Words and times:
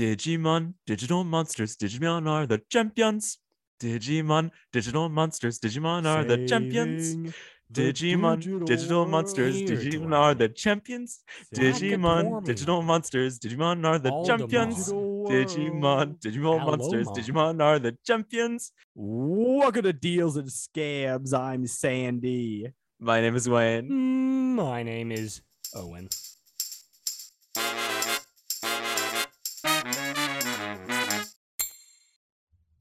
Digimon, 0.00 0.72
digital 0.86 1.24
monsters, 1.24 1.76
Digimon 1.76 2.26
are 2.26 2.46
the 2.46 2.62
champions. 2.70 3.36
Digimon, 3.78 4.50
digital 4.72 5.10
monsters, 5.10 5.60
Digimon 5.60 6.06
are 6.06 6.24
the 6.24 6.46
champions. 6.46 7.08
Saving 7.10 7.34
Digimon, 7.70 8.64
digital 8.64 9.04
monsters. 9.04 9.60
Digimon 9.60 10.14
are 10.16 10.34
the 10.34 10.48
champions. 10.48 11.22
Digimon, 11.54 12.42
digital 12.46 12.80
monsters, 12.80 13.38
Digimon 13.38 13.84
are 13.84 13.98
the 13.98 14.10
champions. 14.24 14.90
Digimon, 14.90 16.18
digital 16.18 16.58
monsters, 16.60 17.06
Aloma. 17.06 17.18
Digimon 17.18 17.62
are 17.62 17.78
the 17.78 17.98
champions. 18.02 18.72
Welcome 18.94 19.82
to 19.82 19.92
Deals 19.92 20.38
and 20.38 20.48
Scams. 20.48 21.34
I'm 21.34 21.66
Sandy. 21.66 22.72
My 22.98 23.20
name 23.20 23.36
is 23.36 23.46
Wayne. 23.50 23.90
Mm, 23.90 24.54
My 24.64 24.82
name 24.82 25.12
is 25.12 25.42
Owen. 25.74 26.08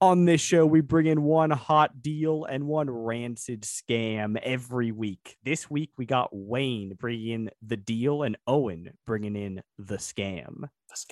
On 0.01 0.23
this 0.23 0.39
show, 0.39 0.65
we 0.65 0.79
bring 0.79 1.07
in 1.07 1.23
one 1.23 1.51
hot 1.51 2.01
deal 2.01 2.45
and 2.45 2.67
one 2.67 2.89
rancid 2.89 3.63
scam 3.63 4.37
every 4.41 4.93
week. 4.93 5.37
This 5.43 5.69
week, 5.69 5.91
we 5.97 6.05
got 6.05 6.29
Wayne 6.31 6.93
bringing 6.97 7.29
in 7.31 7.49
the 7.61 7.75
deal 7.75 8.23
and 8.23 8.37
Owen 8.47 8.93
bringing 9.05 9.35
in 9.35 9.61
the 9.77 9.97
scam. 9.97 10.69
Let's- 10.89 11.05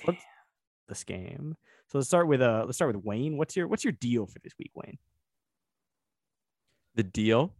The 0.88 0.94
scam. 0.94 1.52
So 1.88 1.98
let's 1.98 2.08
start 2.08 2.28
with 2.28 2.40
uh 2.40 2.62
let's 2.64 2.78
start 2.78 2.94
with 2.96 3.04
Wayne. 3.04 3.36
What's 3.36 3.54
your 3.56 3.68
what's 3.68 3.84
your 3.84 3.92
deal 3.92 4.26
for 4.26 4.38
this 4.38 4.54
week, 4.58 4.70
Wayne? 4.74 4.98
The 6.94 7.02
deal 7.02 7.52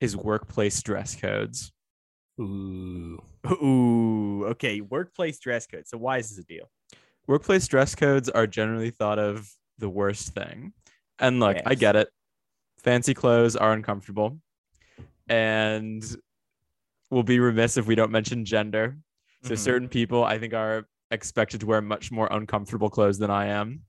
is 0.00 0.16
workplace 0.16 0.82
dress 0.82 1.14
codes. 1.14 1.72
Ooh. 2.40 3.22
Ooh, 3.62 4.46
okay. 4.46 4.80
Workplace 4.80 5.38
dress 5.38 5.66
codes. 5.66 5.90
So 5.90 5.98
why 5.98 6.18
is 6.18 6.30
this 6.30 6.38
a 6.38 6.44
deal? 6.44 6.70
Workplace 7.26 7.68
dress 7.68 7.94
codes 7.94 8.30
are 8.30 8.46
generally 8.46 8.90
thought 8.90 9.18
of 9.18 9.50
the 9.78 9.88
worst 9.88 10.34
thing. 10.34 10.72
And 11.18 11.40
look, 11.40 11.56
I 11.66 11.74
get 11.74 11.96
it. 11.96 12.08
Fancy 12.78 13.14
clothes 13.14 13.56
are 13.56 13.72
uncomfortable. 13.72 14.38
And 15.28 16.04
we'll 17.10 17.22
be 17.22 17.38
remiss 17.40 17.76
if 17.76 17.86
we 17.86 17.94
don't 17.94 18.10
mention 18.10 18.44
gender. 18.44 18.96
So 19.42 19.54
Mhm. 19.54 19.58
certain 19.58 19.88
people 19.88 20.24
I 20.24 20.38
think 20.38 20.54
are 20.54 20.86
expected 21.10 21.60
to 21.60 21.66
wear 21.66 21.80
much 21.80 22.10
more 22.10 22.28
uncomfortable 22.30 22.90
clothes 22.90 23.18
than 23.18 23.30
I 23.30 23.46
am. 23.46 23.84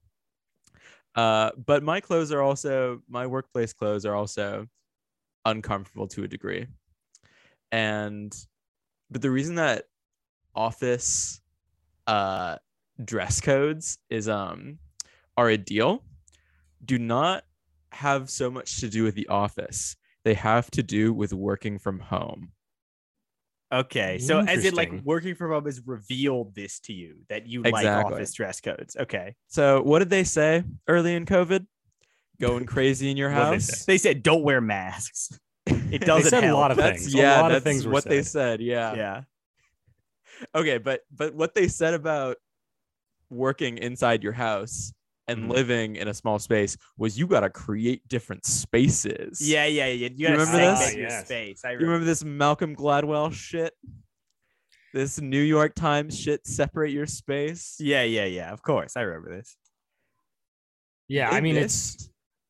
Uh, 1.16 1.52
but 1.66 1.82
my 1.82 2.02
clothes 2.02 2.32
are 2.32 2.42
also 2.42 3.02
my 3.08 3.26
workplace 3.26 3.74
clothes 3.74 4.06
are 4.06 4.16
also 4.16 4.68
uncomfortable 5.46 6.08
to 6.10 6.24
a 6.24 6.28
degree. 6.28 6.68
And 7.72 8.36
but 9.10 9.22
the 9.22 9.32
reason 9.32 9.56
that 9.56 9.86
office 10.56 11.42
uh 12.08 12.58
dress 13.04 13.42
codes 13.42 13.98
is 14.10 14.30
um 14.30 14.80
are 15.38 15.50
a 15.50 15.58
deal 15.58 16.04
do 16.84 16.98
not 17.00 17.44
have 17.92 18.30
so 18.30 18.52
much 18.52 18.80
to 18.82 18.90
do 18.90 19.04
with 19.04 19.16
the 19.16 19.28
office. 19.28 19.96
They 20.24 20.34
have 20.36 20.70
to 20.72 20.84
do 20.84 21.14
with 21.14 21.34
working 21.34 21.80
from 21.80 22.00
home. 22.00 22.52
Okay, 23.74 24.20
so 24.20 24.40
as 24.40 24.64
in 24.64 24.76
like 24.76 24.92
working 25.04 25.34
from 25.36 25.52
home 25.52 25.66
has 25.66 25.82
revealed 25.86 26.54
this 26.54 26.80
to 26.82 26.94
you 26.94 27.18
that 27.30 27.48
you 27.48 27.64
like 27.64 27.86
office 27.86 28.34
dress 28.34 28.62
codes. 28.62 28.96
Okay, 28.96 29.36
So 29.48 29.82
what 29.82 30.00
did 30.00 30.10
they 30.10 30.24
say 30.24 30.64
early 30.88 31.16
in 31.16 31.26
COVID? 31.26 31.66
Going 32.40 32.66
crazy 32.66 33.10
in 33.10 33.18
your 33.18 33.30
What'd 33.30 33.46
they 33.48 33.54
house? 33.54 33.86
they 33.86 33.98
said 33.98 34.22
don't 34.24 34.44
wear 34.44 34.62
masks. 34.62 35.40
It 35.66 36.02
doesn't 36.06 36.30
said 36.30 36.44
a 36.44 36.56
lot 36.56 36.72
of 36.72 36.78
That's 36.78 37.02
things. 37.04 37.14
yeah, 37.16 37.40
a 37.40 37.42
lot 37.42 37.50
that's 37.50 37.58
of 37.60 37.64
things 37.64 37.86
were 37.88 37.94
what 37.94 38.04
they 38.04 38.22
said. 38.22 38.60
said. 38.60 38.62
Yeah. 38.62 38.94
yeah. 38.96 39.22
Okay, 40.54 40.78
but 40.78 41.02
but 41.12 41.34
what 41.34 41.56
they 41.56 41.68
said 41.68 41.94
about 41.94 42.38
working 43.30 43.78
inside 43.80 44.22
your 44.22 44.34
house 44.34 44.94
and 45.28 45.46
Mhm. 45.46 45.50
living 45.50 45.96
in 45.96 46.08
a 46.08 46.14
small 46.14 46.38
space 46.40 46.78
was 46.98 47.18
you 47.18 47.26
got 47.28 47.40
to 47.42 47.50
create 47.50 48.08
different 48.08 48.46
spaces. 48.46 49.42
Yeah, 49.42 49.66
yeah, 49.66 49.88
yeah. 49.88 50.10
You 50.16 50.28
gotta 50.28 50.40
remember 50.40 50.52
segment 50.58 50.80
this? 50.80 50.96
your 50.96 51.08
Yes. 51.10 51.26
space. 51.26 51.66
I 51.66 51.70
You 51.72 51.74
remember. 51.78 51.92
remember 51.94 52.06
this 52.06 52.24
Malcolm 52.24 52.76
Gladwell 52.76 53.34
shit? 53.34 53.74
This 54.94 55.20
New 55.20 55.42
York 55.42 55.74
Times 55.76 56.18
shit 56.18 56.46
separate 56.48 56.92
your 56.92 57.06
space? 57.08 57.76
Yeah, 57.80 58.04
yeah, 58.04 58.26
yeah. 58.26 58.54
Of 58.54 58.62
course, 58.62 58.96
I 58.96 59.02
remember 59.02 59.36
this. 59.36 59.58
Yeah, 61.08 61.30
They 61.32 61.38
I 61.38 61.42
mean, 61.42 61.56
missed- 61.56 61.96
it's 61.96 62.10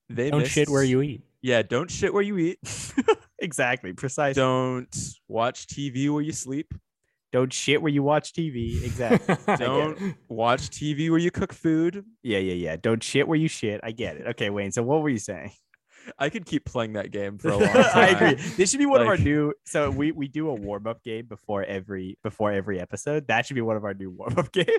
they 0.09 0.29
don't 0.29 0.45
shit 0.47 0.69
where 0.69 0.83
you 0.83 1.01
eat. 1.01 1.23
Yeah, 1.41 1.61
don't 1.61 1.89
shit 1.89 2.13
where 2.13 2.23
you 2.23 2.37
eat. 2.37 2.59
exactly, 3.39 3.93
precisely. 3.93 4.39
Don't, 4.39 4.89
Don't 4.91 5.13
watch 5.27 5.67
TV 5.67 6.09
where 6.09 6.21
you 6.21 6.31
sleep. 6.31 6.73
Shit 7.51 7.81
where 7.81 7.91
you 7.91 8.03
watch 8.03 8.33
TV. 8.33 8.83
Exactly. 8.83 9.35
Don't 9.57 10.15
watch 10.29 10.69
TV 10.69 11.09
where 11.09 11.19
you 11.19 11.31
cook 11.31 11.53
food. 11.53 12.05
yeah, 12.23 12.39
yeah, 12.39 12.53
yeah. 12.53 12.75
Don't 12.75 13.03
shit 13.03 13.27
where 13.27 13.37
you 13.37 13.47
shit. 13.47 13.81
I 13.83 13.91
get 13.91 14.17
it. 14.17 14.27
Okay, 14.27 14.49
Wayne. 14.49 14.71
So 14.71 14.83
what 14.83 15.01
were 15.01 15.09
you 15.09 15.19
saying? 15.19 15.51
I 16.19 16.29
could 16.29 16.45
keep 16.45 16.65
playing 16.65 16.93
that 16.93 17.11
game 17.11 17.37
for 17.37 17.49
a 17.49 17.57
long 17.57 17.67
time. 17.67 17.85
I 17.93 18.07
agree. 18.09 18.33
This 18.57 18.69
should 18.69 18.79
be 18.79 18.85
one 18.85 19.01
of 19.01 19.07
our 19.07 19.17
new. 19.17 19.53
So 19.65 19.89
we 19.89 20.11
we 20.11 20.27
do 20.27 20.49
a 20.49 20.53
warm 20.53 20.87
up 20.87 21.03
game 21.03 21.25
before 21.25 21.63
every 21.63 22.17
before 22.23 22.51
every 22.51 22.79
episode. 22.79 23.27
That 23.27 23.45
should 23.45 23.55
be 23.55 23.61
one 23.61 23.75
of 23.75 23.83
our 23.83 23.93
new 23.93 24.11
warm 24.11 24.37
up 24.37 24.51
games. 24.53 24.69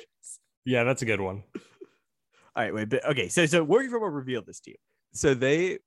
Yeah, 0.65 0.85
that's 0.85 1.03
a 1.03 1.07
good 1.07 1.21
one. 1.21 1.43
All 1.55 2.63
right, 2.63 2.73
wait, 2.75 2.89
but 2.89 3.05
okay. 3.07 3.29
So 3.29 3.45
so 3.47 3.63
working 3.65 3.91
from 3.91 4.03
home 4.03 4.15
revealed 4.15 4.47
this 4.47 4.61
to 4.61 4.71
you. 4.71 4.77
So 5.13 5.35
they, 5.35 5.79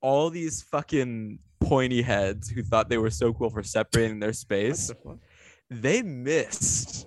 all 0.00 0.30
these 0.30 0.62
fucking 0.62 1.38
pointy 1.60 2.02
heads 2.02 2.48
who 2.48 2.62
thought 2.62 2.88
they 2.88 2.98
were 2.98 3.10
so 3.10 3.32
cool 3.32 3.50
for 3.50 3.62
separating 3.62 4.20
their 4.20 4.32
space, 4.32 4.90
they 5.70 6.02
missed 6.02 7.06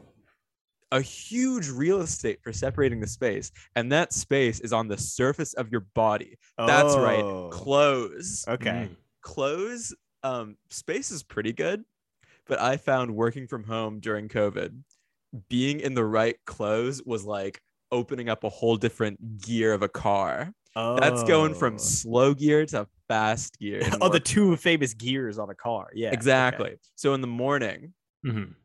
a 0.92 1.02
huge 1.02 1.70
real 1.70 2.02
estate 2.02 2.40
for 2.42 2.52
separating 2.52 3.00
the 3.00 3.08
space. 3.08 3.52
And 3.76 3.92
that 3.92 4.12
space 4.12 4.60
is 4.60 4.74
on 4.74 4.88
the 4.88 4.98
surface 4.98 5.54
of 5.54 5.72
your 5.72 5.82
body. 5.94 6.38
That's 6.58 6.96
right. 6.96 7.24
Oh, 7.24 7.50
Clothes. 7.52 8.44
Okay. 8.48 8.90
Mm. 8.90 8.96
Clothes, 9.22 9.94
um, 10.24 10.58
space 10.70 11.12
is 11.12 11.22
pretty 11.24 11.54
good. 11.54 11.84
But 12.48 12.60
I 12.60 12.78
found 12.78 13.16
working 13.16 13.46
from 13.48 13.64
home 13.64 14.00
during 14.00 14.28
COVID, 14.28 14.76
being 15.50 15.80
in 15.80 15.94
the 15.94 16.04
right 16.04 16.38
clothes 16.48 17.04
was 17.06 17.24
like 17.24 17.62
opening 17.92 18.28
up 18.30 18.44
a 18.44 18.50
whole 18.50 18.76
different 18.76 19.40
gear 19.42 19.74
of 19.74 19.84
a 19.84 19.88
car. 19.90 20.52
Oh. 20.76 21.00
That's 21.00 21.24
going 21.24 21.54
from 21.54 21.76
Oh. 21.76 21.78
slow 21.78 22.34
gear 22.34 22.66
to 22.68 22.88
fast 23.08 23.60
gear. 23.60 23.82
oh, 24.02 24.10
the 24.10 24.20
two 24.20 24.56
famous 24.56 24.96
gears 24.96 25.38
on 25.38 25.52
a 25.52 25.56
car. 25.56 25.90
Yeah, 25.94 26.08
okay. 26.08 26.16
exactly. 26.16 26.76
So 26.96 27.14
in 27.14 27.22
the 27.22 27.28
morning, 27.28 27.94
Mhm. 28.26 28.56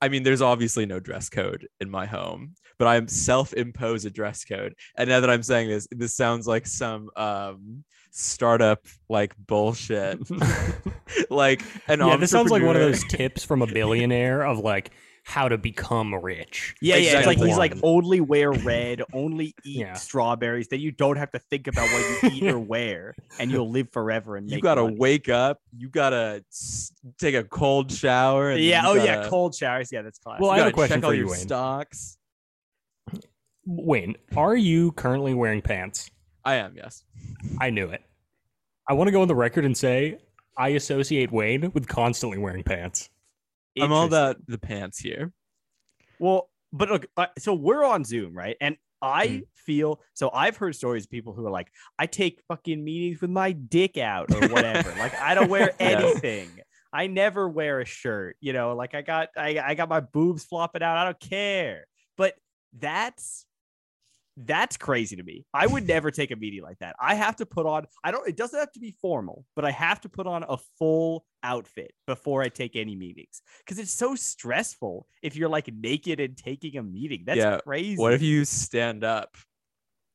I 0.00 0.08
mean, 0.08 0.24
there's 0.24 0.42
obviously 0.42 0.84
no 0.84 0.98
dress 0.98 1.28
code 1.28 1.68
in 1.80 1.88
my 1.88 2.06
home, 2.06 2.54
but 2.76 2.88
I'm 2.88 3.06
self-impose 3.06 4.04
a 4.04 4.10
dress 4.10 4.44
code. 4.44 4.74
And 4.96 5.08
now 5.08 5.20
that 5.20 5.30
I'm 5.30 5.44
saying 5.44 5.68
this, 5.68 5.86
this 5.92 6.14
sounds 6.14 6.46
like 6.48 6.66
some 6.66 7.08
um 7.16 7.84
startup 8.10 8.84
like 9.08 9.34
bullshit. 9.46 10.18
like 11.30 11.62
an 11.88 12.00
yeah, 12.00 12.16
this 12.16 12.30
sounds 12.30 12.50
like 12.50 12.62
one 12.62 12.76
of 12.76 12.82
those 12.82 13.04
tips 13.04 13.44
from 13.44 13.62
a 13.62 13.66
billionaire 13.66 14.42
of 14.42 14.58
like 14.58 14.90
how 15.24 15.48
to 15.48 15.56
become 15.56 16.14
rich. 16.16 16.74
Yeah, 16.80 16.96
yeah. 16.96 17.18
It's 17.18 17.26
like 17.26 17.38
he's 17.38 17.56
like 17.56 17.74
only 17.82 18.20
wear 18.20 18.50
red, 18.50 19.02
only 19.12 19.54
eat 19.64 19.78
Yeah. 19.78 19.92
strawberries. 19.94 20.68
Then 20.68 20.80
you 20.80 20.90
don't 20.90 21.16
have 21.16 21.30
to 21.30 21.38
think 21.38 21.68
about 21.68 21.88
what 21.92 22.22
you 22.22 22.30
eat 22.32 22.50
or 22.50 22.58
wear, 22.74 23.14
and 23.38 23.50
you'll 23.50 23.70
live 23.70 23.90
forever. 23.92 24.36
And 24.36 24.50
you 24.50 24.60
gotta 24.60 24.82
money. 24.82 24.96
wake 24.96 25.28
up, 25.28 25.60
you 25.76 25.88
gotta 25.88 26.44
take 27.18 27.34
a 27.36 27.44
cold 27.44 27.92
shower. 27.92 28.50
And 28.50 28.60
Yeah. 28.62 28.82
Oh 28.84 28.94
yeah. 28.94 29.16
gotta- 29.16 29.28
Cold 29.30 29.54
showers. 29.54 29.90
Yeah, 29.92 30.02
that's 30.02 30.18
classic. 30.18 30.42
Well, 30.42 30.50
I 30.50 30.56
you 30.56 30.62
have 30.64 30.72
a 30.72 30.74
question 30.74 30.96
check 30.96 31.00
for 31.02 31.06
all 31.06 31.14
you, 31.14 31.20
your 31.20 31.30
Wayne. 31.30 31.40
stocks. 31.40 32.18
Wayne, 33.64 34.16
are 34.36 34.56
you 34.56 34.92
currently 34.92 35.34
wearing 35.34 35.62
pants? 35.62 36.10
I 36.44 36.56
am, 36.56 36.74
yes. 36.76 37.04
I 37.60 37.70
knew 37.70 37.86
it. 37.88 38.02
I 38.88 38.94
want 38.94 39.06
to 39.06 39.12
go 39.12 39.22
on 39.22 39.28
the 39.28 39.34
record 39.36 39.64
and 39.64 39.76
say 39.76 40.18
I 40.58 40.70
associate 40.70 41.30
Wayne 41.30 41.70
with 41.72 41.86
constantly 41.86 42.38
wearing 42.38 42.64
pants. 42.64 43.08
I'm 43.80 43.92
all 43.92 44.06
about 44.06 44.36
the 44.46 44.58
pants 44.58 44.98
here. 44.98 45.32
Well, 46.18 46.50
but 46.72 46.88
look, 46.90 47.06
uh, 47.16 47.26
so 47.38 47.54
we're 47.54 47.84
on 47.84 48.04
Zoom, 48.04 48.34
right? 48.34 48.56
And 48.60 48.76
I 49.00 49.26
Mhm. 49.26 49.42
feel 49.54 50.00
so. 50.14 50.30
I've 50.32 50.56
heard 50.56 50.76
stories 50.76 51.04
of 51.04 51.10
people 51.10 51.32
who 51.34 51.44
are 51.46 51.50
like, 51.50 51.72
I 51.98 52.06
take 52.06 52.40
fucking 52.48 52.82
meetings 52.82 53.20
with 53.20 53.30
my 53.30 53.52
dick 53.52 53.98
out 53.98 54.28
or 54.32 54.46
whatever. 54.48 54.94
like, 54.96 55.14
I 55.20 55.34
don't 55.34 55.48
wear 55.48 55.74
Yes. 55.80 55.98
anything. 55.98 56.60
I 56.92 57.06
never 57.08 57.48
wear 57.48 57.80
a 57.80 57.84
shirt. 57.84 58.36
You 58.40 58.52
know, 58.52 58.74
like 58.76 58.94
I 58.94 59.02
got, 59.02 59.30
I, 59.36 59.58
I 59.58 59.74
got 59.74 59.88
my 59.88 60.00
boobs 60.00 60.44
flopping 60.44 60.82
out. 60.82 60.96
I 60.98 61.04
don't 61.04 61.18
care. 61.20 61.86
But 62.16 62.34
that's 62.78 63.46
that's 64.36 64.76
crazy 64.76 65.16
to 65.16 65.22
me. 65.22 65.44
I 65.52 65.66
would 65.66 65.86
never 65.86 66.10
take 66.10 66.30
a 66.30 66.36
meeting 66.36 66.62
like 66.62 66.78
that. 66.78 66.96
I 67.00 67.14
have 67.14 67.36
to 67.36 67.46
put 67.46 67.66
on. 67.66 67.86
I 68.02 68.10
don't. 68.10 68.26
It 68.26 68.36
doesn't 68.36 68.58
have 68.58 68.72
to 68.72 68.80
be 68.80 68.92
formal, 69.00 69.44
but 69.54 69.64
I 69.64 69.70
have 69.70 70.00
to 70.02 70.08
put 70.08 70.26
on 70.26 70.44
a 70.48 70.56
full 70.78 71.24
outfit 71.42 71.92
before 72.06 72.42
I 72.42 72.48
take 72.48 72.76
any 72.76 72.96
meetings 72.96 73.42
because 73.58 73.78
it's 73.78 73.92
so 73.92 74.14
stressful 74.14 75.06
if 75.22 75.36
you're 75.36 75.48
like 75.48 75.68
naked 75.72 76.20
and 76.20 76.36
taking 76.36 76.76
a 76.78 76.82
meeting. 76.82 77.24
That's 77.26 77.38
Yeah, 77.38 77.58
crazy. 77.58 77.96
What 78.00 78.14
if 78.14 78.22
you 78.22 78.44
stand 78.44 79.04
up 79.04 79.36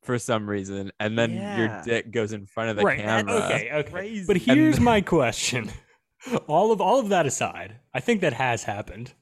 for 0.04 0.18
some 0.18 0.50
reason 0.50 0.92
and 1.00 1.18
then 1.18 1.34
Yeah. 1.34 1.58
your 1.58 1.82
dick 1.84 2.12
goes 2.12 2.32
in 2.34 2.46
front 2.46 2.70
of 2.72 2.78
the 2.78 2.84
right. 2.84 3.00
camera? 3.00 3.34
Okay. 3.34 3.70
Okay. 3.72 3.92
Crazy. 3.92 4.26
But 4.26 4.38
here's 4.38 4.80
my 4.80 5.02
question. 5.02 5.70
All 6.48 6.72
of 6.72 6.82
all 6.82 7.00
of 7.00 7.10
that 7.10 7.28
aside, 7.28 7.76
I 7.94 8.00
think 8.00 8.22
that 8.22 8.34
has 8.34 8.64
happened. 8.64 9.14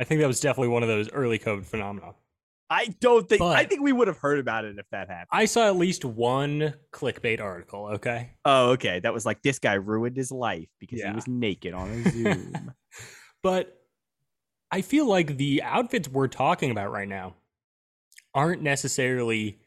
I 0.00 0.04
think 0.04 0.20
that 0.22 0.26
was 0.26 0.40
definitely 0.40 0.68
one 0.68 0.82
of 0.82 0.88
those 0.88 1.10
early 1.10 1.38
COVID 1.38 1.66
phenomena. 1.66 2.14
I 2.70 2.86
don't 3.00 3.28
think. 3.28 3.42
I 3.42 3.64
think 3.64 3.82
we 3.82 3.92
would 3.92 4.08
have 4.08 4.18
heard 4.18 4.38
about 4.38 4.64
it 4.64 4.78
if 4.78 4.86
that 4.90 5.08
happened. 5.08 5.28
I 5.30 5.44
saw 5.44 5.66
at 5.68 5.76
least 5.76 6.04
one 6.04 6.74
clickbait 6.92 7.40
article. 7.40 7.86
Okay. 7.94 8.30
Oh, 8.44 8.70
okay. 8.70 9.00
That 9.00 9.12
was 9.12 9.26
like 9.26 9.42
this 9.42 9.58
guy 9.58 9.74
ruined 9.74 10.16
his 10.16 10.32
life 10.32 10.68
because 10.80 10.98
Yeah. 11.00 11.10
he 11.10 11.14
was 11.14 11.28
naked 11.28 11.74
on 11.74 11.90
a 11.90 12.02
Zoom. 12.10 12.72
But 13.42 13.76
I 14.70 14.80
feel 14.80 15.06
like 15.06 15.36
the 15.36 15.62
outfits 15.62 16.08
we're 16.08 16.26
talking 16.28 16.70
about 16.70 16.90
right 16.90 17.08
now 17.08 17.34
aren't 18.34 18.62
necessarily 18.62 19.60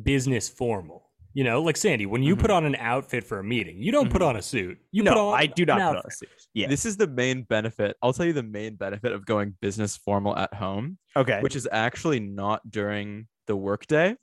business 0.00 0.48
formal. 0.48 1.09
You 1.32 1.44
know, 1.44 1.62
like 1.62 1.76
Sandy, 1.76 2.06
when 2.06 2.22
you 2.24 2.34
put 2.34 2.50
on 2.50 2.64
an 2.64 2.74
outfit 2.76 3.22
for 3.24 3.38
a 3.38 3.44
meeting, 3.44 3.80
you 3.80 3.92
don't 3.92 4.10
put 4.10 4.20
Mhm. 4.20 4.26
on 4.26 4.36
a 4.36 4.42
suit. 4.42 4.78
You 4.90 5.04
no, 5.04 5.12
put 5.12 5.18
on 5.20 5.34
I 5.38 5.46
do 5.46 5.64
not 5.64 5.78
put 5.78 5.98
on 5.98 6.02
a 6.06 6.10
suit. 6.10 6.28
Yeah. 6.54 6.66
This 6.66 6.84
is 6.84 6.96
the 6.96 7.06
main 7.06 7.42
benefit. 7.42 7.96
I'll 8.02 8.12
tell 8.12 8.26
you 8.26 8.32
the 8.32 8.42
main 8.42 8.74
benefit 8.74 9.12
of 9.12 9.24
going 9.24 9.56
business 9.60 9.96
formal 9.96 10.36
at 10.36 10.52
home, 10.54 10.98
okay. 11.16 11.40
which 11.40 11.54
is 11.54 11.68
actually 11.70 12.18
not 12.18 12.68
during 12.68 13.28
the 13.46 13.54
workday. 13.56 14.16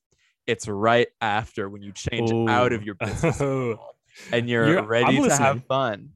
It's 0.48 0.68
right 0.68 1.07
after 1.21 1.69
when 1.69 1.81
you 1.81 1.94
change 1.94 2.31
out 2.50 2.74
of 2.74 2.83
your 2.83 2.95
business 2.95 3.39
Oh. 3.42 3.77
and 4.33 4.50
you're, 4.50 4.68
You're- 4.68 4.80
I'm 4.80 4.88
ready 4.88 5.15
to 5.15 5.21
listening. 5.21 5.45
have 5.48 5.65
fun. 5.65 6.10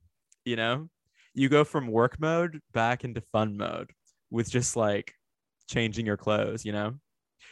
You 0.44 0.58
know, 0.58 0.90
you 1.34 1.48
go 1.48 1.64
from 1.64 1.88
work 1.88 2.20
mode 2.20 2.60
back 2.74 3.06
into 3.06 3.22
fun 3.32 3.56
mode 3.56 3.92
with 4.30 4.50
just 4.52 4.76
like 4.76 5.14
changing 5.70 6.06
your 6.06 6.18
clothes. 6.18 6.66
You 6.66 6.74
know, 6.74 6.96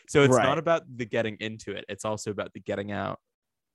so 0.10 0.24
it's 0.24 0.36
Right. 0.36 0.44
not 0.44 0.58
about 0.58 0.84
the 0.94 1.06
getting 1.06 1.38
into 1.40 1.72
it. 1.72 1.86
It's 1.88 2.04
also 2.04 2.32
about 2.32 2.52
the 2.54 2.60
getting 2.60 2.92
out. 2.92 3.20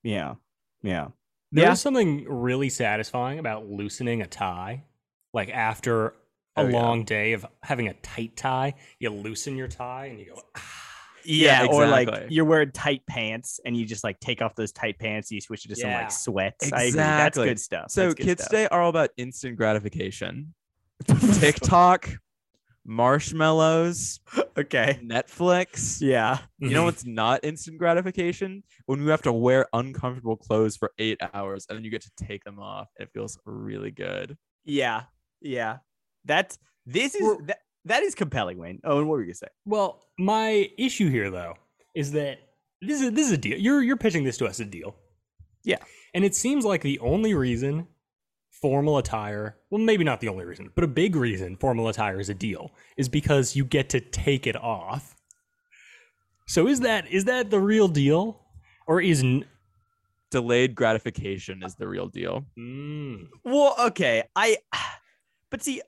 Yeah. 0.04 0.34
Yeah. 0.82 1.08
There's 1.50 1.66
Yeah. 1.66 1.74
something 1.74 2.24
really 2.28 2.68
satisfying 2.68 3.38
about 3.40 3.66
loosening 3.66 4.22
a 4.22 4.26
tie. 4.26 4.84
Like 5.32 5.50
after 5.50 6.08
a 6.08 6.14
Oh, 6.56 6.68
yeah. 6.68 6.76
long 6.80 7.04
day 7.04 7.32
of 7.32 7.44
having 7.64 7.88
a 7.88 7.94
tight 7.94 8.36
tie, 8.36 8.74
you 9.00 9.10
loosen 9.10 9.56
your 9.56 9.66
tie 9.66 10.06
and 10.06 10.20
you 10.20 10.26
go, 10.26 10.40
ah. 10.56 10.62
Yeah, 11.26 11.62
Yeah, 11.62 11.68
or 11.70 11.86
like 11.86 12.08
you're 12.28 12.44
wearing 12.44 12.70
tight 12.70 13.00
pants 13.06 13.58
and 13.64 13.74
you 13.76 13.86
just 13.86 14.04
like 14.04 14.20
take 14.20 14.42
off 14.42 14.54
those 14.56 14.72
tight 14.72 14.98
pants 14.98 15.30
and 15.30 15.36
you 15.36 15.40
switch 15.40 15.64
it 15.64 15.68
to 15.68 15.76
some 15.76 15.90
like 15.90 16.12
sweats. 16.12 16.70
I 16.70 16.82
agree. 16.82 16.90
That's 16.90 17.36
Exactly. 17.38 17.48
good 17.48 17.60
stuff. 17.60 17.90
So 17.90 18.08
good 18.12 18.18
kids 18.18 18.42
stuff. 18.42 18.50
today 18.50 18.68
are 18.70 18.82
all 18.82 18.90
about 18.90 19.08
instant 19.16 19.56
gratification. 19.56 20.52
TikTok, 21.40 22.10
marshmallows, 22.84 24.20
okay. 24.58 24.98
Netflix. 25.02 26.00
Yeah. 26.00 26.38
You 26.58 26.70
know 26.70 26.78
mm-hmm. 26.78 26.84
what's 26.86 27.04
not 27.04 27.40
instant 27.42 27.78
gratification? 27.78 28.62
When 28.86 29.00
you 29.00 29.08
have 29.08 29.22
to 29.22 29.32
wear 29.32 29.66
uncomfortable 29.72 30.36
clothes 30.36 30.76
for 30.76 30.92
eight 30.98 31.20
hours 31.32 31.66
and 31.68 31.76
then 31.76 31.84
you 31.84 31.90
get 31.90 32.02
to 32.02 32.10
take 32.16 32.44
them 32.44 32.58
off. 32.58 32.88
It 32.98 33.10
feels 33.12 33.38
really 33.44 33.90
good. 33.90 34.36
Yeah. 34.64 35.04
Yeah. 35.40 35.78
That's 36.24 36.58
this 36.86 37.14
is 37.14 37.22
Well- 37.22 37.38
that, 37.46 37.58
that 37.86 38.02
is 38.02 38.14
compelling, 38.14 38.58
Wayne. 38.58 38.80
Oh, 38.84 38.98
and 38.98 39.08
what 39.08 39.14
were 39.14 39.20
you 39.20 39.26
gonna 39.26 39.34
say? 39.34 39.48
Well, 39.66 40.04
my 40.18 40.70
issue 40.78 41.10
here 41.10 41.30
though 41.30 41.54
is 41.94 42.12
that 42.12 42.38
this 42.80 43.00
is 43.00 43.12
this 43.12 43.26
is 43.26 43.32
a 43.32 43.38
deal. 43.38 43.58
You're 43.58 43.82
you're 43.82 43.96
pitching 43.96 44.24
this 44.24 44.38
to 44.38 44.46
us 44.46 44.60
a 44.60 44.64
deal. 44.64 44.96
Yeah. 45.64 45.78
And 46.14 46.24
it 46.24 46.34
seems 46.34 46.64
like 46.64 46.82
the 46.82 46.98
only 47.00 47.34
reason 47.34 47.86
formal 48.60 48.98
attire, 48.98 49.56
well 49.70 49.80
maybe 49.80 50.04
not 50.04 50.20
the 50.20 50.28
only 50.28 50.44
reason, 50.44 50.70
but 50.74 50.84
a 50.84 50.88
big 50.88 51.16
reason 51.16 51.56
formal 51.56 51.88
attire 51.88 52.20
is 52.20 52.28
a 52.28 52.34
deal 52.34 52.72
is 52.96 53.08
because 53.08 53.54
you 53.56 53.64
get 53.64 53.88
to 53.90 54.00
take 54.00 54.46
it 54.46 54.56
off. 54.56 55.14
So 56.46 56.66
is 56.68 56.80
that 56.80 57.06
is 57.10 57.24
that 57.24 57.50
the 57.50 57.60
real 57.60 57.88
deal 57.88 58.40
or 58.86 59.00
is 59.00 59.22
n- 59.22 59.44
Delayed 60.30 60.74
gratification 60.74 61.62
is 61.62 61.76
the 61.76 61.86
real 61.86 62.08
deal. 62.08 62.44
mm, 62.58 63.28
Well, 63.44 63.76
okay. 63.78 64.24
I 64.34 64.56
but 65.50 65.62
see, 65.62 65.80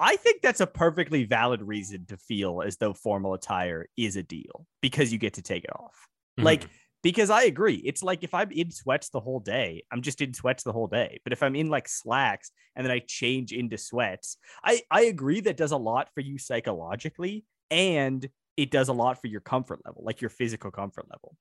I 0.00 0.16
think 0.16 0.40
that's 0.42 0.60
a 0.60 0.66
perfectly 0.66 1.24
valid 1.24 1.60
reason 1.60 2.06
to 2.06 2.16
feel 2.16 2.62
as 2.62 2.78
though 2.78 2.94
formal 2.94 3.34
attire 3.34 3.86
is 3.98 4.16
a 4.16 4.22
deal 4.22 4.66
because 4.80 5.12
you 5.12 5.18
get 5.18 5.34
to 5.34 5.42
take 5.42 5.64
it 5.64 5.70
off. 5.76 6.08
Mm-hmm. 6.38 6.46
Like 6.46 6.68
because 7.02 7.30
I 7.30 7.44
agree. 7.44 7.76
It's 7.84 8.02
like 8.02 8.22
if 8.22 8.34
I'm 8.34 8.50
in 8.52 8.70
sweats 8.70 9.08
the 9.10 9.20
whole 9.20 9.40
day, 9.40 9.82
I'm 9.90 10.02
just 10.02 10.20
in 10.20 10.34
sweats 10.34 10.62
the 10.62 10.72
whole 10.72 10.86
day. 10.86 11.20
But 11.24 11.32
if 11.32 11.42
I'm 11.42 11.56
in 11.56 11.68
like 11.68 11.88
slacks 11.88 12.50
and 12.76 12.84
then 12.86 12.92
I 12.92 13.00
change 13.06 13.52
into 13.52 13.78
sweats, 13.78 14.36
I 14.64 14.82
I 14.90 15.02
agree 15.02 15.40
that 15.40 15.56
does 15.56 15.72
a 15.72 15.76
lot 15.76 16.08
for 16.14 16.20
you 16.20 16.38
psychologically 16.38 17.44
and 17.70 18.28
it 18.56 18.70
does 18.70 18.88
a 18.88 18.92
lot 18.92 19.20
for 19.20 19.26
your 19.28 19.40
comfort 19.40 19.80
level, 19.84 20.02
like 20.04 20.20
your 20.20 20.30
physical 20.30 20.70
comfort 20.70 21.06
level. 21.10 21.36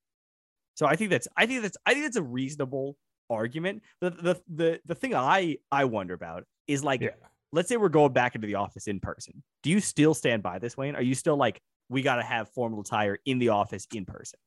So 0.75 0.85
I 0.85 0.95
think 0.95 1.09
that's 1.09 1.27
I 1.37 1.45
think 1.45 1.61
that's 1.61 1.77
I 1.85 1.93
think 1.93 2.05
that's 2.05 2.17
a 2.17 2.23
reasonable 2.23 2.97
argument. 3.29 3.83
The 3.99 4.09
the 4.11 4.41
the 4.53 4.79
the 4.85 4.95
thing 4.95 5.13
I 5.15 5.57
I 5.71 5.85
wonder 5.85 6.13
about 6.13 6.45
is 6.67 6.83
like 6.83 7.01
Yeah. 7.01 7.09
let's 7.51 7.69
say 7.69 7.77
we're 7.77 7.89
going 7.89 8.13
back 8.13 8.35
into 8.35 8.47
the 8.47 8.55
office 8.55 8.87
in 8.87 8.99
person. 8.99 9.43
Do 9.63 9.69
you 9.69 9.79
still 9.79 10.13
stand 10.13 10.43
by 10.43 10.59
this, 10.59 10.77
Wayne? 10.77 10.95
Are 10.95 11.01
you 11.01 11.15
still 11.15 11.37
like 11.37 11.61
we 11.89 12.01
got 12.01 12.15
to 12.15 12.23
have 12.23 12.49
formal 12.49 12.81
attire 12.81 13.19
in 13.25 13.37
the 13.39 13.49
office 13.49 13.85
in 13.93 14.05
person? 14.05 14.39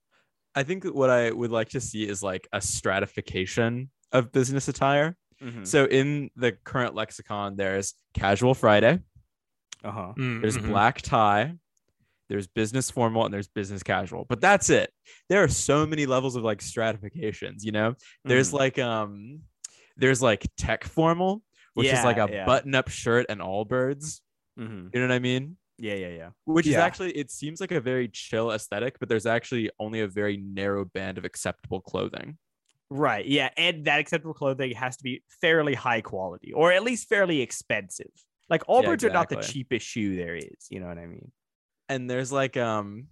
I 0.55 0.63
think 0.63 0.85
what 0.85 1.11
I 1.11 1.31
would 1.31 1.51
like 1.51 1.71
to 1.71 1.81
see 1.81 2.07
is 2.09 2.23
like 2.23 2.47
a 2.53 2.61
stratification 2.61 3.91
of 4.13 4.33
business 4.33 4.69
attire. 4.69 5.17
Mm-hmm. 5.43 5.65
So 5.65 5.87
in 5.87 6.31
the 6.37 6.53
current 6.53 6.95
lexicon, 6.95 7.57
there's 7.57 7.95
casual 8.15 8.55
Friday, 8.55 9.01
Uh 9.83 9.91
huh. 9.91 10.13
mm, 10.17 10.41
there's 10.41 10.57
mhm. 10.57 10.69
black 10.69 11.03
tie, 11.03 11.55
there's 12.29 12.47
business 12.47 12.91
formal, 12.91 13.25
and 13.25 13.35
there's 13.35 13.49
business 13.49 13.83
casual. 13.83 14.25
But 14.29 14.41
that's 14.41 14.71
it. 14.71 14.91
There 15.29 15.43
are 15.43 15.49
so 15.49 15.87
many 15.87 16.07
levels 16.07 16.37
of 16.37 16.45
like 16.45 16.63
stratifications, 16.63 17.65
you 17.65 17.73
know? 17.73 17.95
There's 18.25 18.49
Mm-hmm. 18.49 18.57
like 18.57 18.79
um 18.79 19.41
there's 19.97 20.23
like 20.23 20.47
tech 20.57 20.85
formal, 20.85 21.43
which 21.75 21.89
is 21.89 22.03
like 22.05 22.17
a 22.19 22.29
yeah. 22.31 22.47
button-up 22.47 22.89
shirt 22.89 23.27
and 23.29 23.41
Allbirds. 23.41 24.21
Mm-hmm. 24.59 24.89
You 24.93 25.01
know 25.01 25.07
what 25.09 25.15
I 25.15 25.19
mean? 25.19 25.57
Yeah, 25.79 25.95
yeah, 25.95 26.09
yeah. 26.09 26.29
Which 26.45 26.67
is 26.67 26.77
actually 26.77 27.11
it 27.13 27.31
seems 27.31 27.61
like 27.61 27.73
a 27.73 27.81
very 27.81 28.09
chill 28.09 28.53
aesthetic, 28.53 28.99
but 29.01 29.09
there's 29.09 29.27
actually 29.27 29.71
only 29.81 30.01
a 30.01 30.09
very 30.09 30.37
narrow 30.37 30.85
band 30.85 31.19
of 31.19 31.25
acceptable 31.25 31.81
clothing. 31.81 32.39
Right. 32.91 33.27
Yeah, 33.27 33.51
and 33.57 33.85
that 33.87 33.99
acceptable 33.99 34.35
clothing 34.35 34.73
has 34.73 34.97
to 34.99 35.03
be 35.03 35.23
fairly 35.41 35.75
high 35.75 36.01
quality, 36.01 36.53
or 36.53 36.71
at 36.73 36.85
least 36.85 37.09
fairly 37.09 37.41
expensive. 37.41 38.11
Like 38.49 38.63
Allbirds 38.67 39.03
are 39.05 39.11
not 39.11 39.29
the 39.31 39.37
cheapest 39.37 39.87
shoe 39.87 40.17
there 40.17 40.37
is. 40.37 40.69
You 40.71 40.81
know 40.81 40.87
what 40.87 40.99
I 40.99 41.07
mean? 41.07 41.33
And 41.89 42.09
there's 42.09 42.31
like 42.31 42.57
um 42.57 43.09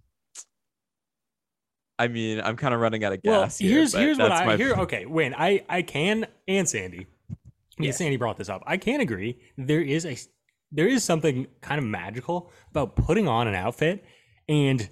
I 1.98 2.08
mean, 2.08 2.40
I'm 2.40 2.56
kind 2.56 2.74
of 2.74 2.80
running 2.80 3.04
out 3.04 3.12
of 3.12 3.20
Well, 3.24 3.42
gas 3.42 3.58
here. 3.58 3.70
here's 3.70 3.92
but 3.92 4.00
here's 4.02 4.18
what 4.18 4.32
I 4.32 4.44
my- 4.46 4.56
here. 4.56 4.74
Okay, 4.78 5.06
Wayne, 5.06 5.34
I 5.36 5.64
I 5.68 5.82
can 5.82 6.26
and 6.48 6.68
Sandy. 6.68 7.06
Yeah, 7.78 7.86
Yes. 7.86 7.98
Sandy 7.98 8.16
brought 8.16 8.36
this 8.36 8.48
up. 8.48 8.62
I 8.66 8.76
can 8.76 9.00
agree. 9.00 9.38
There 9.56 9.80
is 9.80 10.04
a 10.04 10.16
there 10.72 10.88
is 10.88 11.04
something 11.04 11.46
kind 11.60 11.78
of 11.78 11.84
magical 11.84 12.50
about 12.70 12.96
putting 12.96 13.28
on 13.28 13.46
an 13.46 13.54
outfit 13.54 14.04
and 14.48 14.88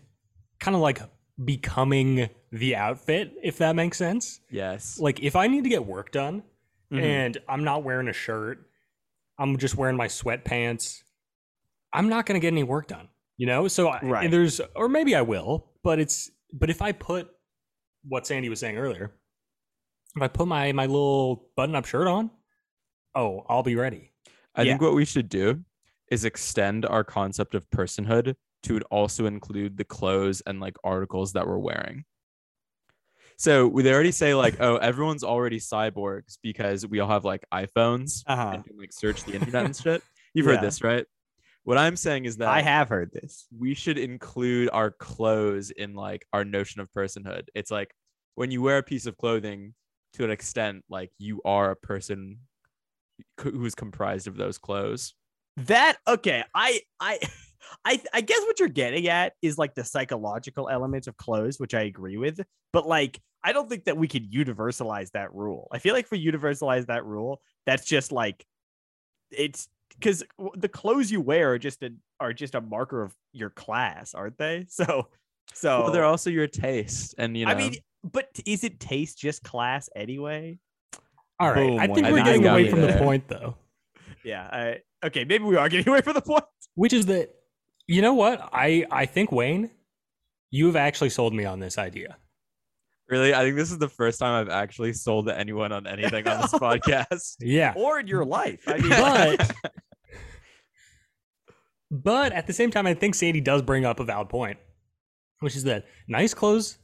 kind 0.61 0.75
of 0.75 0.81
like 0.83 1.01
becoming 1.43 2.29
the 2.53 2.77
outfit, 2.77 3.33
if 3.43 3.59
that 3.59 3.75
makes 3.75 3.97
sense. 3.97 4.41
Yes. 4.51 4.99
Like 5.01 5.21
if 5.21 5.35
I 5.37 5.47
need 5.47 5.65
to 5.65 5.71
get 5.71 5.87
work 5.87 6.13
done 6.13 6.43
Mhm. 6.93 7.03
and 7.03 7.39
I'm 7.49 7.65
not 7.65 7.83
wearing 7.83 8.09
a 8.09 8.13
shirt, 8.13 8.69
I'm 9.39 9.57
just 9.57 9.75
wearing 9.75 9.97
my 9.97 10.07
sweatpants. 10.09 11.03
I'm 11.93 12.09
not 12.09 12.27
going 12.27 12.39
to 12.39 12.45
get 12.45 12.49
any 12.53 12.63
work 12.63 12.89
done, 12.89 13.09
you 13.39 13.47
know? 13.47 13.67
So 13.69 13.89
I, 13.89 14.01
Right. 14.03 14.25
and 14.25 14.33
there's 14.33 14.61
or 14.77 14.89
maybe 14.89 15.15
I 15.17 15.23
will, 15.23 15.73
but 15.83 15.99
it's 15.99 16.31
but 16.53 16.69
if 16.69 16.83
I 16.83 16.93
put 16.93 17.31
what 18.05 18.27
Sandy 18.27 18.49
was 18.49 18.61
saying 18.61 18.77
earlier, 18.77 19.15
if 20.17 20.23
I 20.23 20.29
put 20.29 20.47
my 20.47 20.73
my 20.73 20.87
little 20.87 21.51
button-up 21.57 21.87
shirt 21.87 22.07
on, 22.07 22.31
oh, 23.15 23.47
I'll 23.49 23.63
be 23.63 23.77
ready. 23.77 24.13
I 24.55 24.65
think 24.65 24.83
what 24.83 24.95
we 24.95 25.05
should 25.05 25.29
do 25.29 25.65
is 26.11 26.25
extend 26.25 26.85
our 26.87 27.05
concept 27.05 27.55
of 27.55 27.69
personhood 27.71 28.35
to 28.65 28.81
also 28.91 29.27
include 29.27 29.77
the 29.77 29.85
clothes 29.85 30.43
and 30.47 30.61
like 30.61 30.77
articles 30.85 31.33
that 31.33 31.47
we're 31.47 31.59
wearing. 31.59 32.05
So 33.37 33.71
they 33.71 33.93
already 33.93 34.11
say 34.11 34.35
like, 34.35 34.57
oh, 34.61 34.77
everyone's 34.77 35.25
already 35.25 35.59
cyborgs 35.59 36.37
because 36.43 36.87
we 36.87 37.01
all 37.01 37.09
have 37.09 37.25
like 37.25 37.45
iPhones 37.55 38.23
Uh-huh. 38.27 38.51
and 38.55 38.65
can 38.65 38.77
like 38.77 38.93
search 38.93 39.25
the 39.25 39.35
internet 39.35 39.65
and 39.65 39.75
shit. 39.77 40.03
You've 40.35 40.47
Yeah. 40.47 40.57
heard 40.57 40.61
this, 40.63 40.83
right? 40.83 41.07
What 41.65 41.79
I'm 41.79 41.97
saying 41.97 42.25
is 42.27 42.37
that 42.39 42.49
I 42.49 42.61
have 42.63 42.89
heard 42.89 43.11
this. 43.13 43.47
we 43.57 43.75
should 43.75 43.99
include 43.99 44.69
our 44.73 44.91
clothes 44.91 45.71
in 45.71 45.95
like 45.95 46.27
our 46.33 46.45
notion 46.45 46.81
of 46.81 46.91
personhood. 46.93 47.45
It's 47.55 47.71
like 47.71 47.95
when 48.35 48.51
you 48.51 48.61
wear 48.63 48.79
a 48.79 48.83
piece 48.83 49.07
of 49.07 49.17
clothing 49.17 49.75
to 50.15 50.25
an 50.25 50.31
extent, 50.31 50.85
like 50.91 51.11
you 51.19 51.41
are 51.45 51.71
a 51.71 51.77
person 51.77 52.41
who's 53.41 53.75
comprised 53.75 54.27
of 54.27 54.37
those 54.37 54.59
clothes. 54.59 55.15
That 55.57 55.99
okay, 56.07 56.45
I 56.55 56.81
I 56.99 57.19
I 57.85 58.01
I 58.13 58.21
guess 58.21 58.41
what 58.43 58.59
you're 58.59 58.69
getting 58.69 59.09
at 59.09 59.35
is 59.43 59.59
like 59.59 59.75
the 59.75 59.85
psychological 59.85 60.69
elements 60.69 61.07
of 61.07 61.17
clothes, 61.17 61.59
which 61.59 61.75
I 61.75 61.83
agree 61.83 62.17
with, 62.17 62.41
but 62.73 62.87
like 62.87 63.21
I 63.43 63.53
don't 63.53 63.69
think 63.69 63.85
that 63.85 63.97
we 63.97 64.09
could 64.09 64.31
universalize 64.31 65.11
that 65.13 65.35
rule. 65.35 65.69
I 65.73 65.79
feel 65.79 65.95
like 65.95 66.05
if 66.05 66.11
we 66.11 66.25
universalize 66.25 66.87
that 66.87 67.05
rule, 67.05 67.41
that's 67.67 67.87
just 67.87 68.13
like 68.13 68.45
it's 69.31 69.69
because 69.95 70.25
the 70.55 70.69
clothes 70.69 71.11
you 71.11 71.21
wear 71.21 71.53
are 71.53 71.59
just 71.59 71.83
a 71.83 71.91
are 72.21 72.33
just 72.33 72.55
a 72.55 72.61
marker 72.61 73.03
of 73.03 73.15
your 73.33 73.51
class, 73.51 74.15
aren't 74.15 74.39
they? 74.39 74.67
So 74.71 75.09
so 75.53 75.83
Well, 75.83 75.93
they're 75.93 76.05
also 76.05 76.31
your 76.31 76.47
taste, 76.47 77.17
and 77.19 77.37
you 77.37 77.45
know. 77.45 77.51
I 77.51 77.57
mean, 77.57 77.75
but 78.05 78.29
is 78.47 78.63
it 78.63 78.79
taste 78.79 79.19
just 79.19 79.43
class 79.43 79.89
anyway? 79.97 80.59
All 81.41 81.49
right. 81.49 81.57
Boom, 81.57 81.79
I 81.79 81.87
think 81.87 82.03
Wayne. 82.03 82.13
we're 82.13 82.25
getting 82.25 82.47
away 82.47 82.65
you 82.65 82.71
from 82.71 82.83
the 82.83 82.93
point 82.99 83.27
though, 83.29 83.57
Yeah. 84.23 84.49
I, 84.53 84.79
okay, 85.05 85.25
maybe 85.25 85.45
we 85.45 85.57
are 85.57 85.69
getting 85.69 85.89
away 85.89 86.01
from 86.01 86.15
the 86.15 86.21
point. 86.23 86.45
which 86.75 86.93
is 86.93 87.07
that 87.07 87.31
you 87.87 88.03
know 88.03 88.15
what? 88.15 88.49
I 88.53 88.87
I 88.91 89.07
think 89.07 89.33
Wayne 89.33 89.71
You 90.51 90.67
have 90.67 90.77
actually 90.77 91.11
sold 91.11 91.35
me 91.35 91.45
on 91.45 91.61
this 91.61 91.79
idea. 91.79 92.17
Really, 93.09 93.35
I 93.35 93.43
think 93.43 93.57
this 93.57 93.73
is 93.73 93.79
the 93.79 93.89
first 93.89 94.21
time 94.21 94.41
I've 94.41 94.49
actually 94.53 94.93
sold 94.93 95.27
to 95.27 95.37
anyone 95.37 95.73
on 95.73 95.87
anything 95.87 96.27
on 96.29 96.43
this 96.43 96.53
podcast. 96.67 97.37
Yeah. 97.41 97.73
Or 97.77 97.99
in 97.99 98.07
your 98.07 98.25
life. 98.25 98.63
I 98.69 98.79
mean, 98.79 98.89
But 98.91 99.53
but 101.91 102.33
at 102.33 102.47
the 102.47 102.53
same 102.53 102.71
time, 102.71 102.87
I 102.87 102.95
think 102.95 103.15
Sandy 103.15 103.41
does 103.41 103.63
bring 103.63 103.85
up 103.85 103.99
a 104.01 104.05
valid 104.05 104.29
point, 104.29 104.59
which 105.41 105.57
is 105.57 105.65
that 105.65 105.87
nice 106.09 106.35
clothes 106.35 106.79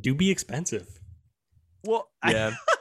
do 0.00 0.14
be 0.14 0.30
expensive. 0.30 0.86
well, 1.84 2.08
I- 2.22 2.32
yeah, 2.32 2.50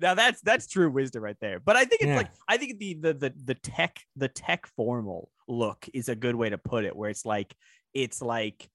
now 0.00 0.14
that's 0.14 0.40
that's 0.42 0.66
true 0.66 0.90
wisdom 0.90 1.22
right 1.22 1.36
there. 1.40 1.60
But 1.60 1.76
I 1.76 1.84
think 1.84 2.02
it's 2.02 2.14
Yeah. 2.14 2.16
like 2.16 2.30
I 2.48 2.56
think 2.56 2.78
the, 2.78 2.94
the 2.94 3.14
the 3.14 3.34
the 3.44 3.54
tech 3.54 4.00
the 4.16 4.28
tech 4.28 4.66
formal 4.66 5.30
look 5.48 5.88
is 5.94 6.08
a 6.08 6.16
good 6.16 6.34
way 6.36 6.50
to 6.50 6.58
put 6.58 6.84
it, 6.84 6.96
where 6.96 7.10
it's 7.10 7.24
like 7.24 7.56
it's 7.94 8.22
like 8.22 8.68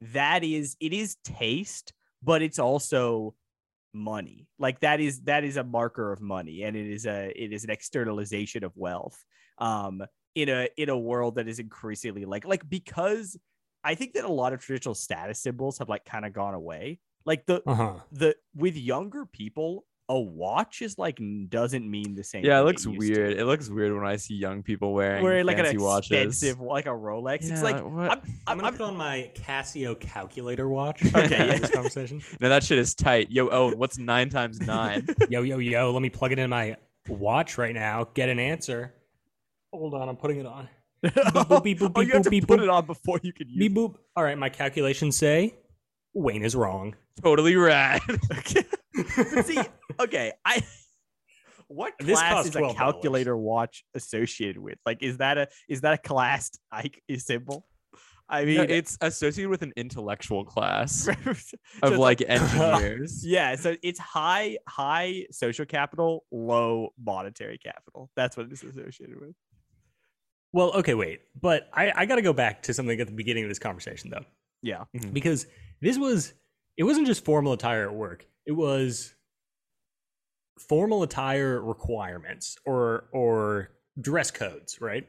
that 0.00 0.44
is 0.44 0.76
it 0.80 0.92
is 0.92 1.16
taste, 1.24 1.92
but 2.22 2.42
it's 2.42 2.58
also 2.58 3.36
money. 3.92 4.48
Like 4.58 4.80
that 4.80 5.00
is 5.00 5.22
that 5.22 5.44
is 5.44 5.56
a 5.56 5.64
marker 5.64 6.12
of 6.12 6.20
money, 6.20 6.62
and 6.62 6.76
it 6.76 6.86
is 6.86 7.06
a 7.06 7.30
it 7.40 7.52
is 7.52 7.64
an 7.64 7.70
externalization 7.70 8.64
of 8.64 8.76
wealth. 8.76 9.24
Um, 9.58 10.02
in 10.34 10.48
a 10.48 10.68
in 10.76 10.88
a 10.88 10.98
world 10.98 11.36
that 11.36 11.46
is 11.48 11.60
increasingly 11.60 12.24
like 12.24 12.44
like 12.44 12.68
because 12.68 13.36
I 13.84 13.94
think 13.94 14.14
that 14.14 14.24
a 14.24 14.32
lot 14.32 14.52
of 14.52 14.60
traditional 14.60 14.94
status 14.94 15.40
symbols 15.40 15.78
have 15.78 15.88
like 15.88 16.04
kind 16.04 16.24
of 16.26 16.32
gone 16.32 16.54
away. 16.54 17.00
Like 17.24 17.46
the 17.46 17.62
Uh 17.66 17.74
huh. 17.74 18.00
the 18.10 18.36
with 18.54 18.76
younger 18.76 19.26
people, 19.26 19.86
a 20.08 20.20
watch 20.20 20.82
is 20.82 20.98
like 20.98 21.18
doesn't 21.48 21.90
mean 21.90 22.14
the 22.14 22.22
same. 22.24 22.44
yeah, 22.44 22.56
it 22.56 22.60
thing 22.60 22.66
looks 22.66 22.86
used 22.86 23.00
to. 23.00 23.20
weird. 23.20 23.32
It 23.38 23.46
looks 23.46 23.70
weird 23.70 23.94
when 23.94 24.04
I 24.04 24.16
see 24.16 24.34
young 24.34 24.62
people 24.62 24.92
wearing 24.92 25.22
Wearing 25.22 25.46
like 25.46 25.58
an 25.58 25.64
fancy 25.64 25.78
watches. 25.78 26.10
expensive, 26.10 26.60
like 26.60 26.86
a 26.86 26.90
Rolex. 26.90 27.50
it's 27.50 27.62
like 27.62 27.82
what? 27.82 28.10
I'm, 28.10 28.20
I'm 28.20 28.22
I'm, 28.46 28.56
gonna 28.58 28.68
I'm, 28.68 28.72
put 28.74 28.82
on 28.82 28.96
my 28.96 29.30
Casio 29.34 29.98
calculator 29.98 30.68
watch. 30.68 31.02
Okay, 31.14 31.46
yeah. 31.46 31.58
this 31.58 31.70
conversation. 31.70 32.20
no, 32.40 32.48
that 32.48 32.64
shit 32.64 32.76
is 32.76 32.94
tight. 32.94 33.30
Yo, 33.30 33.48
oh, 33.48 33.74
what's 33.74 33.98
nine 33.98 34.28
times 34.28 34.60
nine? 34.60 35.06
Yo, 35.30 35.42
yo, 35.42 35.58
yo, 35.58 35.92
let 35.92 36.02
me 36.02 36.10
plug 36.10 36.32
it 36.32 36.38
in 36.38 36.50
my 36.50 36.76
watch 37.08 37.56
right 37.56 37.72
now. 37.72 38.08
Get 38.14 38.28
an 38.28 38.38
answer. 38.38 38.92
Hold 39.72 39.94
on, 39.94 40.08
I'm 40.08 40.16
putting 40.16 40.38
it 40.40 40.46
on. 40.46 40.68
boop, 41.04 41.62
beep, 41.62 41.78
boop, 41.78 41.92
oh, 41.94 42.00
you 42.00 42.06
beep, 42.06 42.14
have 42.14 42.22
to 42.22 42.28
boop, 42.28 42.30
beep, 42.30 42.46
put 42.48 42.60
boop. 42.60 42.64
it 42.64 42.68
on 42.68 42.84
before 42.84 43.20
you 43.22 43.32
can 43.32 43.48
use. 43.48 43.58
Beep 43.58 43.74
boop. 43.74 43.94
All 44.16 44.24
right, 44.24 44.36
my 44.36 44.48
calculations 44.48 45.16
say 45.16 45.54
Wayne 46.14 46.44
is 46.44 46.54
wrong. 46.56 46.94
totally 47.22 47.56
rad. 47.56 48.00
see, 49.44 49.58
okay, 50.00 50.32
I. 50.44 50.62
What 51.68 51.94
This 51.98 52.18
class 52.18 52.46
is 52.46 52.56
a 52.56 52.74
calculator 52.74 53.36
watch 53.36 53.84
associated 53.94 54.58
with? 54.58 54.78
Like, 54.84 55.02
is 55.02 55.16
that 55.16 55.38
a 55.38 55.48
is 55.68 55.80
that 55.80 55.94
a 55.94 55.98
class 55.98 56.50
like 56.70 57.02
symbol? 57.16 57.66
I 58.28 58.44
mean, 58.44 58.56
No, 58.56 58.62
it's 58.62 58.96
associated 59.00 59.50
with 59.50 59.62
an 59.62 59.72
intellectual 59.76 60.44
class 60.44 61.08
of 61.82 61.96
like 61.96 62.22
engineers. 62.26 63.24
Yeah, 63.26 63.56
so 63.56 63.76
it's 63.82 63.98
high 63.98 64.58
high 64.68 65.26
social 65.30 65.66
capital, 65.66 66.24
low 66.30 66.90
monetary 66.98 67.58
capital. 67.58 68.10
That's 68.14 68.36
what 68.36 68.46
it's 68.50 68.62
associated 68.62 69.20
with. 69.20 69.34
Well, 70.52 70.72
okay, 70.74 70.94
wait. 70.94 71.20
But 71.40 71.68
I, 71.72 71.92
I 71.96 72.06
got 72.06 72.16
to 72.16 72.22
go 72.22 72.32
back 72.32 72.62
to 72.64 72.74
something 72.74 73.00
at 73.00 73.08
the 73.08 73.12
beginning 73.12 73.42
of 73.42 73.50
this 73.50 73.58
conversation, 73.58 74.10
though. 74.10 74.24
Yeah. 74.64 74.84
Mm-hmm. 74.96 75.10
because 75.10 75.46
this 75.82 75.98
was 75.98 76.32
it 76.76 76.84
wasn't 76.84 77.06
just 77.06 77.24
formal 77.24 77.52
attire 77.52 77.88
at 77.88 77.94
work. 77.94 78.26
It 78.46 78.52
was 78.52 79.14
formal 80.58 81.02
attire 81.02 81.60
requirements 81.60 82.56
or 82.64 83.04
or 83.12 83.70
dress 84.00 84.30
codes 84.30 84.80
right? 84.80 85.06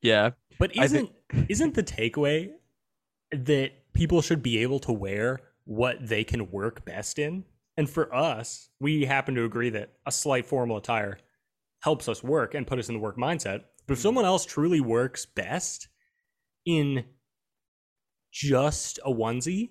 Yeah, 0.00 0.30
but 0.58 0.76
isn't 0.76 1.10
think- 1.32 1.50
isn't 1.50 1.74
the 1.74 1.82
takeaway 1.82 2.52
that 3.32 3.72
people 3.94 4.22
should 4.22 4.42
be 4.42 4.58
able 4.58 4.78
to 4.80 4.92
wear 4.92 5.40
what 5.64 6.06
they 6.06 6.22
can 6.22 6.50
work 6.50 6.84
best 6.84 7.18
in? 7.18 7.44
And 7.76 7.90
for 7.90 8.14
us 8.14 8.70
we 8.78 9.04
happen 9.06 9.34
to 9.34 9.44
agree 9.44 9.70
that 9.70 9.94
a 10.06 10.12
slight 10.12 10.46
formal 10.46 10.76
attire 10.76 11.18
helps 11.82 12.08
us 12.08 12.22
work 12.22 12.54
and 12.54 12.66
put 12.66 12.78
us 12.78 12.88
in 12.88 12.94
the 12.94 13.00
work 13.00 13.16
mindset. 13.16 13.64
But 13.86 13.94
if 13.94 13.98
mm-hmm. 13.98 14.02
someone 14.02 14.24
else 14.24 14.46
truly 14.46 14.80
works 14.80 15.26
best 15.26 15.88
in 16.64 17.04
just 18.34 18.98
a 19.04 19.10
onesie 19.12 19.70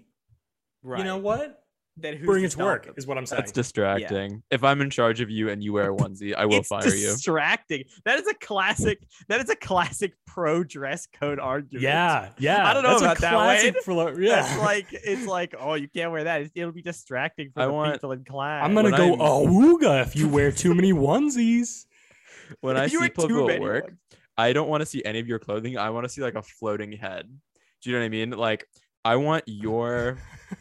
Right. 0.84 1.00
you 1.00 1.04
know 1.06 1.18
what 1.18 1.60
then 1.98 2.18
who's 2.18 2.26
bring 2.26 2.44
it 2.44 2.52
to 2.52 2.58
work 2.60 2.86
them? 2.86 2.96
is 2.98 3.06
what 3.06 3.18
I'm 3.20 3.26
saying. 3.28 3.42
that's 3.42 3.52
distracting. 3.52 4.42
If 4.50 4.64
I'm 4.64 4.82
in 4.82 4.90
charge 4.90 5.22
of 5.22 5.30
you 5.30 5.50
and 5.50 5.64
you 5.64 5.74
wear 5.74 5.92
a 5.92 5.96
onesie, 5.96 6.34
I 6.34 6.46
will 6.46 6.56
it's 6.60 6.68
fire 6.70 6.84
you. 6.88 7.08
distracting. 7.10 7.84
That 8.06 8.20
is 8.20 8.28
a 8.28 8.34
classic. 8.34 9.04
That 9.28 9.42
is 9.42 9.50
a 9.50 9.56
classic 9.56 10.14
pro 10.26 10.64
dress 10.64 11.08
code 11.20 11.38
argument. 11.40 11.84
yeah, 11.84 12.30
yeah. 12.40 12.68
I 12.68 12.74
don't 12.74 12.82
know 12.82 13.00
that's 13.00 13.02
about 13.04 13.18
a 13.18 13.22
that, 13.22 13.32
classic 13.34 13.74
Wade. 13.76 13.84
flo- 13.84 14.18
yeah. 14.18 14.42
That's 14.42 14.58
like 14.70 14.88
it's 14.92 15.28
like 15.28 15.54
oh 15.60 15.76
you 15.76 15.88
can't 15.88 16.12
wear 16.12 16.24
that. 16.24 16.50
It'll 16.56 16.72
be 16.72 16.82
distracting 16.82 17.52
for 17.54 17.62
I 17.62 17.66
the 17.68 17.74
want- 17.74 17.94
people 17.94 18.12
in 18.14 18.24
class. 18.26 18.66
I'm 18.66 18.74
gonna 18.74 18.90
when 18.90 18.98
go 19.18 19.24
I'm- 19.24 19.48
awooga 19.54 20.02
if 20.02 20.16
you 20.16 20.28
wear 20.28 20.52
too 20.52 20.74
many 20.74 20.94
onesies. 20.94 21.86
When 22.62 22.76
I 22.76 22.86
You 22.86 22.90
see 23.02 23.10
people 23.10 23.28
too 23.28 23.36
go 23.36 23.46
many 23.48 23.58
at 23.58 23.62
work, 23.62 23.84
ones. 23.84 23.98
I 24.36 24.52
don't 24.54 24.68
want 24.68 24.82
to 24.82 24.86
see 24.88 25.04
any 25.06 25.20
of 25.20 25.28
your 25.28 25.38
clothing. 25.40 25.78
I 25.78 25.92
want 25.92 26.06
to 26.06 26.10
see 26.10 26.22
like 26.22 26.36
a 26.36 26.42
floating 26.42 26.92
head. 26.94 27.30
Do 27.84 27.90
you 27.90 27.96
know 27.98 28.02
what 28.02 28.06
I 28.06 28.10
mean? 28.10 28.32
Like, 28.32 28.68
I 29.06 29.18
want 29.18 29.44
your 29.46 30.18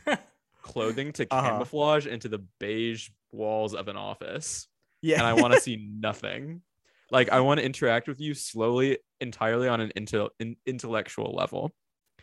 clothing 0.63 1.13
to 1.13 1.27
Uh-huh. 1.31 1.51
camouflage 1.51 2.07
into 2.07 2.29
the 2.29 2.45
beige 2.59 3.11
walls 3.31 3.75
of 3.75 3.89
an 3.89 3.97
office, 3.97 4.69
Yeah. 5.03 5.19
and 5.19 5.27
I 5.27 5.35
want 5.35 5.55
to 5.55 5.61
see 5.69 5.77
nothing. 6.01 6.63
Like, 7.11 7.29
I 7.31 7.41
want 7.41 7.61
to 7.61 7.67
interact 7.67 8.09
with 8.09 8.21
you 8.21 8.35
slowly, 8.35 8.99
entirely 9.21 9.69
on 9.69 9.81
an 9.81 9.93
intel- 9.97 10.31
in- 10.41 10.57
intellectual 10.67 11.35
level, 11.35 11.73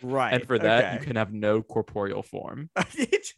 right. 0.01 0.33
and 0.33 0.45
for 0.45 0.57
that, 0.59 0.99
you 0.99 1.05
can 1.05 1.15
have 1.15 1.31
no 1.31 1.61
corporeal 1.61 2.23
form. 2.23 2.69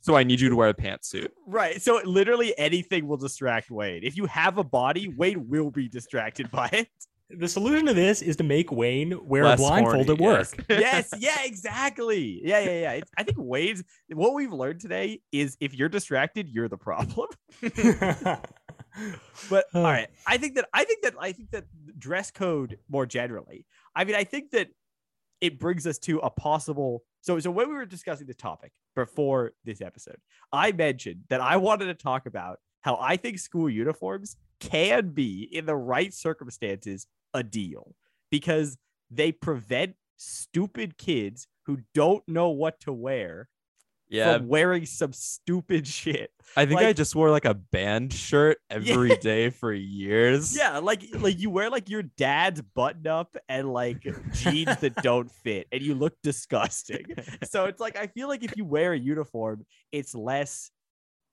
So 0.03 0.15
I 0.15 0.23
need 0.23 0.39
you 0.41 0.49
to 0.49 0.55
wear 0.55 0.69
a 0.69 0.73
pantsuit. 0.73 1.27
right. 1.45 1.79
So 1.79 2.01
literally 2.03 2.57
anything 2.57 3.07
will 3.07 3.17
distract 3.17 3.69
Wade. 3.69 4.03
If 4.03 4.17
you 4.17 4.25
have 4.25 4.57
a 4.57 4.63
body, 4.63 5.09
Wade 5.15 5.37
will 5.37 5.69
be 5.69 5.87
distracted 5.87 6.49
by 6.49 6.69
it. 6.73 6.87
The 7.37 7.47
solution 7.47 7.85
to 7.85 7.93
this 7.93 8.21
is 8.21 8.35
to 8.37 8.43
make 8.43 8.71
Wayne 8.71 9.17
wear 9.25 9.43
Less 9.43 9.59
a 9.59 9.63
blindfold 9.63 10.07
horny, 10.07 10.11
at 10.11 10.19
work. 10.19 10.65
yes, 10.69 11.13
yeah, 11.17 11.43
exactly. 11.43 12.41
Yeah, 12.43 12.59
yeah, 12.59 12.79
yeah. 12.81 12.91
It's, 12.93 13.11
I 13.17 13.23
think 13.23 13.37
Wade's 13.39 13.83
what 14.09 14.33
we've 14.33 14.51
learned 14.51 14.81
today 14.81 15.21
is 15.31 15.57
if 15.59 15.73
you're 15.73 15.89
distracted, 15.89 16.49
you're 16.49 16.67
the 16.67 16.77
problem. 16.77 17.27
But 19.49 19.65
all 19.73 19.83
right, 19.83 20.09
I 20.27 20.37
think 20.37 20.55
that 20.55 20.67
I 20.73 20.83
think 20.83 21.03
that 21.03 21.15
I 21.19 21.31
think 21.31 21.51
that 21.51 21.65
dress 21.97 22.31
code 22.31 22.77
more 22.89 23.05
generally. 23.05 23.65
I 23.95 24.03
mean, 24.03 24.15
I 24.15 24.23
think 24.23 24.51
that 24.51 24.69
it 25.39 25.59
brings 25.59 25.87
us 25.87 25.97
to 25.99 26.19
a 26.19 26.29
possible. 26.29 27.03
So, 27.21 27.39
so 27.39 27.51
when 27.51 27.69
we 27.69 27.75
were 27.75 27.85
discussing 27.85 28.27
the 28.27 28.33
topic 28.33 28.71
before 28.95 29.53
this 29.63 29.81
episode, 29.81 30.17
I 30.51 30.71
mentioned 30.71 31.23
that 31.29 31.41
I 31.41 31.57
wanted 31.57 31.85
to 31.85 31.93
talk 31.93 32.25
about 32.25 32.59
how 32.81 32.97
I 32.99 33.15
think 33.15 33.39
school 33.39 33.69
uniforms 33.69 34.37
can 34.59 35.09
be, 35.09 35.47
in 35.51 35.65
the 35.65 35.75
right 35.75 36.13
circumstances, 36.13 37.07
a 37.33 37.43
deal 37.43 37.95
because 38.29 38.77
they 39.09 39.31
prevent 39.31 39.95
stupid 40.17 40.97
kids 40.97 41.47
who 41.65 41.79
don't 41.93 42.27
know 42.27 42.49
what 42.49 42.79
to 42.81 42.93
wear 42.93 43.49
Yeah, 44.09 44.37
from 44.37 44.47
wearing 44.47 44.85
some 44.85 45.13
stupid 45.13 45.87
shit. 45.87 46.31
I 46.57 46.65
think 46.65 46.81
I 46.81 46.91
just 46.93 47.15
wore 47.15 47.29
like 47.31 47.45
a 47.45 47.53
band 47.53 48.11
shirt 48.13 48.57
every 48.69 49.15
day 49.17 49.45
Yeah. 49.45 49.49
for 49.51 49.71
years. 49.73 50.55
Yeah, 50.61 50.79
like 50.79 51.03
like 51.19 51.39
you 51.39 51.49
wear 51.49 51.69
like 51.69 51.89
your 51.89 52.03
dad's 52.03 52.61
button 52.61 53.07
up 53.07 53.35
and 53.47 53.71
like 53.71 54.03
jeans 54.33 54.77
that 54.77 54.95
don't 55.01 55.31
fit, 55.31 55.67
and 55.71 55.81
you 55.81 55.95
look 55.95 56.13
disgusting. 56.23 57.05
So 57.49 57.65
it's 57.65 57.79
like 57.79 57.97
I 57.97 58.07
feel 58.07 58.27
like 58.27 58.43
if 58.43 58.55
you 58.57 58.65
wear 58.65 58.93
a 58.93 58.99
uniform, 58.99 59.65
it's 59.91 60.13
less. 60.13 60.71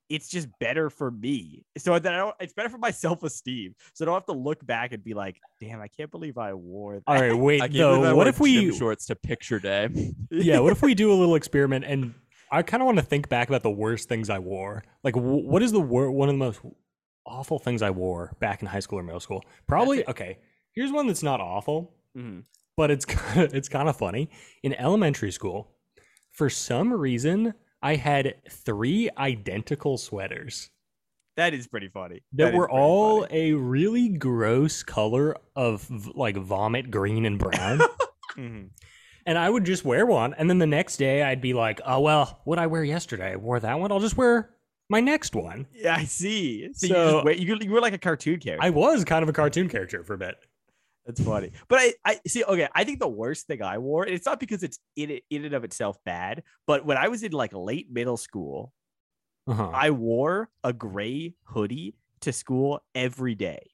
It's 0.08 0.28
just 0.28 0.48
better 0.58 0.88
for 0.90 1.10
me. 1.10 1.64
So 1.76 1.98
that 1.98 2.14
I 2.14 2.16
don't. 2.16 2.34
It's 2.40 2.52
better 2.54 2.68
for 2.68 2.78
my 2.78 2.90
self 3.06 3.22
esteem. 3.22 3.74
So 3.94 4.04
I 4.04 4.06
don't 4.06 4.14
have 4.14 4.26
to 4.26 4.32
look 4.32 4.64
back 4.66 4.92
and 4.92 5.02
be 5.04 5.14
like, 5.14 5.38
"Damn, 5.60 5.80
I 5.80 5.88
can't 5.88 6.10
believe 6.10 6.38
I 6.38 6.54
wore 6.54 6.94
that." 6.96 7.02
All 7.06 7.14
right, 7.20 7.34
wait 7.36 7.60
I 7.62 7.68
can't 7.68 7.72
believe 7.74 7.98
I 8.00 8.02
though. 8.10 8.16
What 8.16 8.26
if 8.28 8.40
we 8.40 8.66
gym 8.66 8.74
shorts 8.74 9.06
to 9.06 9.16
picture 9.16 9.58
day? 9.58 9.88
yeah, 10.30 10.60
what 10.60 10.72
if 10.72 10.82
we 10.82 10.94
do 10.94 11.12
a 11.12 11.14
little 11.14 11.34
experiment 11.42 11.84
and 11.84 12.14
I 12.50 12.62
kind 12.62 12.82
of 12.82 12.86
want 12.86 12.96
to 12.98 13.04
think 13.04 13.28
back 13.28 13.48
about 13.48 13.62
the 13.62 13.70
worst 13.70 14.08
things 14.08 14.30
I 14.30 14.38
wore. 14.38 14.82
Like, 15.04 15.14
wh- 15.14 15.44
what 15.44 15.62
is 15.62 15.70
the 15.72 15.80
wor- 15.80 16.10
one 16.10 16.30
of 16.30 16.34
the 16.34 16.38
most 16.38 16.60
awful 17.26 17.58
things 17.58 17.82
I 17.82 17.90
wore 17.90 18.34
back 18.40 18.62
in 18.62 18.68
high 18.68 18.80
school 18.80 18.98
or 18.98 19.02
middle 19.02 19.20
school? 19.20 19.44
Probably 19.66 20.06
okay. 20.08 20.38
Here's 20.72 20.90
one 20.90 21.06
that's 21.08 21.22
not 21.22 21.40
awful, 21.42 21.94
Mhm. 22.16 22.44
but 22.74 22.90
it's 22.90 23.04
kind 23.04 23.42
of, 23.42 23.54
it's 23.54 23.68
kind 23.68 23.86
of 23.86 23.96
funny. 23.98 24.30
In 24.62 24.72
elementary 24.74 25.30
school, 25.30 25.72
for 26.30 26.48
some 26.48 26.90
reason, 26.90 27.52
I 27.82 27.94
had 27.96 28.34
three 28.50 29.08
identical 29.16 29.98
sweaters 29.98 30.70
That 31.36 31.54
is 31.54 31.66
pretty 31.68 31.88
funny. 31.88 32.22
that, 32.32 32.52
is 32.52 32.58
were 32.58 32.70
all 32.70 33.22
funny. 33.22 33.50
a 33.52 33.56
really 33.56 34.08
gross 34.08 34.82
color 34.82 35.36
of 35.54 35.88
like 36.16 36.36
vomit 36.36 36.90
green 36.90 37.24
and 37.24 37.38
brown. 37.38 37.80
Mhm. 38.36 38.70
And 39.26 39.36
I 39.36 39.50
would 39.50 39.64
just 39.64 39.84
wear 39.84 40.06
one, 40.06 40.32
and 40.34 40.48
then 40.48 40.58
the 40.58 40.66
next 40.66 40.96
day 40.96 41.22
I'd 41.22 41.40
be 41.40 41.52
like, 41.54 41.80
"Oh 41.84 42.00
well, 42.00 42.40
what 42.44 42.58
I 42.58 42.66
wear 42.68 42.84
yesterday? 42.84 43.32
I 43.32 43.36
wore 43.36 43.58
that 43.60 43.78
one. 43.80 43.90
I'll 43.90 44.00
just 44.00 44.16
wear 44.16 44.50
my 44.88 45.00
next 45.00 45.34
one." 45.34 45.66
Yeah, 45.74 45.96
I 45.96 46.04
see. 46.04 46.68
So, 46.72 46.86
you, 46.86 46.92
So- 46.94 47.12
just 47.12 47.24
wear, 47.24 47.34
you 47.34 47.56
you 47.60 47.70
were 47.70 47.80
like 47.80 47.94
a 47.94 47.98
cartoon 47.98 48.38
character. 48.38 48.64
I 48.64 48.70
was 48.70 49.04
kind 49.04 49.22
of 49.22 49.28
a 49.28 49.32
cartoon 49.32 49.68
character 49.68 50.02
for 50.04 50.14
a 50.14 50.18
bit. 50.18 50.36
That's 51.08 51.22
funny. 51.24 51.52
But 51.68 51.80
I, 51.80 51.94
I 52.04 52.20
see. 52.28 52.44
Okay, 52.44 52.68
I 52.74 52.84
think 52.84 53.00
the 53.00 53.08
worst 53.08 53.48
thing 53.48 53.62
I 53.62 53.78
wore, 53.78 54.04
and 54.04 54.14
it's 54.14 54.26
not 54.26 54.38
because 54.38 54.62
it's 54.62 54.78
in 54.94 55.18
in 55.30 55.44
and 55.46 55.54
of 55.54 55.64
itself 55.64 55.96
bad, 56.04 56.44
but 56.66 56.84
when 56.86 56.98
I 56.98 57.08
was 57.08 57.24
in 57.24 57.32
like 57.32 57.52
late 57.54 57.90
middle 57.90 58.18
school, 58.18 58.74
Uh-huh. 59.48 59.70
I 59.72 59.90
wore 59.90 60.50
a 60.62 60.72
gray 60.74 61.34
hoodie 61.44 61.96
to 62.20 62.32
school 62.32 62.82
every 62.94 63.34
day. 63.34 63.70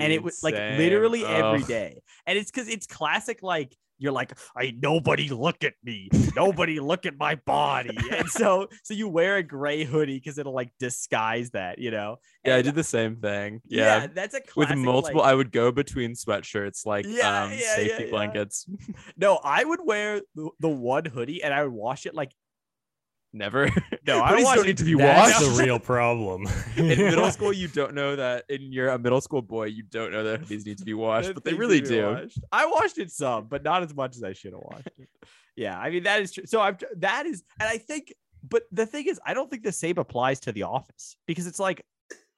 and 0.00 0.12
it 0.12 0.16
Dude, 0.16 0.24
was 0.24 0.42
like 0.42 0.56
same. 0.56 0.78
literally 0.78 1.24
every 1.26 1.62
day. 1.64 2.00
And 2.26 2.38
it's 2.38 2.50
because 2.50 2.68
it's 2.68 2.86
classic, 2.86 3.42
like 3.42 3.76
you're 3.98 4.12
like, 4.12 4.32
I 4.56 4.74
nobody 4.80 5.28
look 5.28 5.64
at 5.64 5.74
me, 5.82 6.08
nobody 6.36 6.80
look 6.80 7.06
at 7.06 7.18
my 7.18 7.34
body, 7.34 7.96
and 8.12 8.28
so 8.28 8.68
so 8.84 8.94
you 8.94 9.08
wear 9.08 9.36
a 9.36 9.42
gray 9.42 9.84
hoodie 9.84 10.16
because 10.16 10.38
it'll 10.38 10.54
like 10.54 10.70
disguise 10.78 11.50
that, 11.50 11.78
you 11.78 11.90
know. 11.90 12.16
Yeah, 12.44 12.56
I 12.56 12.62
did 12.62 12.74
the 12.74 12.84
same 12.84 13.16
thing. 13.16 13.60
Yeah, 13.66 14.02
Yeah. 14.02 14.06
that's 14.08 14.34
a 14.34 14.40
With 14.56 14.74
multiple, 14.76 15.20
like- 15.20 15.30
I 15.30 15.34
would 15.34 15.52
go 15.52 15.72
between 15.72 16.12
sweatshirts, 16.12 16.86
like 16.86 17.04
Yeah, 17.06 17.44
um, 17.44 17.52
yeah, 17.52 17.74
safety 17.76 18.10
blankets. 18.10 18.66
no, 19.16 19.36
I 19.42 19.64
would 19.64 19.80
wear 19.84 20.22
the, 20.34 20.50
the 20.60 20.68
one 20.68 21.04
hoodie 21.04 21.42
and 21.42 21.52
I 21.52 21.62
would 21.64 21.72
wash 21.72 22.06
it 22.06 22.14
like 22.14 22.32
Never. 23.32 23.68
No, 24.06 24.22
I 24.22 24.40
don't 24.40 24.60
it- 24.60 24.66
need 24.66 24.76
to 24.78 24.84
be 24.84 24.94
That's 24.94 25.38
washed. 25.42 25.56
the 25.58 25.62
real 25.62 25.78
problem. 25.78 26.46
in 26.78 26.86
middle 26.88 27.30
school, 27.36 27.52
you 27.52 27.68
don't 27.68 27.92
know 27.92 28.16
that. 28.16 28.44
In 28.48 28.72
you're 28.72 28.88
a 28.88 28.98
middle 28.98 29.20
school 29.20 29.42
boy, 29.42 29.66
you 29.66 29.82
don't 29.82 30.10
know 30.12 30.24
that 30.24 30.46
these 30.48 30.64
need 30.64 30.78
to 30.78 30.84
be 30.86 30.94
washed, 30.94 31.34
but 31.34 31.44
they 31.44 31.52
really 31.52 31.74
need 31.76 31.84
to 31.84 31.90
be 31.90 31.96
do. 31.96 32.06
washed. 32.06 32.38
I 32.50 32.64
washed 32.64 32.96
it 32.96 33.10
some, 33.10 33.48
but 33.48 33.62
not 33.62 33.82
as 33.82 33.94
much 33.94 34.16
as 34.16 34.22
I 34.24 34.32
should 34.32 34.52
have 34.52 34.62
washed 34.62 34.88
it. 34.98 35.08
Yeah, 35.56 35.78
I 35.78 35.90
mean 35.90 36.04
that 36.04 36.22
is 36.22 36.32
true. 36.32 36.46
So 36.46 36.58
I'm 36.62 36.78
that 36.98 37.26
is, 37.26 37.42
and 37.60 37.68
I 37.68 37.76
think, 37.76 38.14
but 38.48 38.62
the 38.72 38.86
thing 38.86 39.06
is, 39.08 39.20
I 39.26 39.34
don't 39.34 39.50
think 39.50 39.62
the 39.62 39.72
same 39.72 39.98
applies 39.98 40.40
to 40.40 40.52
the 40.52 40.62
office 40.62 41.16
because 41.26 41.46
it's 41.46 41.58
like 41.60 41.84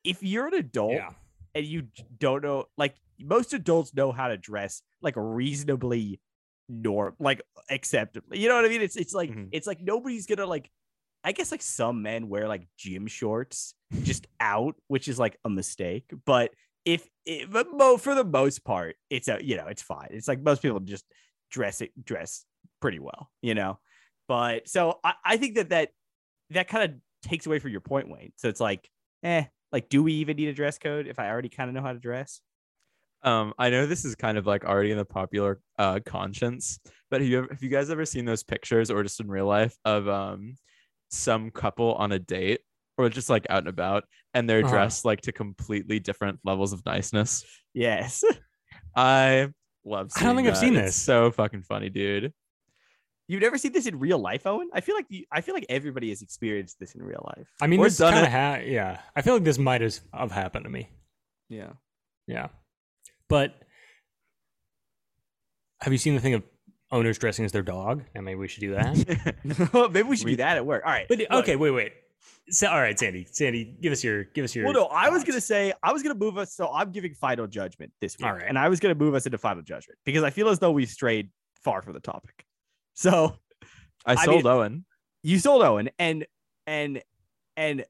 if 0.03 0.25
you're 0.25 0.49
an 0.49 0.55
adult 0.55 0.95
yeah. 0.95 1.11
and 1.55 1.65
you 1.65 1.87
don't 2.19 2.43
know, 2.43 2.65
like 2.77 2.97
most 3.21 3.55
adults 3.55 3.95
know 3.95 4.11
how 4.11 4.27
to 4.27 4.37
dress 4.37 4.83
like 5.03 5.15
reasonably 5.17 6.21
norm, 6.69 7.15
like 7.21 7.43
acceptably. 7.71 8.39
You 8.41 8.49
know 8.49 8.57
what 8.57 8.65
I 8.65 8.69
mean? 8.69 8.83
It's 8.83 8.97
it's 8.97 9.15
like 9.15 9.31
Mhm. 9.31 9.51
it's 9.53 9.69
like 9.69 9.81
nobody's 9.81 10.27
gonna 10.27 10.47
like. 10.47 10.69
I 11.23 11.33
guess 11.33 11.51
like 11.51 11.63
some 11.63 12.03
men 12.03 12.29
wear 12.29 12.49
like 12.49 12.67
gym 12.77 13.07
shorts 13.07 13.75
just 14.03 14.27
out, 14.41 14.77
which 14.89 15.09
is 15.09 15.19
like 15.19 15.39
a 15.45 15.51
mistake. 15.51 16.11
But 16.25 16.53
if 16.85 17.07
it, 17.27 17.51
but 17.51 17.67
for 18.01 18.15
the 18.15 18.25
most 18.25 18.65
part, 18.65 18.97
it's 19.11 19.29
a 19.29 19.39
you 19.43 19.57
know 19.57 19.67
it's 19.67 19.83
fine. 19.83 20.09
It's 20.11 20.29
like 20.29 20.43
most 20.43 20.63
people 20.63 20.81
just 20.81 21.05
dress 21.51 21.81
it 21.81 21.93
dress 22.03 22.45
pretty 22.81 22.99
well, 22.99 23.31
you 23.43 23.55
know. 23.55 23.79
But 24.29 24.69
so 24.69 24.99
I, 25.05 25.15
I 25.25 25.37
think 25.37 25.57
that 25.57 25.71
that 25.71 25.91
that 26.51 26.69
kind 26.69 26.91
of 26.91 27.29
takes 27.29 27.47
away 27.47 27.59
from 27.59 27.71
your 27.73 27.81
point, 27.81 28.09
Wayne. 28.09 28.33
So 28.37 28.49
it's 28.49 28.61
like, 28.61 28.89
eh, 29.23 29.45
like 29.73 29.89
do 29.89 30.03
we 30.03 30.15
even 30.15 30.37
need 30.37 30.49
a 30.49 30.55
dress 30.55 30.79
code 30.79 31.07
if 31.07 31.19
I 31.19 31.29
already 31.29 31.49
kind 31.49 31.69
of 31.69 31.75
know 31.75 31.83
how 31.83 31.93
to 31.93 31.99
dress? 31.99 32.41
Um, 33.23 33.53
I 33.59 33.69
know 33.69 33.85
this 33.85 34.07
is 34.07 34.15
kind 34.15 34.39
of 34.39 34.47
like 34.47 34.65
already 34.65 34.91
in 34.91 34.97
the 34.97 35.05
popular 35.05 35.61
uh 35.79 36.01
conscience, 36.07 36.81
but 37.11 37.21
have 37.21 37.29
you 37.29 37.39
ever, 37.39 37.49
have 37.51 37.63
you 37.63 37.69
guys 37.69 37.91
ever 37.91 38.07
seen 38.07 38.25
those 38.25 38.43
pictures 38.43 38.91
or 38.91 39.03
just 39.03 39.21
in 39.21 39.29
real 39.29 39.47
life 39.47 39.77
of 39.85 40.09
um 40.09 40.55
some 41.11 41.51
couple 41.51 41.95
on 41.95 42.13
a 42.13 42.19
date 42.19 42.61
or 42.99 43.09
just 43.09 43.31
like 43.31 43.47
out 43.51 43.59
and 43.59 43.69
about 43.69 44.05
and 44.35 44.49
they're 44.49 44.61
Uh-huh. 44.65 44.71
dressed 44.71 45.05
like 45.05 45.21
to 45.23 45.33
completely 45.33 45.99
different 46.01 46.39
levels 46.45 46.73
of 46.73 46.85
niceness? 46.87 47.45
Yes. 47.75 48.23
I 48.97 49.49
love. 49.85 50.11
I 50.17 50.23
don't 50.25 50.37
think 50.37 50.47
seeing 50.47 50.51
I've 50.55 50.57
seen 50.59 50.75
that. 50.75 50.87
this. 50.87 50.97
So 50.97 51.31
fucking 51.31 51.63
funny, 51.63 51.89
dude. 51.91 52.33
You've 53.29 53.43
never 53.43 53.59
seen 53.59 53.73
this 53.73 53.87
in 53.87 53.97
real 53.99 54.19
life, 54.19 54.45
Owen? 54.45 54.69
I 54.75 54.81
feel 54.81 54.97
like 54.97 55.07
you, 55.09 55.25
I 55.31 55.41
feel 55.41 55.55
like 55.55 55.67
everybody 55.69 56.09
has 56.09 56.21
experienced 56.21 56.81
this 56.81 56.97
in 56.97 57.03
real 57.03 57.25
life. 57.37 57.49
I 57.61 57.69
mean, 57.69 57.79
Or 57.79 57.85
this 57.85 57.99
done 57.99 58.13
kind 58.13 58.25
it. 58.25 58.27
of 58.27 58.33
ha- 58.33 58.63
yeah. 58.67 59.01
I 59.15 59.23
feel 59.23 59.35
like 59.35 59.45
this 59.45 59.57
might 59.59 59.83
as- 59.83 60.01
have 60.13 60.33
happened 60.33 60.65
to 60.65 60.71
me. 60.71 60.89
Yeah. 61.49 61.75
Yeah. 62.27 62.49
But 63.29 63.55
have 65.81 65.93
you 65.93 65.99
seen 65.99 66.15
the 66.15 66.21
thing 66.21 66.35
of 66.35 66.43
owners 66.93 67.19
dressing 67.19 67.45
as 67.45 67.53
their 67.53 67.63
dog? 67.63 68.05
And 68.15 68.25
maybe 68.25 68.39
we 68.39 68.49
should 68.49 68.61
do 68.61 68.75
that. 68.75 69.37
Maybe 69.93 70.09
we 70.09 70.17
should 70.17 70.25
We- 70.27 70.33
do 70.33 70.37
that 70.39 70.57
at 70.57 70.67
work. 70.67 70.83
All 70.85 70.91
right. 70.93 71.07
but 71.09 71.19
look. 71.19 71.31
okay, 71.31 71.57
wait, 71.57 71.71
wait. 71.71 71.93
So, 72.51 72.67
all 72.69 72.81
right, 72.81 72.99
Sandy. 72.99 73.27
Sandy, 73.31 73.77
give 73.81 73.93
us 73.93 74.03
your 74.03 74.25
give 74.25 74.45
us 74.45 74.55
your 74.57 74.65
Well, 74.65 74.75
no, 74.75 74.85
I 74.87 75.09
was 75.09 75.23
gonna 75.25 75.41
say 75.41 75.73
I 75.83 75.93
was 75.93 76.03
gonna 76.03 76.17
move 76.17 76.37
us. 76.37 76.53
So 76.55 76.69
I'm 76.73 76.91
giving 76.91 77.15
final 77.15 77.47
judgment 77.47 77.93
this 78.01 78.19
week, 78.19 78.27
All 78.27 78.33
right. 78.35 78.45
and 78.47 78.59
I 78.59 78.69
was 78.69 78.81
gonna 78.81 78.95
move 78.97 79.15
us 79.15 79.25
into 79.27 79.39
final 79.39 79.63
judgment 79.63 79.99
because 80.05 80.25
I 80.25 80.31
feel 80.31 80.49
as 80.49 80.59
though 80.59 80.73
we've 80.73 80.89
strayed 80.89 81.31
far 81.63 81.81
from 81.83 81.93
the 81.95 82.01
topic. 82.01 82.45
So 82.95 83.37
I 84.05 84.13
I 84.13 84.25
sold 84.25 84.45
mean- 84.45 84.53
Owen. 84.53 84.85
you 85.23 85.39
sold 85.39 85.63
Owen, 85.63 85.91
and 85.99 86.27
and 86.67 87.01
and 87.57 87.85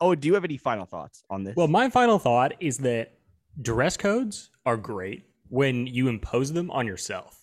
oh, 0.00 0.14
do 0.14 0.28
you 0.28 0.34
have 0.34 0.44
any 0.44 0.58
final 0.58 0.84
thoughts 0.84 1.22
on 1.30 1.42
this? 1.42 1.56
Well, 1.56 1.68
my 1.68 1.88
final 1.88 2.18
thought 2.18 2.52
is 2.60 2.78
that 2.78 3.14
dress 3.60 3.96
codes 3.96 4.50
are 4.66 4.76
great 4.76 5.24
when 5.48 5.86
you 5.86 6.08
impose 6.08 6.52
them 6.52 6.70
on 6.70 6.86
yourself. 6.86 7.41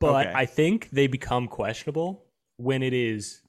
But 0.00 0.26
Okay. 0.26 0.32
I 0.34 0.46
think 0.46 0.90
they 0.90 1.06
become 1.06 1.48
questionable 1.48 2.24
when 2.56 2.82
it 2.82 2.92
is 2.92 3.42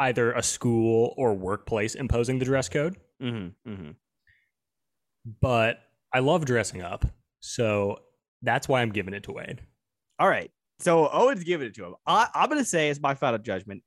either 0.00 0.32
a 0.32 0.42
school 0.42 1.14
or 1.16 1.34
workplace 1.34 1.94
imposing 1.94 2.38
the 2.38 2.44
dress 2.44 2.68
code. 2.68 2.96
mm-hmm, 3.20 3.70
mm-hmm. 3.70 3.90
But 5.40 5.80
I 6.12 6.20
love 6.20 6.44
dressing 6.44 6.82
up. 6.82 7.04
So 7.40 7.98
that's 8.42 8.68
why 8.68 8.82
I'm 8.82 8.90
giving 8.90 9.14
it 9.14 9.24
to 9.24 9.32
Wade. 9.32 9.60
All 10.18 10.28
right. 10.28 10.50
So 10.80 11.08
Owen's 11.08 11.44
giving 11.44 11.66
it 11.66 11.74
to 11.74 11.84
him. 11.86 11.94
I, 12.06 12.28
I'm 12.34 12.48
going 12.48 12.60
to 12.60 12.64
say 12.68 12.88
as 12.88 13.00
my 13.00 13.14
final 13.14 13.38
judgment, 13.38 13.82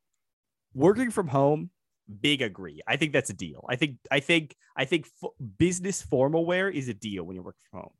working 0.73 1.09
from 1.09 1.27
home, 1.27 1.69
big 2.21 2.41
agree. 2.41 2.81
I 2.87 2.97
think 2.97 3.13
that's 3.13 3.29
a 3.29 3.33
deal. 3.33 3.65
I 3.69 3.75
think 3.77 3.97
I 4.11 4.19
think 4.19 4.55
I 4.75 4.85
think 4.85 5.07
f- 5.23 5.29
business 5.57 6.01
formal 6.01 6.45
wear 6.45 6.69
is 6.69 6.89
a 6.89 6.93
deal 6.93 7.23
when 7.23 7.35
you're 7.35 7.43
working 7.45 7.61
from 7.71 7.81
home. 7.81 7.93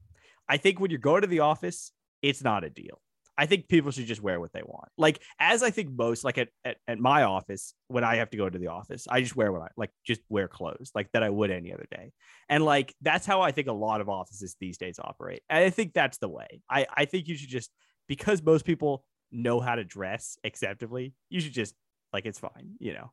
I 0.49 0.57
think 0.57 0.79
when 0.79 0.91
you're 0.91 0.99
going 0.99 1.21
to 1.21 1.27
the 1.27 1.39
office, 1.39 1.93
it's 2.21 2.43
not 2.43 2.63
a 2.65 2.69
deal. 2.69 3.01
I 3.37 3.45
think 3.45 3.67
people 3.67 3.91
should 3.91 4.05
just 4.05 4.21
wear 4.21 4.39
what 4.39 4.51
they 4.53 4.61
want. 4.63 4.89
Like 4.97 5.21
as 5.39 5.63
I 5.63 5.71
think 5.71 5.89
most, 5.97 6.23
like 6.23 6.37
at, 6.37 6.49
at, 6.65 6.77
at 6.87 6.99
my 6.99 7.23
office, 7.23 7.73
when 7.87 8.03
I 8.03 8.17
have 8.17 8.29
to 8.31 8.37
go 8.37 8.49
to 8.49 8.59
the 8.59 8.67
office, 8.67 9.07
I 9.09 9.21
just 9.21 9.35
wear 9.35 9.51
what 9.51 9.61
I 9.61 9.67
like, 9.77 9.91
just 10.05 10.21
wear 10.29 10.47
clothes 10.47 10.91
like 10.93 11.09
that 11.13 11.23
I 11.23 11.29
would 11.29 11.49
any 11.49 11.73
other 11.73 11.87
day. 11.89 12.11
And 12.49 12.63
like 12.63 12.93
that's 13.01 13.25
how 13.25 13.41
I 13.41 13.51
think 13.51 13.67
a 13.67 13.73
lot 13.73 14.01
of 14.01 14.09
offices 14.09 14.55
these 14.59 14.77
days 14.77 14.99
operate. 14.99 15.41
And 15.49 15.63
I 15.63 15.69
think 15.69 15.93
that's 15.93 16.17
the 16.17 16.29
way. 16.29 16.61
I, 16.69 16.85
I 16.95 17.05
think 17.05 17.27
you 17.27 17.35
should 17.35 17.49
just 17.49 17.71
because 18.07 18.41
most 18.43 18.65
people 18.65 19.05
know 19.31 19.59
how 19.59 19.75
to 19.75 19.83
dress 19.83 20.37
acceptably, 20.43 21.13
you 21.29 21.39
should 21.39 21.53
just 21.53 21.73
like 22.13 22.25
it's 22.25 22.39
fine, 22.39 22.75
you 22.79 22.93
know. 22.93 23.11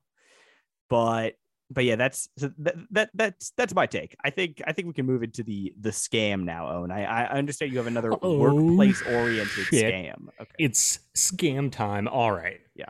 But 0.91 1.35
but 1.71 1.85
yeah, 1.85 1.97
that's 1.97 2.29
so 2.39 2.51
that, 2.59 2.75
that 2.91 3.11
that's 3.15 3.51
that's 3.57 3.75
my 3.75 3.87
take. 3.87 4.17
I 4.25 4.31
think 4.31 4.63
I 4.67 4.73
think 4.73 4.89
we 4.89 4.95
can 4.95 5.07
move 5.07 5.23
into 5.23 5.43
the 5.43 5.73
the 5.81 5.91
scam 5.91 6.45
now, 6.45 6.71
Owen. 6.71 6.91
I 6.91 7.05
I 7.05 7.27
understand 7.39 7.73
you 7.73 7.79
have 7.79 7.87
another 7.87 8.13
Oh, 8.23 8.39
workplace 8.39 9.03
oriented 9.03 9.67
scam. 9.67 10.29
Okay. 10.41 10.51
It's 10.59 11.01
scam 11.17 11.71
time. 11.71 12.09
All 12.09 12.33
right. 12.33 12.61
Yeah. 12.75 12.87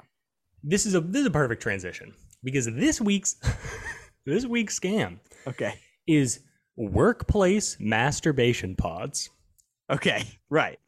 This 0.62 0.86
is 0.86 0.94
a 0.94 1.00
this 1.00 1.20
is 1.22 1.26
a 1.26 1.30
perfect 1.30 1.60
transition 1.62 2.14
because 2.44 2.66
this 2.66 3.00
week's 3.00 3.36
this 4.26 4.46
week's 4.46 4.78
scam 4.78 5.18
Okay. 5.46 5.74
is 6.06 6.40
workplace 6.76 7.76
masturbation 7.80 8.76
pods. 8.76 9.30
Okay. 9.90 10.22
Right. 10.50 10.78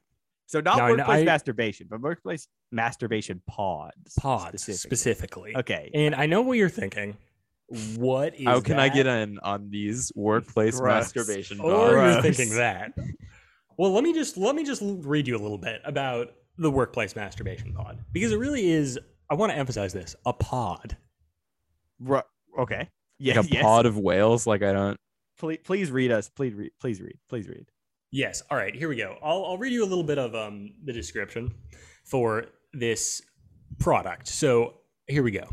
So 0.47 0.61
not 0.61 0.79
Now, 0.79 0.89
workplace 0.91 1.21
I- 1.21 1.25
masturbation, 1.25 1.87
but 1.91 2.01
workplace 2.01 2.49
masturbation 2.73 3.43
pods. 3.47 4.15
Pods 4.19 4.63
specifically. 4.63 4.97
specifically. 5.53 5.57
Okay. 5.57 5.91
And 5.95 6.15
I 6.15 6.25
know 6.27 6.41
what 6.43 6.57
you're 6.57 6.69
thinking. 6.71 7.17
What 7.97 8.35
is 8.35 8.47
How 8.47 8.61
can 8.61 8.79
I 8.81 8.89
get 8.89 9.07
in 9.07 9.39
on 9.39 9.71
these 9.71 10.11
workplace 10.17 10.79
Gross. 10.81 11.15
masturbation 11.15 11.61
Or 11.61 11.95
pods? 11.95 12.25
you're 12.25 12.33
thinking 12.35 12.57
that. 12.57 12.93
Well, 13.77 13.93
let 13.93 14.03
me 14.05 14.13
just 14.13 14.37
let 14.37 14.55
me 14.57 14.65
just 14.65 14.83
read 14.85 15.29
you 15.29 15.37
a 15.37 15.39
little 15.41 15.57
bit 15.59 15.81
about 15.85 16.33
the 16.59 16.71
workplace 16.71 17.15
masturbation 17.17 17.73
pod 17.73 17.99
because 18.13 18.33
it 18.33 18.39
really 18.39 18.71
is. 18.71 18.99
I 19.31 19.35
want 19.35 19.53
to 19.53 19.59
emphasize 19.59 19.93
this: 19.93 20.17
a 20.27 20.33
pod. 20.33 20.97
Ru- 22.01 22.23
okay. 22.59 22.89
Yeah. 23.19 23.37
like 23.41 23.47
a 23.47 23.53
yes. 23.55 23.63
pod 23.63 23.87
of 23.87 23.97
whales? 23.97 24.47
Like 24.47 24.63
I 24.63 24.73
don't. 24.73 24.97
Please, 25.39 25.59
please 25.65 25.91
read 25.91 26.11
us. 26.11 26.29
Please 26.29 26.53
read. 26.55 26.73
Please 26.81 27.01
read. 27.01 27.17
Please 27.29 27.49
read. 27.49 27.67
Yes. 28.11 28.43
All 28.51 28.57
right. 28.59 28.75
Here 28.75 28.89
we 28.89 28.97
go. 28.97 29.17
I'll 29.23 29.45
I'll 29.47 29.59
read 29.59 29.73
you 29.73 29.85
a 29.85 29.87
little 29.87 30.05
bit 30.05 30.19
of 30.19 30.35
um 30.35 30.73
the 30.85 30.93
description 30.93 31.55
for 32.05 32.47
this 32.73 33.23
product. 33.79 34.27
So 34.29 34.75
here 35.07 35.23
we 35.23 35.31
go. 35.31 35.49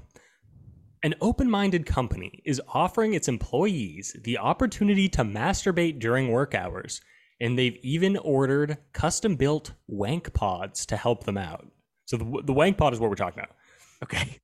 An 1.03 1.13
open 1.21 1.49
minded 1.49 1.85
company 1.85 2.41
is 2.43 2.61
offering 2.69 3.13
its 3.13 3.27
employees 3.27 4.15
the 4.23 4.37
opportunity 4.37 5.07
to 5.09 5.23
masturbate 5.23 5.99
during 5.99 6.29
work 6.31 6.55
hours, 6.55 7.01
and 7.39 7.57
they've 7.57 7.77
even 7.83 8.17
ordered 8.17 8.77
custom 8.93 9.35
built 9.35 9.73
wank 9.87 10.33
pods 10.33 10.85
to 10.87 10.97
help 10.97 11.23
them 11.25 11.37
out. 11.37 11.67
So 12.05 12.17
the, 12.17 12.41
the 12.45 12.53
wank 12.53 12.77
pod 12.77 12.93
is 12.93 12.99
what 12.99 13.09
we're 13.09 13.15
talking 13.15 13.39
about. 13.39 13.55
Okay. 14.03 14.39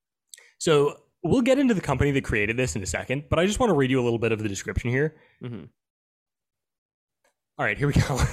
So 0.59 0.97
we'll 1.23 1.41
get 1.41 1.57
into 1.57 1.73
the 1.73 1.81
company 1.81 2.11
that 2.11 2.23
created 2.23 2.57
this 2.57 2.75
in 2.75 2.83
a 2.83 2.87
second, 2.87 3.25
but 3.29 3.39
I 3.39 3.45
just 3.45 3.59
want 3.59 3.69
to 3.69 3.73
read 3.75 3.89
you 3.89 3.99
a 3.99 4.03
little 4.03 4.19
bit 4.19 4.31
of 4.31 4.41
the 4.41 4.49
description 4.49 4.89
here. 4.89 5.15
Mhm. 5.43 5.69
All 7.59 7.65
right, 7.65 7.77
here 7.77 7.87
we 7.87 7.93
go. 7.93 8.19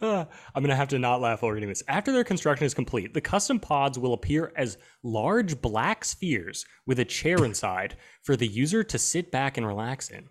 Uh, 0.00 0.24
I'm 0.54 0.62
going 0.62 0.70
to 0.70 0.76
have 0.76 0.88
to 0.88 0.98
not 0.98 1.20
laugh 1.20 1.42
while 1.42 1.52
reading 1.52 1.68
this. 1.68 1.82
After 1.88 2.12
their 2.12 2.24
construction 2.24 2.66
is 2.66 2.74
complete, 2.74 3.14
the 3.14 3.20
custom 3.20 3.58
pods 3.60 3.98
will 3.98 4.12
appear 4.12 4.52
as 4.56 4.76
large 5.02 5.60
black 5.60 6.04
spheres 6.04 6.66
with 6.84 6.98
a 6.98 7.04
chair 7.04 7.36
inside 7.44 7.96
for 8.22 8.36
the 8.36 8.46
user 8.46 8.82
to 8.84 8.98
sit 8.98 9.30
back 9.30 9.56
and 9.56 9.66
relax 9.66 10.10
in. 10.10 10.28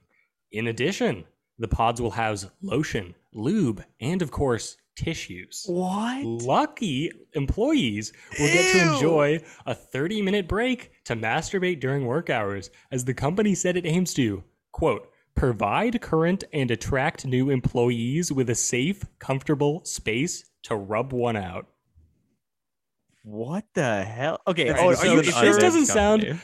In 0.52 0.68
addition, 0.68 1.24
the 1.60 1.68
pods 1.68 2.02
will 2.02 2.12
house 2.12 2.46
lotion, 2.62 3.16
lube, 3.34 3.84
and 4.02 4.22
of 4.22 4.32
course, 4.32 4.78
tissues. 4.96 5.64
What? 5.66 6.24
Lucky 6.24 7.12
employees 7.34 8.12
will 8.40 8.48
get 8.48 8.72
to 8.74 8.94
enjoy 8.94 9.40
a 9.66 9.74
30 9.74 10.22
minute 10.22 10.48
break 10.48 10.92
to 11.06 11.16
masturbate 11.16 11.80
during 11.80 12.06
work 12.06 12.30
hours, 12.30 12.70
as 12.92 13.06
the 13.06 13.14
company 13.14 13.56
said 13.56 13.78
it 13.78 13.86
aims 13.86 14.14
to, 14.16 14.44
quote, 14.72 15.10
provide 15.36 16.02
current 16.02 16.44
and 16.54 16.70
attract 16.72 17.26
new 17.26 17.50
employees 17.50 18.32
with 18.32 18.50
a 18.50 18.56
safe, 18.56 19.04
comfortable 19.20 19.84
space 19.86 20.44
to 20.64 20.76
rub 20.76 21.12
one 21.14 21.36
out. 21.36 21.68
What 23.24 23.66
the 23.74 24.04
hell? 24.04 24.40
Okay. 24.48 24.68
It's 24.70 24.80
Oh, 24.80 24.92
just 24.92 25.04
are 25.04 25.08
you 25.08 25.14
an 25.14 25.20
if 25.20 25.34
sure? 25.34 25.44
this 25.46 25.58
doesn't 25.58 25.86
sound- 25.86 26.40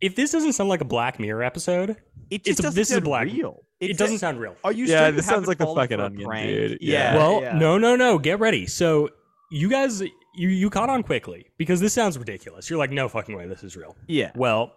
If 0.00 0.16
this 0.16 0.32
doesn't 0.32 0.54
sound 0.54 0.68
like 0.68 0.80
a 0.80 0.84
Black 0.84 1.20
Mirror 1.20 1.44
episode, 1.44 1.90
It 1.90 1.96
it's 2.30 2.46
just 2.46 2.58
a- 2.58 2.62
doesn't 2.64 2.74
this 2.80 2.88
is 2.88 2.94
sound 2.94 3.04
black- 3.04 3.26
real. 3.26 3.64
it 3.78 3.90
It's 3.90 3.98
doesn't 3.98 4.18
sound 4.18 4.40
real. 4.40 4.56
Are 4.64 4.72
you 4.72 4.86
Yeah, 4.86 5.04
sure 5.04 5.12
this 5.12 5.26
sounds 5.26 5.46
like 5.46 5.60
a 5.60 5.66
fucking 5.74 5.98
for 5.98 6.04
onion, 6.04 6.26
prank? 6.28 6.48
dude. 6.48 6.78
Yeah. 6.80 7.12
Yeah. 7.12 7.16
well, 7.16 7.40
yeah. 7.42 7.56
no, 7.58 7.78
no, 7.78 7.94
no. 7.94 8.18
Get 8.18 8.40
ready. 8.40 8.66
So 8.66 9.10
you 9.52 9.68
guys, 9.68 10.00
you 10.34 10.48
you 10.48 10.70
caught 10.70 10.88
on 10.90 11.04
quickly 11.04 11.46
because 11.56 11.80
this 11.80 11.92
sounds 11.92 12.18
ridiculous. 12.18 12.68
You're 12.68 12.78
like, 12.80 12.90
no 12.90 13.08
fucking 13.08 13.36
way, 13.36 13.46
this 13.46 13.62
is 13.62 13.76
real. 13.76 13.96
Yeah. 14.08 14.32
Well, 14.34 14.74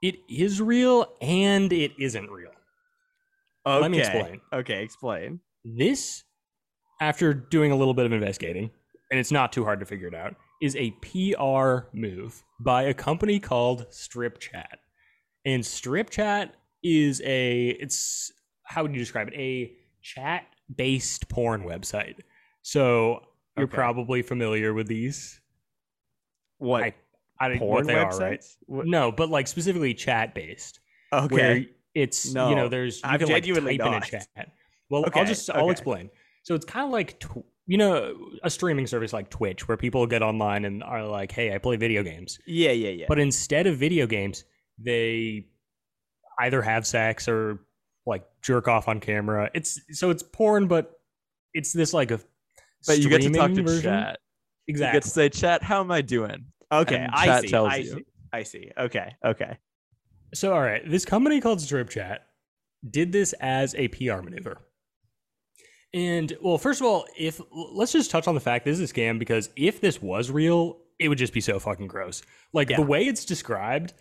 it 0.00 0.16
is 0.28 0.60
real 0.60 1.12
and 1.20 1.72
it 1.72 1.92
isn't 1.98 2.30
real. 2.30 2.51
Okay. 3.66 3.80
Let 3.80 3.90
me 3.90 3.98
explain. 4.00 4.40
Okay, 4.52 4.82
explain. 4.82 5.40
This, 5.64 6.24
after 7.00 7.32
doing 7.32 7.70
a 7.72 7.76
little 7.76 7.94
bit 7.94 8.06
of 8.06 8.12
investigating, 8.12 8.70
and 9.10 9.20
it's 9.20 9.30
not 9.32 9.52
too 9.52 9.64
hard 9.64 9.80
to 9.80 9.86
figure 9.86 10.08
it 10.08 10.14
out, 10.14 10.34
is 10.60 10.74
a 10.76 10.90
PR 11.02 11.86
move 11.96 12.42
by 12.60 12.82
a 12.84 12.94
company 12.94 13.38
called 13.38 13.86
Strip 13.90 14.38
Chat. 14.38 14.78
And 15.44 15.64
Strip 15.64 16.10
Chat 16.10 16.54
is 16.82 17.20
a 17.24 17.68
it's 17.80 18.32
how 18.64 18.82
would 18.82 18.92
you 18.92 18.98
describe 18.98 19.28
it? 19.28 19.34
A 19.34 19.72
chat 20.02 20.44
based 20.74 21.28
porn 21.28 21.62
website. 21.64 22.16
So 22.62 23.20
you're 23.56 23.66
Okay. 23.66 23.74
probably 23.74 24.22
familiar 24.22 24.72
with 24.72 24.86
these. 24.88 25.40
What? 26.58 26.82
I, 26.84 26.94
I 27.40 27.48
don't 27.48 27.56
know 27.58 27.66
porn 27.66 27.74
what 27.74 27.86
they 27.86 27.94
are, 27.98 28.18
right? 28.18 28.40
websites? 28.40 28.56
What- 28.66 28.86
No, 28.86 29.12
but 29.12 29.28
like 29.30 29.46
specifically 29.48 29.94
chat 29.94 30.34
based. 30.34 30.80
Okay. 31.12 31.68
It's 31.94 32.26
you 32.26 32.34
know 32.34 32.68
there's 32.68 32.96
you 32.96 33.08
I'm 33.08 33.18
can 33.18 33.28
like 33.28 33.44
type 33.44 33.56
in 33.56 33.66
a 33.94 34.00
chat. 34.00 34.26
Well, 34.88 35.04
Okay, 35.06 35.20
I'll 35.20 35.26
just 35.26 35.50
I'll 35.50 35.64
okay. 35.64 35.70
explain. 35.72 36.10
So 36.42 36.54
it's 36.54 36.64
kind 36.64 36.86
of 36.86 36.92
like 36.92 37.18
tw- 37.20 37.44
you 37.66 37.78
know 37.78 38.14
a 38.42 38.50
streaming 38.50 38.86
service 38.86 39.12
like 39.12 39.30
Twitch 39.30 39.68
where 39.68 39.76
people 39.76 40.06
get 40.06 40.22
online 40.22 40.64
and 40.64 40.82
are 40.82 41.04
like, 41.04 41.32
"Hey, 41.32 41.54
I 41.54 41.58
play 41.58 41.76
video 41.76 42.02
games." 42.02 42.38
yeah, 42.46 42.72
yeah, 42.72 42.90
yeah. 42.90 43.06
But 43.08 43.18
instead 43.18 43.66
of 43.66 43.76
video 43.76 44.06
games, 44.06 44.44
they 44.78 45.46
either 46.40 46.62
have 46.62 46.86
sex 46.86 47.28
or 47.28 47.60
like 48.06 48.24
jerk 48.42 48.68
off 48.68 48.88
on 48.88 49.00
camera. 49.00 49.50
It's 49.54 49.80
so 49.92 50.10
it's 50.10 50.22
porn, 50.22 50.66
but 50.66 50.98
it's 51.54 51.72
this 51.72 51.92
like 51.94 52.10
a 52.10 52.20
But 52.86 52.98
you 52.98 53.08
get 53.08 53.22
to 53.22 53.30
talk 53.30 53.52
to 53.52 53.62
version. 53.62 53.82
chat. 53.82 54.18
Exactly. 54.68 54.88
You 54.96 55.00
get 55.00 55.02
to 55.04 55.10
say, 55.10 55.28
chat, 55.28 55.62
how 55.62 55.80
am 55.80 55.90
I 55.90 56.00
doing? 56.00 56.46
okay, 56.70 56.96
and 56.96 57.10
I 57.12 57.40
see. 57.40 57.54
I 57.54 57.76
you. 57.76 57.84
see. 57.84 58.04
I 58.32 58.42
see. 58.44 58.70
Okay. 58.78 59.14
Okay. 59.24 59.58
So, 60.34 60.52
all 60.54 60.60
right, 60.62 60.82
this 60.88 61.04
company 61.04 61.40
called 61.40 61.60
Strip 61.60 61.90
Chat 61.90 62.26
did 62.88 63.12
this 63.12 63.32
as 63.40 63.74
a 63.74 63.88
PR 63.88 64.22
maneuver. 64.22 64.58
And 65.94 66.32
well, 66.40 66.56
first 66.58 66.80
of 66.80 66.86
all, 66.86 67.06
if 67.18 67.40
let's 67.52 67.92
just 67.92 68.10
touch 68.10 68.26
on 68.26 68.34
the 68.34 68.40
fact 68.40 68.64
this 68.64 68.78
is 68.80 68.90
a 68.90 68.94
scam 68.94 69.18
because 69.18 69.50
if 69.56 69.80
this 69.80 70.00
was 70.00 70.30
real, 70.30 70.78
it 70.98 71.08
would 71.08 71.18
just 71.18 71.34
be 71.34 71.40
so 71.40 71.58
fucking 71.58 71.86
gross. 71.86 72.22
Like 72.54 72.70
Yeah. 72.70 72.76
the 72.76 72.82
way 72.86 73.04
it's 73.04 73.24
described, 73.26 73.92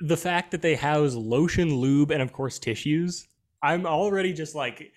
the 0.00 0.16
fact 0.16 0.50
that 0.50 0.62
they 0.62 0.74
house 0.74 1.14
lotion, 1.14 1.76
lube, 1.76 2.10
and 2.10 2.20
of 2.20 2.32
course 2.32 2.58
tissues. 2.58 3.28
I'm 3.62 3.86
already 3.86 4.32
just 4.32 4.54
like 4.56 4.92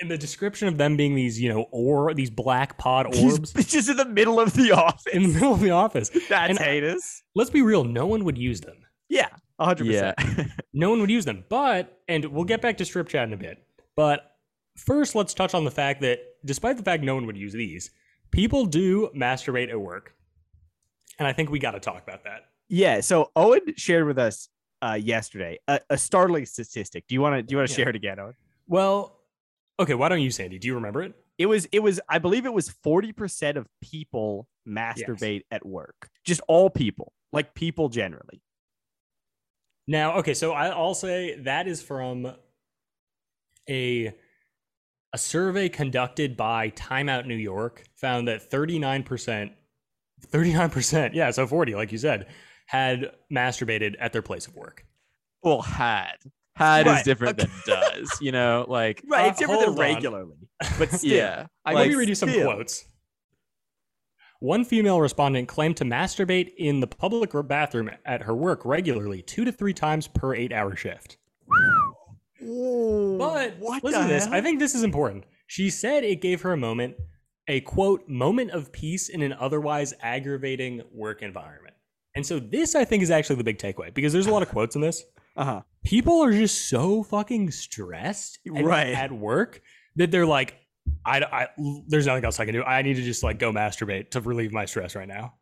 in 0.00 0.08
the 0.08 0.18
description 0.18 0.68
of 0.68 0.78
them 0.78 0.96
being 0.96 1.14
these, 1.14 1.40
you 1.40 1.48
know, 1.48 1.66
or 1.70 2.12
these 2.12 2.30
black 2.30 2.76
pod 2.76 3.06
orbs 3.16 3.52
just 3.52 3.88
in 3.88 3.96
the 3.96 4.04
middle 4.04 4.40
of 4.40 4.52
the 4.54 4.72
office. 4.72 5.06
in 5.12 5.22
the 5.22 5.28
middle 5.28 5.52
of 5.54 5.60
the 5.60 5.70
office. 5.70 6.08
That's 6.28 6.50
and- 6.50 6.58
heinous. 6.58 7.22
Let's 7.36 7.50
be 7.50 7.62
real, 7.62 7.84
no 7.84 8.06
one 8.06 8.24
would 8.24 8.36
use 8.38 8.60
them. 8.60 8.76
Yeah. 9.08 9.28
Hundred 9.60 9.86
Yeah. 9.86 10.12
percent. 10.12 10.50
no 10.72 10.90
one 10.90 11.00
would 11.00 11.10
use 11.10 11.24
them. 11.24 11.44
But, 11.48 12.00
and 12.08 12.24
we'll 12.26 12.44
get 12.44 12.60
back 12.62 12.76
to 12.78 12.84
strip 12.84 13.08
chat 13.08 13.26
in 13.26 13.32
a 13.32 13.36
bit. 13.36 13.58
But 13.96 14.36
first, 14.76 15.14
let's 15.14 15.34
touch 15.34 15.54
on 15.54 15.64
the 15.64 15.70
fact 15.70 16.00
that 16.02 16.20
despite 16.44 16.76
the 16.76 16.82
fact 16.82 17.02
no 17.02 17.14
one 17.14 17.26
would 17.26 17.36
use 17.36 17.52
these, 17.52 17.90
people 18.30 18.66
do 18.66 19.08
masturbate 19.16 19.70
at 19.70 19.80
work. 19.80 20.14
And 21.18 21.26
I 21.26 21.32
think 21.32 21.50
we 21.50 21.58
got 21.58 21.70
to 21.72 21.80
talk 21.80 22.02
about 22.02 22.24
that. 22.24 22.42
Yeah. 22.68 23.00
So 23.00 23.30
Owen 23.36 23.62
shared 23.76 24.06
with 24.06 24.18
us 24.18 24.48
uh, 24.82 24.98
yesterday 25.00 25.58
a, 25.68 25.80
a 25.88 25.96
startling 25.96 26.44
statistic. 26.44 27.06
Do 27.08 27.14
you 27.14 27.22
want 27.22 27.36
to? 27.36 27.42
Do 27.42 27.52
you 27.52 27.56
want 27.58 27.68
to 27.70 27.72
Yeah. 27.72 27.76
share 27.84 27.88
it 27.88 27.96
again, 27.96 28.18
Owen? 28.20 28.34
Well, 28.66 29.18
okay, 29.80 29.94
why 29.94 30.10
don't 30.10 30.20
you, 30.20 30.30
Sandy? 30.30 30.58
Do 30.58 30.68
you 30.68 30.74
remember 30.74 31.02
it? 31.02 31.14
It 31.38 31.46
was. 31.46 31.66
It 31.72 31.80
was. 31.82 32.00
I 32.10 32.18
believe 32.18 32.44
it 32.44 32.52
was 32.52 32.68
forty 32.68 33.12
percent 33.12 33.56
of 33.56 33.66
people 33.80 34.48
masturbate 34.68 35.42
at 35.50 35.64
work. 35.64 36.10
Just 36.24 36.42
all 36.48 36.68
people, 36.68 37.12
like 37.32 37.54
people 37.54 37.88
generally. 37.88 38.42
Now, 39.86 40.18
okay, 40.18 40.34
so 40.34 40.52
I, 40.52 40.68
I'll 40.68 40.94
say 40.94 41.36
that 41.40 41.66
is 41.68 41.82
from 41.82 42.32
a 43.68 44.14
a 45.12 45.18
survey 45.18 45.68
conducted 45.68 46.36
by 46.36 46.70
Time 46.70 47.08
Out 47.08 47.26
New 47.26 47.36
York 47.36 47.84
found 47.96 48.28
that 48.28 48.50
39%, 48.50 49.50
39%, 50.30 51.14
yeah, 51.14 51.30
so 51.30 51.46
40, 51.46 51.74
like 51.74 51.92
you 51.92 51.98
said, 51.98 52.26
had 52.66 53.12
masturbated 53.32 53.94
at 54.00 54.12
their 54.12 54.22
place 54.22 54.46
of 54.46 54.54
work. 54.56 54.84
well, 55.42 55.62
had. 55.62 56.16
Had 56.56 56.86
Right, 56.86 56.98
is 56.98 57.04
different 57.04 57.36
than 57.36 57.50
does. 57.66 58.18
You 58.20 58.32
know, 58.32 58.64
like 58.68 59.02
Right. 59.06 59.26
Uh, 59.26 59.28
it's 59.28 59.38
different 59.38 59.60
than 59.60 59.70
on. 59.70 59.76
regularly, 59.78 60.48
but 60.78 60.90
still. 60.92 61.16
yeah. 61.16 61.46
I 61.66 61.72
Let 61.74 61.80
like, 61.82 61.90
me 61.90 61.96
read 61.96 62.08
you 62.08 62.14
some 62.14 62.30
still. 62.30 62.50
quotes. 62.50 62.84
One 64.40 64.64
female 64.64 65.00
respondent 65.00 65.48
claimed 65.48 65.76
to 65.78 65.84
masturbate 65.84 66.52
in 66.56 66.80
the 66.80 66.86
public 66.86 67.30
bathroom 67.48 67.90
at 68.04 68.22
her 68.22 68.34
work 68.34 68.64
regularly, 68.64 69.22
two 69.22 69.44
to 69.44 69.52
three 69.52 69.72
times 69.72 70.06
per 70.08 70.34
eight 70.34 70.52
hour 70.52 70.76
shift. 70.76 71.16
But 72.40 73.56
what 73.58 73.82
listen 73.82 74.02
to 74.02 74.08
this. 74.08 74.24
hell? 74.26 74.34
I 74.34 74.40
think 74.40 74.58
this 74.58 74.74
is 74.74 74.82
important. 74.82 75.24
She 75.46 75.70
said 75.70 76.04
it 76.04 76.20
gave 76.20 76.42
her 76.42 76.52
a 76.52 76.56
moment, 76.56 76.96
a 77.48 77.60
quote, 77.62 78.08
moment 78.08 78.50
of 78.50 78.72
peace 78.72 79.08
in 79.08 79.22
an 79.22 79.32
otherwise 79.32 79.94
aggravating 80.00 80.82
work 80.92 81.22
environment. 81.22 81.74
And 82.14 82.24
so 82.26 82.38
this, 82.38 82.74
I 82.74 82.84
think, 82.84 83.02
is 83.02 83.10
actually 83.10 83.36
the 83.36 83.44
big 83.44 83.58
takeaway 83.58 83.92
because 83.92 84.12
there's 84.12 84.26
a 84.26 84.32
lot 84.32 84.42
of 84.42 84.48
quotes 84.48 84.74
in 84.74 84.80
this. 84.80 85.04
Uh-huh. 85.36 85.62
People 85.84 86.22
are 86.22 86.32
just 86.32 86.68
so 86.68 87.02
fucking 87.02 87.50
stressed 87.50 88.38
Right. 88.46 88.88
at 88.94 89.12
work 89.12 89.60
that 89.96 90.10
they're 90.10 90.26
like, 90.26 90.56
I, 91.06 91.18
I, 91.20 91.48
there's 91.86 92.06
nothing 92.06 92.24
else 92.24 92.40
I 92.40 92.44
can 92.44 92.54
do. 92.54 92.62
I 92.64 92.82
need 92.82 92.94
to 92.94 93.02
just 93.02 93.22
like 93.22 93.38
go 93.38 93.52
masturbate 93.52 94.10
to 94.10 94.20
relieve 94.20 94.52
my 94.52 94.64
stress 94.64 94.94
right 94.96 95.08
now. 95.08 95.34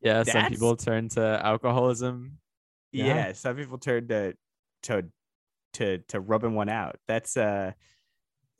Yeah, 0.00 0.22
some 0.22 0.46
people 0.46 0.76
turn 0.76 1.08
to 1.10 1.40
alcoholism. 1.44 2.38
Yeah. 2.92 3.06
Yeah. 3.06 3.32
Some 3.32 3.56
people 3.56 3.78
turn 3.78 4.08
to 4.08 4.34
to 4.84 5.04
to 5.74 5.98
to 6.08 6.20
rubbing 6.20 6.54
one 6.54 6.68
out. 6.68 6.96
That's 7.06 7.36
uh 7.36 7.72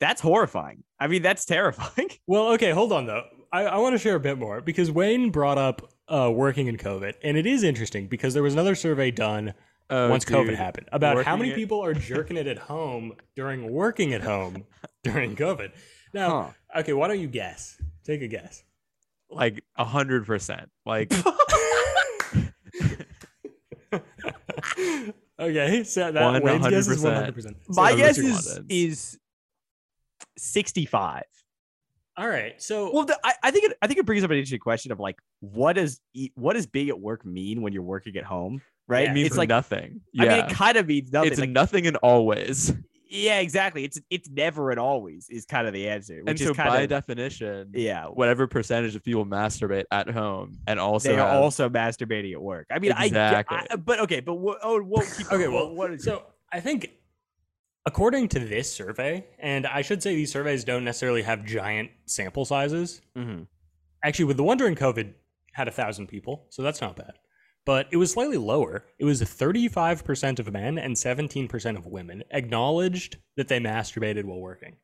that's 0.01 0.21
horrifying. 0.21 0.83
I 0.99 1.07
mean, 1.07 1.23
that's 1.23 1.45
terrifying. 1.45 2.11
Well, 2.27 2.49
okay, 2.55 2.71
hold 2.71 2.93
on 2.93 3.07
though. 3.07 3.25
I, 3.53 3.63
I 3.65 3.77
want 3.79 3.95
to 3.95 3.99
share 3.99 4.15
a 4.17 4.21
bit 4.21 4.39
more 4.39 4.61
because 4.61 4.91
Wayne 4.91 5.31
brought 5.31 5.59
up 5.59 5.83
uh, 6.09 6.31
working 6.33 6.69
in 6.69 6.77
COVID, 6.77 7.15
and 7.25 7.37
it 7.37 7.47
is 7.47 7.63
interesting 7.65 8.07
because 8.07 8.33
there 8.35 8.43
was 8.43 8.53
another 8.55 8.75
survey 8.75 9.11
done 9.11 9.55
Oh, 9.93 10.09
once 10.09 10.25
COVID 10.25 10.55
happened 10.55 10.89
about 10.93 11.25
how 11.25 11.37
many 11.37 11.51
it- 11.51 11.57
people 11.57 11.83
are 11.85 11.95
jerking 11.95 12.37
it 12.37 12.47
at 12.47 12.59
home 12.59 13.15
during 13.35 13.73
working 13.73 14.15
at 14.15 14.21
home 14.23 14.65
during 15.03 15.35
COVID. 15.35 15.73
Now, 16.13 16.55
Huh. 16.75 16.81
okay, 16.81 16.93
why 16.93 17.09
don't 17.09 17.21
you 17.21 17.29
guess? 17.29 17.81
Take 18.05 18.23
a 18.23 18.29
guess. 18.29 18.65
like 19.31 19.63
a 19.77 19.85
hundred 19.85 20.27
percent. 20.27 20.71
Like 20.85 21.13
okay, 25.39 25.85
so 25.85 26.13
that 26.13 26.23
One 26.33 26.43
Wayne's 26.43 26.67
guess 26.69 26.89
is 26.89 27.03
100%. 27.03 27.33
100%. 27.35 27.55
My 27.69 27.91
So 27.93 27.97
guess 27.97 28.19
is 28.19 28.61
is 28.69 29.19
65. 30.39 31.23
All 32.17 32.29
right, 32.29 32.61
so 32.61 32.93
Well, 32.93 33.05
the, 33.05 33.19
I, 33.25 33.33
I 33.43 33.51
think 33.51 33.71
it, 33.71 33.79
I 33.81 33.87
think 33.87 33.99
it 33.99 34.05
brings 34.07 34.23
up 34.25 34.31
an 34.31 34.37
interesting 34.37 34.59
question 34.59 34.93
of 34.93 35.01
like, 35.01 35.17
what 35.41 35.75
does 35.75 36.01
e- 36.13 36.31
what 36.35 36.53
does 36.55 36.67
being 36.67 36.89
at 36.91 37.01
work 37.01 37.25
mean 37.25 37.63
when 37.63 37.73
you're 37.73 37.83
working 37.83 38.17
at 38.17 38.25
home, 38.25 38.61
right? 38.89 39.05
Yeah, 39.05 39.11
it 39.11 39.15
means 39.15 39.29
it's 39.29 39.37
like 39.39 39.49
nothing. 39.49 40.01
I 40.19 40.25
Yeah. 40.25 40.37
mean, 40.37 40.45
it 40.47 40.51
kind 40.55 40.77
of 40.77 40.87
means 40.87 41.13
nothing. 41.13 41.31
it's 41.31 41.41
like, 41.41 41.51
nothing 41.51 41.87
and 41.87 41.97
always. 41.99 42.73
Yeah, 43.13 43.41
exactly. 43.41 43.85
It's 43.85 44.01
it's 44.09 44.31
never 44.31 44.71
and 44.71 44.79
always 44.81 45.29
is 45.29 45.45
kind 45.45 45.67
of 45.67 45.73
the 45.73 45.89
answer, 45.89 46.23
And 46.27 46.39
so 46.39 46.51
is 46.51 46.57
kind 46.57 46.69
by 46.71 46.81
of 46.83 46.89
definition, 46.89 47.73
yeah. 47.75 48.07
whatever 48.07 48.47
percentage 48.47 48.95
of 48.95 49.03
people 49.03 49.27
masturbate 49.27 49.85
at 49.91 50.09
home 50.09 50.59
and 50.67 50.79
also 50.79 51.09
They 51.11 51.19
are 51.19 51.29
have- 51.29 51.43
also 51.43 51.69
masturbating 51.69 52.33
at 52.33 52.41
work. 52.41 52.69
I 52.71 52.79
mean, 52.79 52.93
Exactly. 52.97 53.59
I, 53.59 53.67
I 53.73 53.77
but 53.77 54.01
okay, 54.01 54.21
but 54.21 54.35
what, 54.35 54.59
oh, 54.63 54.81
we'll 54.83 55.05
keep 55.17 55.31
Okay, 55.33 55.49
well, 55.49 55.75
what 55.75 55.91
is 55.93 56.05
so 56.05 56.23
I 56.53 56.61
think 56.61 56.91
according 57.87 58.29
to 58.29 58.39
this 58.39 58.73
survey, 58.73 59.27
and 59.39 59.67
I 59.67 59.83
should 59.83 60.03
say 60.03 60.15
these 60.15 60.31
surveys 60.33 60.65
don't 60.65 60.85
necessarily 60.85 61.23
have 61.23 61.45
giant 61.45 61.91
sample 62.07 62.45
sizes. 62.45 63.01
Mhm. 63.17 63.47
Actually, 64.05 64.27
with 64.27 64.37
the 64.37 64.45
one 64.45 64.57
during 64.57 64.77
COVID, 64.77 65.13
had 65.53 65.67
a 65.69 65.71
thousand 65.73 66.07
people, 66.07 66.47
so 66.51 66.63
that's 66.63 66.81
not 66.81 66.97
bad. 66.97 67.15
But 67.71 67.87
it 67.93 67.99
was 67.99 68.11
slightly 68.11 68.37
lower. 68.37 68.85
It 68.99 69.05
was 69.05 69.23
35% 69.23 70.41
of 70.41 70.53
men 70.53 70.77
and 70.77 70.97
17% 70.97 71.77
of 71.79 71.87
women 71.87 72.25
acknowledged 72.33 73.19
that 73.37 73.47
they 73.47 73.61
masturbated 73.61 74.25
while 74.25 74.41
working. 74.41 74.75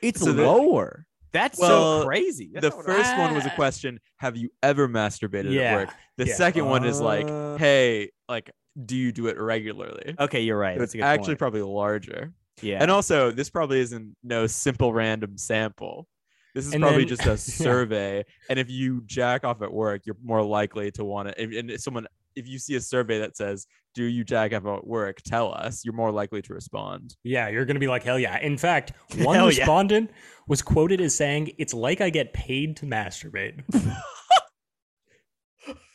It's 0.00 0.20
So 0.20 0.32
the- 0.32 0.44
lower. 0.46 1.04
That's 1.32 1.58
Well, 1.58 2.02
so 2.02 2.06
crazy. 2.06 2.50
That's 2.54 2.76
the 2.76 2.82
not 2.82 2.88
I- 2.88 2.94
first 2.94 3.18
one 3.18 3.34
was 3.34 3.44
a 3.44 3.50
question: 3.56 3.98
Have 4.18 4.36
you 4.36 4.50
ever 4.62 4.86
masturbated 4.88 5.50
Yeah, 5.52 5.62
at 5.62 5.76
work? 5.88 5.94
The 6.16 6.26
yeah. 6.28 6.34
second 6.36 6.66
one 6.66 6.84
is 6.84 7.00
like, 7.00 7.26
Uh, 7.26 7.56
Hey, 7.56 8.10
like, 8.28 8.52
do 8.86 8.94
you 8.96 9.10
do 9.10 9.26
it 9.26 9.36
regularly? 9.36 10.14
Okay, 10.20 10.42
you're 10.42 10.56
right. 10.58 10.76
So 10.76 10.78
That's 10.78 10.90
it's 10.90 10.94
a 10.94 10.98
good 10.98 11.04
actually 11.04 11.26
point. 11.32 11.38
probably 11.40 11.62
larger. 11.62 12.32
yeah. 12.60 12.78
And 12.80 12.88
also, 12.92 13.32
this 13.32 13.50
probably 13.50 13.80
isn't 13.80 14.14
no 14.22 14.46
simple 14.46 14.92
random 14.92 15.36
sample. 15.38 16.06
This 16.54 16.66
is 16.66 16.74
And 16.74 16.82
probably 16.82 17.04
then- 17.04 17.16
just 17.16 17.26
a 17.26 17.36
survey. 17.62 18.24
And 18.50 18.58
if 18.58 18.68
you 18.70 19.02
jack 19.06 19.44
off 19.44 19.62
at 19.62 19.72
work, 19.72 20.02
you're 20.04 20.16
more 20.22 20.42
likely 20.42 20.90
to 20.92 21.04
want 21.04 21.28
to. 21.28 21.40
And 21.40 21.70
if 21.70 21.80
someone, 21.80 22.06
if 22.36 22.46
you 22.46 22.58
see 22.58 22.74
a 22.76 22.80
survey 22.80 23.18
that 23.20 23.36
says, 23.36 23.66
"Do 23.94 24.04
you 24.04 24.22
jack 24.24 24.52
off 24.54 24.66
at 24.66 24.86
work?" 24.86 25.22
Tell 25.22 25.52
us. 25.54 25.84
You're 25.84 25.94
more 25.94 26.10
likely 26.12 26.42
to 26.42 26.54
respond. 26.54 27.16
Yeah, 27.24 27.48
you're 27.48 27.64
going 27.64 27.76
to 27.76 27.80
be 27.80 27.88
like, 27.88 28.02
hell 28.02 28.18
yeah. 28.18 28.38
In 28.40 28.56
fact, 28.58 28.92
one 29.18 29.36
Hell 29.36 29.50
yeah. 29.50 29.58
respondent 29.60 30.10
was 30.48 30.60
quoted 30.62 31.00
as 31.00 31.14
saying, 31.14 31.52
It's 31.58 31.72
like 31.74 32.00
I 32.00 32.10
get 32.10 32.32
paid 32.32 32.76
to 32.78 32.86
masturbate. 32.86 33.62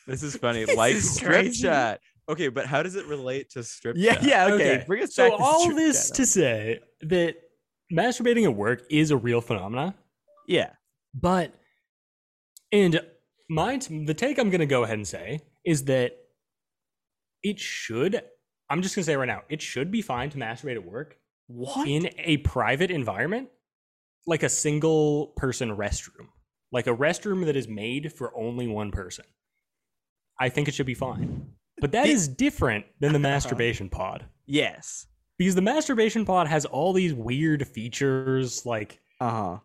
This 0.08 0.24
is 0.24 0.38
funny. 0.38 0.64
This 0.64 0.76
like 0.78 0.96
is 0.96 1.16
strip 1.16 1.32
crazy. 1.34 1.64
chat. 1.64 2.00
Okay, 2.30 2.48
but 2.48 2.66
how 2.66 2.82
does 2.82 2.96
it 2.96 3.06
relate 3.08 3.50
to 3.52 3.64
strip 3.64 3.98
yeah, 4.00 4.14
chat? 4.16 4.24
yeah. 4.24 4.46
Okay, 4.54 4.84
bring 4.88 5.04
us 5.04 5.14
So, 5.14 5.30
back. 5.30 5.38
to 5.38 5.44
all 5.44 5.70
this 5.76 6.10
to 6.12 6.26
say 6.26 6.80
that 7.02 7.36
masturbating 7.92 8.46
at 8.46 8.56
work 8.56 8.84
is 8.90 9.12
a 9.12 9.18
real 9.18 9.42
phenomenon, 9.42 9.94
yeah. 10.48 10.72
but, 11.14 11.54
and 12.72 13.00
my, 13.50 13.78
the 13.78 14.14
take 14.14 14.40
I'm 14.40 14.50
going 14.50 14.60
to 14.60 14.66
go 14.66 14.84
ahead 14.84 14.98
and 14.98 15.08
say 15.08 15.42
is 15.66 15.86
that 15.86 16.14
it 17.44 17.60
should, 17.60 18.22
I'm 18.70 18.82
just 18.82 18.96
going 18.96 19.04
to 19.04 19.06
say 19.06 19.16
right 19.16 19.28
now, 19.28 19.44
it 19.50 19.62
should 19.62 19.92
be 19.92 20.02
fine 20.02 20.30
to 20.32 20.38
masturbate 20.38 20.76
at 20.76 20.86
work 20.86 21.18
What? 21.48 21.88
in 21.88 22.10
a 22.18 22.38
private 22.38 22.92
environment, 22.92 23.50
like 24.26 24.44
a 24.44 24.50
single 24.50 25.28
person 25.38 25.76
restroom, 25.78 26.28
like 26.72 26.88
a 26.88 26.96
restroom 26.96 27.46
that 27.46 27.56
is 27.56 27.68
made 27.68 28.12
for 28.12 28.36
only 28.38 28.68
one 28.68 28.92
person. 28.92 29.26
I 30.40 30.50
think 30.50 30.68
it 30.68 30.74
should 30.74 30.86
be 30.86 30.94
fine. 30.94 31.48
But 31.80 31.92
that 31.92 32.08
is 32.08 32.28
different 32.28 32.86
than 33.00 33.14
the 33.14 33.20
masturbation 33.34 33.90
pod 33.90 34.26
yes. 34.46 35.06
because 35.38 35.56
the 35.56 35.62
masturbation 35.62 36.26
pod 36.26 36.48
has 36.48 36.66
all 36.66 36.92
these 36.92 37.14
weird 37.14 37.68
features 37.68 38.66
like 38.66 39.00
Uh 39.20 39.30
huh. 39.30 39.58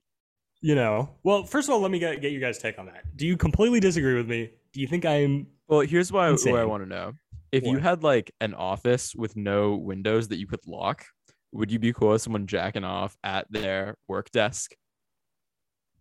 You 0.63 0.75
know 0.75 1.11
well 1.25 1.45
first 1.45 1.69
of 1.69 1.75
all 1.75 1.81
let 1.81 1.91
me 1.91 1.99
get, 1.99 2.21
get 2.23 2.33
you 2.33 2.41
guys 2.41 2.57
take 2.59 2.79
on 2.79 2.87
that 2.87 3.05
do 3.17 3.27
you 3.27 3.37
completely 3.37 3.81
disagree 3.81 4.15
with 4.15 4.29
me 4.29 4.51
do 4.73 4.81
you 4.81 4.87
think 4.87 5.05
i'm 5.05 5.47
Well, 5.69 5.81
here's 5.81 6.11
why 6.13 6.31
what 6.31 6.47
I 6.47 6.65
want 6.65 6.83
to 6.85 6.89
know. 6.89 7.13
If 7.51 7.65
you 7.67 7.79
had 7.79 8.03
like 8.03 8.31
an 8.41 8.55
office 8.55 9.15
with 9.15 9.37
no 9.37 9.75
windows 9.75 10.29
that 10.29 10.39
you 10.39 10.47
could 10.47 10.67
lock, 10.67 11.05
would 11.53 11.71
you 11.71 11.79
be 11.79 11.93
cool 11.93 12.11
with 12.11 12.23
someone 12.23 12.47
jacking 12.47 12.85
off 12.85 13.15
at 13.23 13.47
their 13.51 13.97
work 14.09 14.31
desk? 14.31 14.73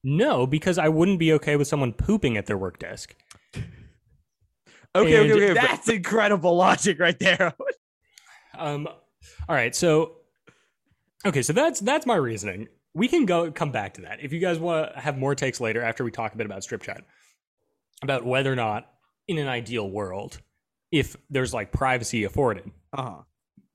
no 0.03 0.47
because 0.47 0.77
i 0.79 0.87
wouldn't 0.89 1.19
be 1.19 1.31
okay 1.33 1.55
with 1.55 1.67
someone 1.67 1.93
pooping 1.93 2.35
at 2.37 2.45
their 2.47 2.57
work 2.57 2.79
desk 2.79 3.15
Okay, 4.93 5.21
And 5.21 5.31
okay, 5.31 5.43
okay. 5.51 5.53
but- 5.53 5.61
That's 5.61 5.87
incredible 5.89 6.55
logic 6.55 6.99
right 6.99 7.17
there. 7.19 7.53
um 8.57 8.87
all 9.47 9.55
right 9.55 9.73
so 9.75 10.17
okay 11.25 11.41
so 11.41 11.53
that's 11.53 11.79
that's 11.79 12.05
my 12.05 12.15
reasoning 12.15 12.67
we 12.93 13.07
can 13.07 13.25
go 13.25 13.51
come 13.51 13.71
back 13.71 13.93
to 13.95 14.01
that 14.01 14.19
if 14.21 14.33
you 14.33 14.39
guys 14.39 14.59
want 14.59 14.93
to 14.93 14.99
have 14.99 15.17
more 15.17 15.35
takes 15.35 15.59
later 15.61 15.81
after 15.81 16.03
we 16.03 16.11
talk 16.11 16.33
a 16.33 16.37
bit 16.37 16.45
about 16.45 16.63
strip 16.63 16.81
chat 16.83 17.03
about 18.03 18.25
whether 18.25 18.51
or 18.51 18.55
not 18.55 18.89
in 19.27 19.37
an 19.37 19.47
ideal 19.47 19.89
world 19.89 20.39
if 20.91 21.15
there's 21.29 21.53
like 21.53 21.71
privacy 21.71 22.23
afforded 22.25 22.69
Uh 22.93 23.01
huh. 23.03 23.17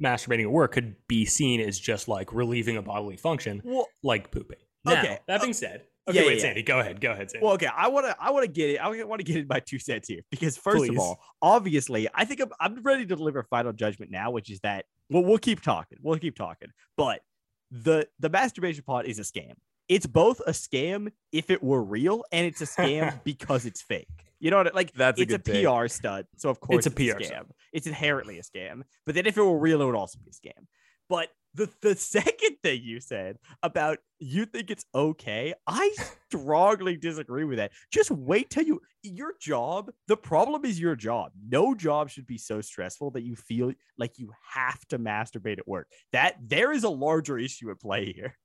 masturbating 0.02 0.42
at 0.42 0.50
work 0.50 0.72
could 0.72 0.96
be 1.08 1.24
seen 1.24 1.60
as 1.60 1.78
just 1.78 2.08
like 2.08 2.32
relieving 2.32 2.76
a 2.76 2.82
bodily 2.82 3.16
function 3.16 3.62
Well, 3.64 3.86
like 4.02 4.30
pooping. 4.30 4.58
Now, 4.84 4.92
Okay, 5.00 5.18
that 5.26 5.40
uh, 5.40 5.42
being 5.42 5.52
said, 5.54 5.82
okay, 6.08 6.20
yeah, 6.20 6.26
wait, 6.26 6.36
yeah. 6.36 6.42
Sandy, 6.42 6.62
go 6.62 6.78
ahead, 6.78 7.00
go 7.00 7.10
ahead, 7.10 7.30
Sandy. 7.30 7.44
well, 7.44 7.54
okay. 7.54 7.66
I 7.66 7.88
want 7.88 8.06
to. 8.06 8.14
I 8.20 8.30
want 8.30 8.44
to 8.44 8.50
get 8.52 8.70
it. 8.70 8.76
I 8.76 8.88
want 9.04 9.18
to 9.18 9.24
get 9.24 9.36
in 9.36 9.46
my 9.48 9.58
two 9.58 9.80
cents 9.80 10.06
here 10.08 10.20
because 10.30 10.56
first 10.56 10.76
Please. 10.76 10.90
of 10.90 10.98
all, 11.00 11.18
obviously, 11.42 12.06
I 12.14 12.24
think 12.24 12.40
I'm, 12.40 12.50
I'm 12.60 12.80
ready 12.84 13.04
to 13.04 13.16
deliver 13.16 13.42
final 13.50 13.72
judgment 13.72 14.12
now, 14.12 14.30
which 14.30 14.48
is 14.48 14.60
that. 14.60 14.84
Well, 15.10 15.24
we'll 15.24 15.38
keep 15.38 15.60
talking. 15.60 15.98
We'll 16.02 16.18
keep 16.20 16.36
talking. 16.36 16.68
But 16.96 17.20
the 17.70 18.08
the 18.18 18.28
masturbation 18.28 18.82
pod 18.84 19.06
is 19.06 19.18
a 19.18 19.22
scam. 19.22 19.52
It's 19.88 20.06
both 20.06 20.40
a 20.46 20.50
scam 20.50 21.12
if 21.32 21.50
it 21.50 21.62
were 21.62 21.82
real, 21.82 22.24
and 22.32 22.44
it's 22.46 22.60
a 22.60 22.66
scam 22.66 23.20
because 23.24 23.66
it's 23.66 23.82
fake. 23.82 24.08
You 24.40 24.50
know 24.50 24.58
what? 24.58 24.68
I- 24.68 24.74
Like 24.74 24.92
That's 24.92 25.18
a 25.18 25.22
it's 25.22 25.32
a, 25.34 25.38
take. 25.38 25.64
PR 25.66 25.86
stunt, 25.88 26.26
so 26.36 26.50
of 26.50 26.60
course 26.60 26.86
It's 26.86 26.86
a 26.86 26.90
PR 26.90 27.18
scam. 27.22 27.44
It's 27.72 27.86
inherently 27.86 28.38
a 28.38 28.42
scam. 28.42 28.82
But 29.04 29.14
then 29.14 29.26
if 29.26 29.38
it 29.38 29.42
were 29.42 29.58
real, 29.58 29.80
it 29.82 29.86
would 29.86 29.94
also 29.94 30.18
be 30.18 30.30
a 30.30 30.32
scam. 30.32 30.66
But 31.08 31.28
the 31.56 31.70
the 31.80 31.96
second 31.96 32.56
thing 32.62 32.82
you 32.82 33.00
said 33.00 33.38
about 33.62 33.98
you 34.18 34.46
think 34.46 34.70
it's 34.70 34.84
okay, 34.94 35.54
I 35.66 35.94
strongly 36.30 36.96
disagree 36.96 37.44
with 37.44 37.58
that. 37.58 37.72
Just 37.90 38.10
wait 38.10 38.50
till 38.50 38.64
you 38.64 38.80
your 39.02 39.34
job. 39.40 39.90
The 40.06 40.16
problem 40.16 40.64
is 40.64 40.78
your 40.78 40.96
job. 40.96 41.32
No 41.48 41.74
job 41.74 42.10
should 42.10 42.26
be 42.26 42.38
so 42.38 42.60
stressful 42.60 43.12
that 43.12 43.22
you 43.22 43.36
feel 43.36 43.72
like 43.98 44.18
you 44.18 44.32
have 44.52 44.86
to 44.88 44.98
masturbate 44.98 45.58
at 45.58 45.66
work. 45.66 45.88
That 46.12 46.36
there 46.42 46.72
is 46.72 46.84
a 46.84 46.90
larger 46.90 47.38
issue 47.38 47.70
at 47.70 47.80
play 47.80 48.12
here. 48.12 48.36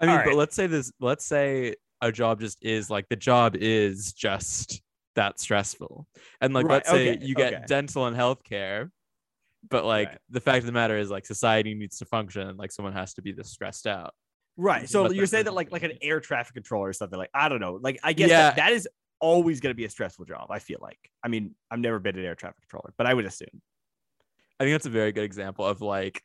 I 0.00 0.06
mean, 0.06 0.18
All 0.18 0.24
but 0.24 0.34
let's 0.34 0.56
say 0.56 0.66
this. 0.66 0.92
Let's 1.00 1.26
say 1.26 1.74
a 2.00 2.12
job 2.12 2.40
just 2.40 2.58
is 2.62 2.90
like 2.90 3.08
the 3.08 3.16
job 3.16 3.56
is 3.56 4.12
just 4.12 4.82
that 5.16 5.40
stressful, 5.40 6.06
and 6.40 6.54
like 6.54 6.66
Right, 6.66 6.74
let's 6.74 6.90
say 6.90 7.12
okay, 7.12 7.24
you 7.24 7.34
get 7.34 7.54
okay. 7.54 7.64
dental 7.66 8.06
and 8.06 8.16
healthcare, 8.16 8.90
but 9.70 9.84
like 9.84 10.08
Right. 10.08 10.18
the 10.30 10.40
fact 10.40 10.58
of 10.58 10.66
the 10.66 10.72
matter 10.72 10.96
is 10.98 11.10
like 11.10 11.26
society 11.26 11.74
needs 11.74 11.98
to 11.98 12.04
function, 12.04 12.56
like 12.56 12.72
someone 12.72 12.92
has 12.92 13.14
to 13.14 13.22
be 13.22 13.32
this 13.32 13.50
stressed 13.50 13.86
out. 13.86 14.12
Right. 14.56 14.88
So 14.88 15.10
you're 15.10 15.26
saying 15.26 15.44
that 15.46 15.54
like 15.54 15.72
like 15.72 15.82
an 15.82 15.92
air 16.02 16.20
traffic 16.20 16.54
controller 16.54 16.88
or 16.88 16.92
something 16.92 17.18
like 17.18 17.30
I 17.34 17.48
don't 17.48 17.60
know. 17.60 17.78
Like 17.82 17.98
I 18.02 18.12
guess 18.12 18.30
Yeah. 18.30 18.42
that, 18.42 18.56
that 18.56 18.72
is 18.72 18.88
always 19.20 19.60
going 19.60 19.70
to 19.70 19.76
be 19.76 19.84
a 19.84 19.90
stressful 19.90 20.26
job. 20.26 20.48
I 20.50 20.58
feel 20.58 20.78
like. 20.80 20.98
I 21.24 21.28
mean, 21.28 21.54
I've 21.70 21.78
never 21.80 21.98
been 21.98 22.18
an 22.18 22.24
air 22.24 22.34
traffic 22.34 22.60
controller, 22.62 22.92
but 22.96 23.06
I 23.06 23.14
would 23.14 23.24
assume. 23.24 23.62
I 24.60 24.64
think 24.64 24.74
that's 24.74 24.86
a 24.86 24.90
very 24.90 25.12
good 25.12 25.24
example 25.24 25.64
of 25.64 25.80
like 25.80 26.22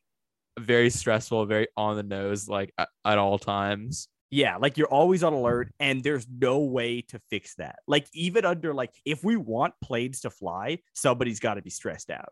very 0.60 0.89
stressful, 0.89 1.45
very 1.45 1.67
on 1.78 1.95
the 1.95 2.04
nose, 2.04 2.47
like 2.47 2.73
at, 2.78 2.89
at 3.06 3.17
all 3.17 3.39
times. 3.39 4.08
Yeah, 4.32 4.58
like 4.58 4.78
you're 4.78 4.88
always 4.88 5.23
on 5.23 5.34
alert, 5.34 5.71
and 5.80 6.04
there's 6.04 6.28
no 6.30 6.60
way 6.60 7.02
to 7.02 7.19
fix 7.32 7.56
that. 7.56 7.80
Like 7.88 8.06
even 8.13 8.45
under 8.45 8.75
like 8.75 8.91
if 9.06 9.23
we 9.23 9.38
want 9.38 9.73
planes 9.82 10.21
to 10.21 10.30
fly, 10.30 10.80
somebody's 10.93 11.39
got 11.39 11.56
to 11.56 11.63
be 11.63 11.71
stressed 11.71 12.12
out 12.12 12.30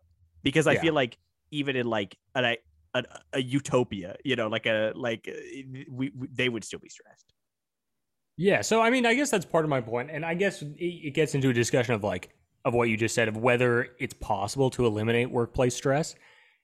because 0.52 0.68
I 0.68 0.74
Yeah. 0.74 0.82
feel 0.82 0.94
like 0.94 1.18
even 1.52 1.76
in 1.76 1.88
like 1.88 2.18
an, 2.36 2.46
a, 2.46 2.58
a, 2.96 3.04
a 3.34 3.42
utopia, 3.42 4.16
you 4.24 4.36
know, 4.36 4.48
like 4.48 4.66
a 4.66 4.94
like 4.96 5.28
uh, 5.30 5.38
we, 5.92 6.12
we 6.16 6.28
they 6.32 6.50
would 6.50 6.64
still 6.64 6.80
be 6.80 6.90
stressed. 6.90 7.34
yeah, 8.38 8.62
so 8.62 8.82
I 8.82 8.90
mean, 8.90 9.06
I 9.06 9.14
guess 9.16 9.32
that's 9.32 9.46
part 9.46 9.66
of 9.66 9.70
my 9.70 9.82
point, 9.82 10.12
and 10.12 10.26
I 10.26 10.34
guess 10.36 10.62
it, 10.62 10.76
it 10.78 11.14
gets 11.14 11.34
into 11.36 11.50
a 11.50 11.54
discussion 11.54 11.94
of 11.96 12.04
like 12.04 12.30
of 12.66 12.74
what 12.74 12.90
you 12.90 12.98
just 12.98 13.16
said 13.16 13.28
of 13.28 13.38
whether 13.38 13.90
it's 14.00 14.14
possible 14.14 14.70
to 14.72 14.86
eliminate 14.86 15.32
workplace 15.32 15.76
stress, 15.76 16.16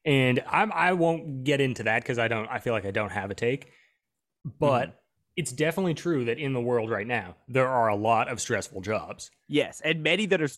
and 0.05 0.43
I'm 0.47 0.71
I 0.73 0.93
won't 0.93 1.43
get 1.43 1.61
into 1.61 1.83
that 1.83 2.03
because 2.03 2.19
I 2.19 2.27
don't 2.27 2.47
I 2.47 2.59
feel 2.59 2.73
like 2.73 2.85
I 2.85 2.91
don't 2.91 3.11
have 3.11 3.31
a 3.31 3.35
take, 3.35 3.71
but. 4.59 4.99
It's 5.35 5.51
definitely 5.51 5.95
true 5.95 6.25
that 6.25 6.37
in 6.39 6.53
the 6.53 6.61
world 6.61 6.91
right 6.91 7.07
now, 7.07 7.37
there 7.47 7.67
are 7.67 7.87
a 7.87 7.95
lot 7.95 8.27
of 8.29 8.41
stressful 8.41 8.81
jobs. 8.81 9.31
Yes, 9.47 9.81
and 9.81 10.03
many 10.03 10.25
that 10.27 10.41
are 10.41 10.49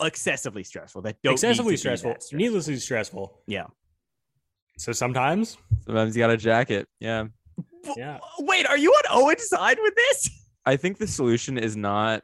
excessively 0.00 0.64
stressful 0.64 1.02
that 1.02 1.16
don't 1.22 1.32
need 1.32 1.38
to 1.38 1.46
excessively 1.46 1.72
be 1.72 1.76
stressful, 1.76 2.10
that 2.12 2.22
stressful. 2.22 2.38
needlessly 2.38 2.76
stressful. 2.76 3.40
Yeah. 3.46 3.66
So 4.78 4.92
sometimes, 4.92 5.56
Sometimes 5.86 6.16
you 6.16 6.20
got 6.22 6.30
a 6.30 6.36
jacket. 6.36 6.88
Yeah. 7.00 7.26
W- 7.84 7.94
Yeah. 7.96 8.18
Wait, 8.40 8.66
are 8.66 8.76
you 8.78 8.90
on 8.90 9.22
Owen's 9.22 9.48
side 9.48 9.78
with 9.80 9.94
this? 9.94 10.28
I 10.66 10.76
think 10.76 10.98
the 10.98 11.06
solution 11.06 11.58
is 11.58 11.76
not 11.76 12.22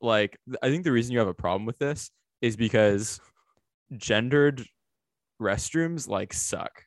like 0.00 0.36
I 0.62 0.68
think 0.70 0.84
the 0.84 0.92
reason 0.92 1.12
you 1.12 1.18
have 1.20 1.28
a 1.28 1.34
problem 1.34 1.64
with 1.64 1.78
this 1.78 2.10
is 2.42 2.56
because 2.56 3.20
gendered 3.96 4.66
restrooms 5.40 6.08
like 6.08 6.32
suck. 6.32 6.84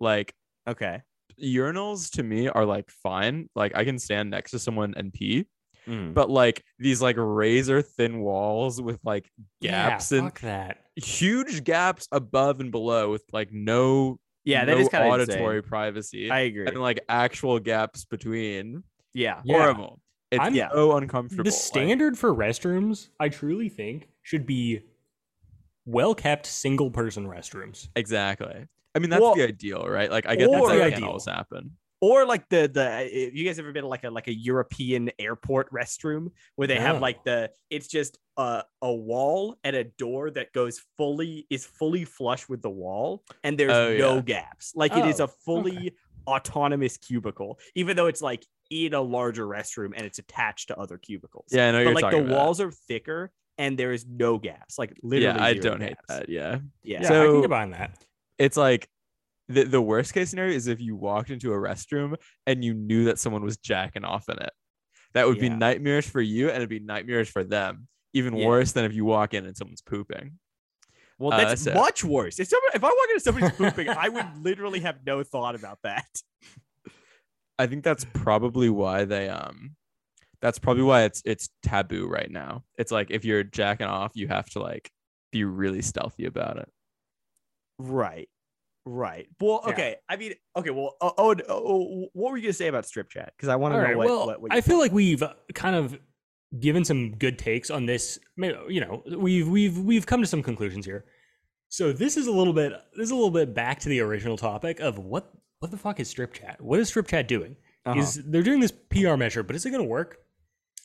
Like 0.00 0.34
Okay. 0.66 1.02
urinals 1.42 2.10
to 2.12 2.22
me 2.22 2.48
are 2.48 2.64
like 2.64 2.90
fine. 2.90 3.48
Like 3.54 3.76
I 3.76 3.84
can 3.84 3.98
stand 3.98 4.30
next 4.30 4.50
to 4.52 4.58
someone 4.58 4.94
and 4.96 5.12
pee, 5.12 5.46
Mm. 5.88 6.14
but 6.14 6.30
like 6.30 6.62
these 6.78 7.02
like 7.02 7.16
razor 7.18 7.82
thin 7.82 8.20
walls 8.20 8.80
with 8.80 9.00
like 9.04 9.30
gaps 9.60 10.12
yeah, 10.12 10.18
and 10.18 10.26
fuck 10.28 10.40
that. 10.42 10.78
huge 10.96 11.64
gaps 11.64 12.06
above 12.12 12.60
and 12.60 12.70
below 12.70 13.10
with 13.10 13.24
like 13.32 13.48
no 13.52 14.18
Yeah, 14.44 14.64
that 14.64 14.72
no 14.74 14.78
is 14.78 14.88
kind 14.88 15.04
of 15.04 15.10
auditory 15.12 15.62
privacy 15.62 16.30
I 16.30 16.40
agree. 16.40 16.66
and 16.66 16.80
like 16.80 17.00
actual 17.08 17.58
gaps 17.58 18.04
between. 18.04 18.84
yeah. 19.14 19.40
Yeah. 19.44 19.58
Horrible. 19.58 20.00
It's 20.30 20.40
I'm- 20.40 20.54
so 20.54 20.96
uncomfortable. 20.96 21.44
The 21.44 21.50
like- 21.50 21.58
standard 21.60 22.16
for 22.18 22.34
restrooms, 22.34 23.08
I 23.20 23.28
truly 23.28 23.68
think, 23.68 24.08
should 24.22 24.46
be 24.46 24.82
well 25.84 26.14
kept 26.14 26.46
single 26.46 26.90
person 26.90 27.26
restrooms. 27.26 27.88
Exactly. 27.96 28.66
I 28.94 28.98
mean, 28.98 29.10
that's 29.10 29.20
Well, 29.22 29.34
the 29.34 29.42
ideal, 29.48 29.84
right? 29.88 30.10
Like, 30.10 30.26
I 30.26 30.36
get 30.36 30.48
or- 30.48 30.68
that 30.68 30.74
that 30.74 30.78
That's 30.78 30.84
the 30.94 31.00
can't 31.00 31.04
always 31.04 31.24
happen. 31.26 31.70
Or 32.02 32.26
like 32.26 32.48
the 32.48 32.68
the 32.68 32.86
uh, 32.90 33.00
you 33.32 33.44
guys 33.44 33.58
ever 33.60 33.70
been 33.72 33.84
to 33.84 33.88
like 33.88 34.02
a 34.02 34.10
like 34.10 34.26
a 34.26 34.34
European 34.34 35.10
airport 35.20 35.70
restroom 35.72 36.32
where 36.56 36.66
they 36.66 36.78
have 36.80 37.00
like 37.00 37.22
the 37.24 37.50
it's 37.70 37.86
just 37.86 38.18
a 38.36 38.64
a 38.82 38.92
wall 38.92 39.56
and 39.62 39.76
a 39.76 39.84
door 39.84 40.30
that 40.32 40.52
goes 40.52 40.82
fully 40.98 41.46
is 41.48 41.64
fully 41.64 42.04
flush 42.04 42.48
with 42.48 42.60
the 42.60 42.68
wall 42.70 43.22
and 43.44 43.56
there's 43.56 43.72
Oh, 43.72 43.96
no 43.96 44.14
yeah. 44.16 44.20
gaps. 44.22 44.72
Like 44.74 44.92
it 44.96 45.06
is 45.06 45.20
Oh, 45.20 45.24
a 45.24 45.28
fully 45.28 45.92
autonomous 46.26 46.96
cubicle, 46.96 47.58
even 47.76 47.96
though 47.96 48.06
it's 48.08 48.20
like 48.22 48.44
in 48.70 48.94
a 48.94 49.00
larger 49.00 49.46
restroom 49.46 49.92
and 49.94 50.04
it's 50.04 50.18
attached 50.18 50.68
to 50.68 50.78
other 50.78 50.98
cubicles. 50.98 51.46
Yeah, 51.52 51.68
I 51.68 51.70
know 51.70 51.78
but 51.78 51.84
you're 51.84 51.94
like 52.00 52.10
the 52.10 52.18
about. 52.24 52.30
walls 52.36 52.60
are 52.60 52.72
thicker 52.72 53.30
and 53.58 53.78
there 53.78 53.92
is 53.92 54.04
no 54.08 54.38
gaps. 54.38 54.76
Like 54.76 54.98
literally, 55.04 55.38
Yeah, 55.38 55.44
I 55.44 55.54
don't 55.54 55.80
hate 55.80 55.96
that. 56.08 56.28
Yeah. 56.28 56.58
Yeah. 56.82 57.00
Yeah, 57.02 57.06
I 57.06 57.08
So- 57.08 57.32
can 57.32 57.40
get 57.42 57.48
behind 57.50 57.74
that. 57.74 58.04
it's 58.38 58.56
like 58.56 58.88
the, 59.54 59.64
the 59.64 59.80
worst 59.82 60.14
case 60.14 60.30
scenario 60.30 60.54
is 60.54 60.66
if 60.66 60.80
you 60.80 60.96
walked 60.96 61.30
into 61.30 61.52
a 61.52 61.56
restroom 61.56 62.16
and 62.46 62.64
you 62.64 62.74
knew 62.74 63.04
that 63.04 63.18
someone 63.18 63.42
was 63.44 63.56
jacking 63.56 64.04
off 64.04 64.28
in 64.28 64.38
it. 64.38 64.50
That 65.14 65.26
would 65.26 65.38
be 65.38 65.46
Yeah. 65.48 65.56
nightmarish 65.56 66.08
for 66.08 66.20
you 66.20 66.48
and 66.48 66.56
it'd 66.56 66.68
be 66.68 66.80
nightmarish 66.80 67.30
for 67.30 67.44
them. 67.44 67.88
Even 68.14 68.34
Yeah. 68.36 68.46
worse 68.46 68.72
than 68.72 68.84
if 68.84 68.92
you 68.94 69.04
walk 69.04 69.34
in 69.34 69.46
and 69.46 69.56
someone's 69.56 69.82
pooping. 69.82 70.38
Well, 71.18 71.32
Uh, 71.34 71.44
that's 71.44 71.62
so- 71.62 71.74
much 71.74 72.02
worse. 72.04 72.40
If 72.40 72.48
someone, 72.48 72.70
if 72.74 72.82
I 72.82 72.88
walk 72.88 73.08
into 73.10 73.20
somebody's 73.20 73.52
pooping, 73.52 73.88
I 73.88 74.08
would 74.08 74.36
literally 74.42 74.80
have 74.80 75.04
no 75.06 75.22
thought 75.22 75.54
about 75.54 75.78
that. 75.84 76.06
I 77.58 77.66
think 77.66 77.84
that's 77.84 78.04
probably 78.12 78.70
why 78.70 79.04
they 79.04 79.28
um 79.28 79.76
that's 80.40 80.58
probably 80.58 80.82
why 80.82 81.02
it's 81.04 81.22
it's 81.24 81.50
taboo 81.62 82.08
right 82.08 82.30
now. 82.30 82.64
It's 82.76 82.90
like 82.90 83.10
if 83.10 83.24
you're 83.24 83.44
jacking 83.44 83.86
off, 83.86 84.12
you 84.14 84.26
have 84.28 84.48
to 84.50 84.58
like 84.60 84.90
be 85.30 85.44
really 85.44 85.82
stealthy 85.82 86.24
about 86.24 86.56
it. 86.56 86.68
Right. 87.78 88.28
Right. 88.84 89.28
Well, 89.40 89.62
Yeah. 89.64 89.72
okay. 89.72 89.96
I 90.08 90.16
mean, 90.16 90.34
okay. 90.56 90.70
Well, 90.70 90.96
oh, 91.00 91.12
oh, 91.16 91.34
oh, 91.48 92.08
what 92.12 92.32
were 92.32 92.36
you 92.36 92.42
gonna 92.42 92.52
say 92.52 92.66
about 92.66 92.86
strip 92.86 93.10
chat? 93.10 93.32
Because 93.36 93.48
I 93.48 93.56
want 93.56 93.74
to 93.74 93.82
know 93.82 93.96
what, 93.96 94.06
well, 94.06 94.26
what, 94.26 94.42
what 94.42 94.52
I 94.52 94.60
feel 94.60 94.78
like 94.78 94.92
we've 94.92 95.22
uh, 95.22 95.34
kind 95.54 95.76
of 95.76 95.98
given 96.58 96.84
some 96.84 97.12
good 97.16 97.38
takes 97.38 97.70
on 97.70 97.86
this. 97.86 98.18
Maybe, 98.36 98.56
You 98.68 98.80
know, 98.80 99.02
we've 99.16 99.48
we've 99.48 99.78
we've 99.78 100.06
come 100.06 100.20
to 100.20 100.26
some 100.26 100.42
conclusions 100.42 100.84
here. 100.84 101.04
So 101.68 101.92
this 101.92 102.16
is 102.16 102.26
a 102.26 102.32
little 102.32 102.52
bit 102.52 102.72
this 102.96 103.04
is 103.06 103.10
a 103.12 103.14
little 103.14 103.30
bit 103.30 103.54
back 103.54 103.78
to 103.80 103.88
the 103.88 104.00
original 104.00 104.36
topic 104.36 104.80
of 104.80 104.98
what 104.98 105.32
what 105.60 105.70
the 105.70 105.78
fuck 105.78 106.00
is 106.00 106.08
strip 106.08 106.34
chat? 106.34 106.60
What 106.60 106.80
is 106.80 106.88
strip 106.88 107.06
chat 107.06 107.28
doing? 107.28 107.56
Uh-huh. 107.86 108.00
Is 108.00 108.20
they're 108.26 108.42
doing 108.42 108.60
this 108.60 108.72
PR 108.72 109.14
measure, 109.16 109.42
but 109.44 109.54
is 109.54 109.64
it 109.64 109.70
going 109.70 109.82
to 109.82 109.88
work? 109.88 110.18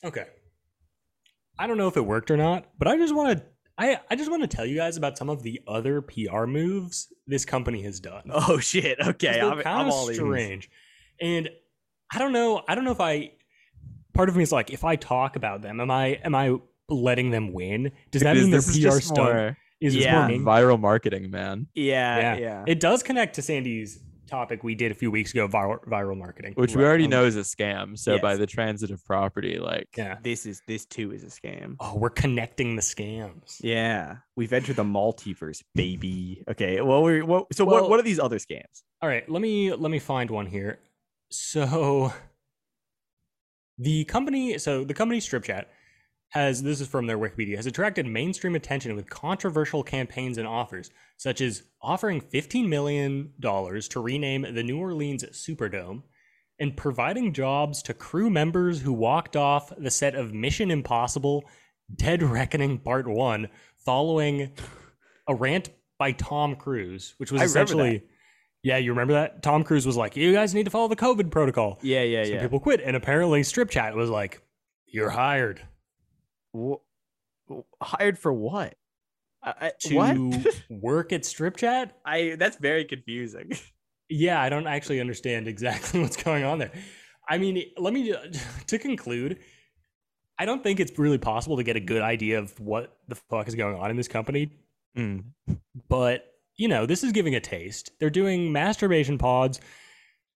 Okay. 0.04 0.26
I 1.58 1.66
don't 1.66 1.76
know 1.76 1.88
if 1.88 1.96
it 1.96 2.06
worked 2.06 2.30
or 2.30 2.36
not, 2.36 2.66
but 2.78 2.86
I 2.86 2.96
just 2.96 3.14
want 3.14 3.38
to 3.38 3.44
I 3.78 4.00
I 4.10 4.16
just 4.16 4.30
want 4.30 4.42
to 4.42 4.48
tell 4.48 4.66
you 4.66 4.76
guys 4.76 4.96
about 4.96 5.16
some 5.16 5.30
of 5.30 5.42
the 5.42 5.60
other 5.68 6.02
PR 6.02 6.44
moves 6.46 7.12
this 7.26 7.44
company 7.44 7.82
has 7.82 8.00
done. 8.00 8.24
Oh 8.32 8.58
shit. 8.58 8.98
Okay. 9.00 9.40
I'm, 9.40 9.62
kind 9.62 9.66
I'm 9.66 9.86
of 9.86 9.92
all 9.92 10.08
ears. 10.08 10.16
strange. 10.16 10.70
And 11.20 11.48
I 12.12 12.18
don't 12.18 12.32
know. 12.32 12.62
I 12.68 12.74
don't 12.74 12.84
know 12.84 12.90
if 12.92 13.00
I. 13.00 13.32
Part 14.14 14.28
of 14.28 14.36
me 14.36 14.42
is 14.42 14.50
like, 14.50 14.70
if 14.70 14.82
I 14.84 14.96
talk 14.96 15.36
about 15.36 15.62
them, 15.62 15.80
am 15.80 15.90
I 15.90 16.18
am 16.24 16.34
I 16.34 16.56
letting 16.88 17.30
them 17.30 17.52
win? 17.52 17.92
Does 18.10 18.22
that 18.22 18.36
mean 18.36 18.50
their 18.50 18.60
this 18.60 18.76
PR 18.76 18.82
just 18.82 19.08
stunt 19.08 19.18
more 19.32 19.56
is 19.80 19.94
Yeah. 19.94 20.22
working? 20.22 20.42
viral 20.42 20.80
marketing, 20.80 21.30
man. 21.30 21.68
Yeah. 21.74 22.18
Yeah. 22.18 22.36
Yeah. 22.36 22.64
It 22.66 22.80
does 22.80 23.02
connect 23.04 23.36
to 23.36 23.42
Sandy's 23.42 24.00
topic 24.28 24.62
we 24.62 24.74
did 24.74 24.92
a 24.92 24.94
few 24.94 25.10
weeks 25.10 25.32
ago, 25.32 25.48
viral, 25.48 25.82
viral 25.86 26.16
marketing. 26.16 26.52
Which 26.56 26.76
we 26.76 26.84
already 26.84 27.04
um, 27.04 27.10
know 27.10 27.24
is 27.24 27.36
a 27.36 27.40
scam. 27.40 27.98
So 27.98 28.18
by 28.18 28.36
the 28.36 28.46
transitive 28.46 29.04
property, 29.04 29.58
like 29.58 29.88
Yeah. 29.96 30.18
This 30.22 30.46
is 30.46 30.62
this 30.66 30.84
too 30.86 31.12
is 31.12 31.24
a 31.24 31.26
scam. 31.26 31.76
Oh, 31.80 31.96
we're 31.96 32.10
connecting 32.10 32.76
the 32.76 32.82
scams. 32.82 33.56
Yeah. 33.60 34.18
We've 34.36 34.52
entered 34.52 34.76
the 34.76 34.84
multiverse, 34.84 35.62
baby. 35.74 36.44
Okay. 36.48 36.80
Well, 36.80 37.02
we 37.02 37.22
what, 37.22 37.52
so 37.54 37.64
Well- 37.64 37.82
what 37.82 37.90
what 37.90 38.00
are 38.00 38.04
these 38.04 38.20
other 38.20 38.38
scams? 38.38 38.82
All 39.00 39.08
right, 39.08 39.28
let 39.28 39.40
me 39.40 39.72
let 39.72 39.90
me 39.90 39.98
find 39.98 40.30
one 40.30 40.46
here. 40.46 40.80
So 41.30 42.12
the 43.78 44.04
company, 44.04 44.58
so 44.58 44.84
the 44.84 44.94
company 44.94 45.20
Strip 45.20 45.44
Chat 45.44 45.68
has 46.30 46.62
this 46.62 46.80
is 46.80 46.88
from 46.88 47.06
their 47.06 47.18
Wikipedia 47.18 47.56
has 47.56 47.66
attracted 47.66 48.06
mainstream 48.06 48.54
attention 48.54 48.94
with 48.94 49.08
controversial 49.08 49.82
campaigns 49.82 50.38
and 50.38 50.46
offers, 50.46 50.90
such 51.16 51.40
as 51.40 51.62
offering 51.80 52.20
15 52.20 52.68
million 52.68 53.32
dollars 53.40 53.88
to 53.88 54.00
rename 54.00 54.42
the 54.54 54.62
New 54.62 54.78
Orleans 54.78 55.24
Superdome 55.32 56.02
and 56.60 56.76
providing 56.76 57.32
jobs 57.32 57.82
to 57.82 57.94
crew 57.94 58.28
members 58.28 58.80
who 58.80 58.92
walked 58.92 59.36
off 59.36 59.72
the 59.78 59.90
set 59.90 60.14
of 60.14 60.34
Mission 60.34 60.70
Impossible 60.70 61.44
Dead 61.94 62.22
Reckoning 62.22 62.78
Part 62.78 63.06
1 63.06 63.48
following 63.76 64.52
a 65.28 65.34
rant 65.34 65.70
by 65.98 66.12
Tom 66.12 66.56
Cruise, 66.56 67.14
which 67.16 67.32
was 67.32 67.40
I 67.40 67.44
essentially 67.44 68.02
Yeah, 68.62 68.76
you 68.76 68.90
remember 68.90 69.14
that? 69.14 69.42
Tom 69.42 69.64
Cruise 69.64 69.86
was 69.86 69.96
like, 69.96 70.14
"You 70.14 70.32
guys 70.34 70.52
need 70.52 70.64
to 70.64 70.70
follow 70.70 70.88
the 70.88 70.96
COVID 70.96 71.30
protocol." 71.30 71.78
Yeah. 71.80 72.02
Yeah. 72.02 72.24
Some 72.24 72.34
yeah. 72.34 72.42
people 72.42 72.60
quit, 72.60 72.82
and 72.84 72.96
apparently 72.96 73.42
Strip 73.44 73.70
Chat 73.70 73.94
was 73.94 74.10
like, 74.10 74.42
"You're 74.86 75.10
hired 75.10 75.62
Hired 77.82 78.18
for 78.18 78.32
what? 78.32 78.74
I, 79.42 79.54
I, 79.60 79.72
to 79.80 79.94
what? 79.94 80.56
work 80.70 81.12
at 81.12 81.24
Strip 81.24 81.56
Chat." 81.56 81.96
I 82.04 82.36
that's 82.38 82.56
very 82.56 82.84
confusing. 82.84 83.52
Yeah, 84.08 84.40
I 84.40 84.48
don't 84.48 84.66
actually 84.66 85.00
understand 85.00 85.48
exactly 85.48 86.00
what's 86.02 86.16
going 86.16 86.44
on 86.44 86.58
there. 86.58 86.72
I 87.28 87.38
mean, 87.38 87.62
let 87.76 87.92
me 87.92 88.14
to 88.66 88.78
conclude. 88.78 89.38
I 90.38 90.44
don't 90.44 90.62
think 90.62 90.78
it's 90.78 90.96
really 90.98 91.18
possible 91.18 91.56
to 91.56 91.64
get 91.64 91.76
a 91.76 91.80
good 91.80 92.00
idea 92.00 92.38
of 92.38 92.58
what 92.60 92.96
the 93.08 93.16
fuck 93.16 93.48
is 93.48 93.56
going 93.56 93.76
on 93.76 93.90
in 93.90 93.96
this 93.96 94.06
company 94.06 94.52
mm, 94.96 95.24
but 95.88 96.34
you 96.56 96.68
know 96.68 96.86
this 96.86 97.04
is 97.04 97.12
giving 97.12 97.34
a 97.34 97.40
taste 97.40 97.90
they're 97.98 98.10
doing 98.10 98.52
masturbation 98.52 99.18
pods 99.18 99.60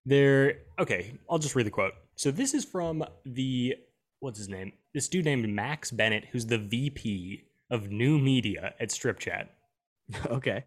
they're 0.05 0.59
okay 0.79 1.13
i'll 1.29 1.39
just 1.39 1.55
read 1.55 1.65
the 1.65 1.71
quote 1.71 1.93
so 2.15 2.31
this 2.31 2.53
is 2.53 2.65
from 2.65 3.03
the 3.25 3.75
what's 4.19 4.37
his 4.37 4.49
name 4.49 4.71
this 4.93 5.07
dude 5.07 5.25
named 5.25 5.47
max 5.49 5.91
bennett 5.91 6.25
who's 6.31 6.45
the 6.45 6.57
vp 6.57 7.43
of 7.69 7.89
new 7.89 8.19
media 8.19 8.73
at 8.79 8.91
strip 8.91 9.19
chat 9.19 9.49
okay. 10.27 10.63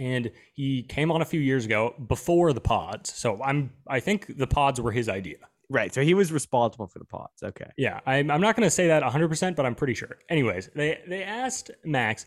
and 0.00 0.30
he 0.54 0.82
came 0.82 1.10
on 1.10 1.22
a 1.22 1.24
few 1.24 1.40
years 1.40 1.64
ago 1.64 1.94
before 2.08 2.52
the 2.52 2.60
pods 2.60 3.12
so 3.14 3.42
i'm 3.42 3.70
i 3.86 4.00
think 4.00 4.36
the 4.36 4.46
pods 4.46 4.80
were 4.80 4.92
his 4.92 5.08
idea 5.08 5.38
Right. 5.70 5.92
So 5.92 6.02
he 6.02 6.14
was 6.14 6.32
responsible 6.32 6.86
for 6.86 6.98
the 6.98 7.04
pods. 7.04 7.42
Okay. 7.42 7.70
Yeah, 7.76 8.00
I'm, 8.06 8.30
I'm 8.30 8.40
not 8.40 8.56
going 8.56 8.66
to 8.66 8.70
say 8.70 8.88
that 8.88 9.02
100%, 9.02 9.54
but 9.54 9.66
I'm 9.66 9.74
pretty 9.74 9.94
sure. 9.94 10.18
Anyways, 10.30 10.70
they, 10.74 11.00
they 11.06 11.22
asked 11.22 11.70
Max, 11.84 12.26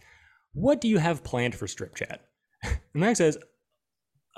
what 0.53 0.79
do 0.79 0.88
you 0.88 0.99
have 0.99 1.23
planned 1.23 1.55
for 1.55 1.67
Strip 1.67 1.95
Chat? 1.95 2.21
And 2.63 3.01
Max 3.01 3.17
says, 3.17 3.38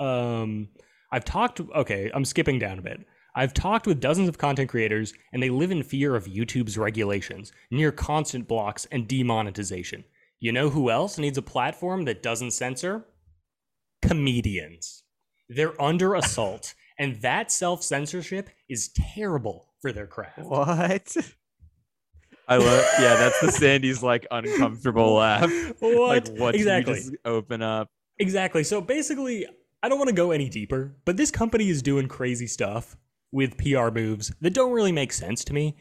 um, 0.00 0.68
I've 1.12 1.24
talked, 1.24 1.60
okay, 1.60 2.10
I'm 2.14 2.24
skipping 2.24 2.58
down 2.58 2.78
a 2.78 2.82
bit. 2.82 3.04
I've 3.36 3.52
talked 3.52 3.86
with 3.86 4.00
dozens 4.00 4.28
of 4.28 4.38
content 4.38 4.70
creators, 4.70 5.12
and 5.32 5.42
they 5.42 5.50
live 5.50 5.72
in 5.72 5.82
fear 5.82 6.14
of 6.14 6.26
YouTube's 6.26 6.78
regulations, 6.78 7.52
near 7.70 7.90
constant 7.90 8.46
blocks 8.46 8.86
and 8.92 9.08
demonetization. 9.08 10.04
You 10.38 10.52
know 10.52 10.70
who 10.70 10.88
else 10.90 11.18
needs 11.18 11.36
a 11.36 11.42
platform 11.42 12.04
that 12.04 12.22
doesn't 12.22 12.52
censor? 12.52 13.06
Comedians. 14.02 15.02
They're 15.48 15.80
under 15.82 16.14
assault, 16.14 16.74
and 16.98 17.20
that 17.22 17.50
self 17.50 17.82
censorship 17.82 18.50
is 18.68 18.90
terrible 19.14 19.72
for 19.80 19.90
their 19.90 20.06
craft. 20.06 20.38
What? 20.38 21.16
I 22.46 22.56
love. 22.58 22.84
Yeah, 23.00 23.16
that's 23.16 23.40
the 23.40 23.50
Sandy's 23.50 24.02
like 24.02 24.26
uncomfortable 24.30 25.14
laugh. 25.16 25.50
What? 25.80 26.28
Like 26.28 26.38
what? 26.38 26.54
exactly. 26.54 26.94
Just 26.94 27.16
open 27.24 27.62
up? 27.62 27.88
Exactly. 28.18 28.62
So 28.62 28.80
basically, 28.80 29.46
I 29.82 29.88
don't 29.88 29.98
want 29.98 30.08
to 30.08 30.14
go 30.14 30.30
any 30.30 30.48
deeper, 30.48 30.94
but 31.04 31.16
this 31.16 31.30
company 31.32 31.68
is 31.68 31.82
doing 31.82 32.06
crazy 32.06 32.46
stuff 32.46 32.96
with 33.34 33.58
PR 33.58 33.90
moves 33.90 34.32
that 34.40 34.54
don't 34.54 34.72
really 34.72 34.92
make 34.92 35.12
sense 35.12 35.44
to 35.44 35.52
me. 35.52 35.76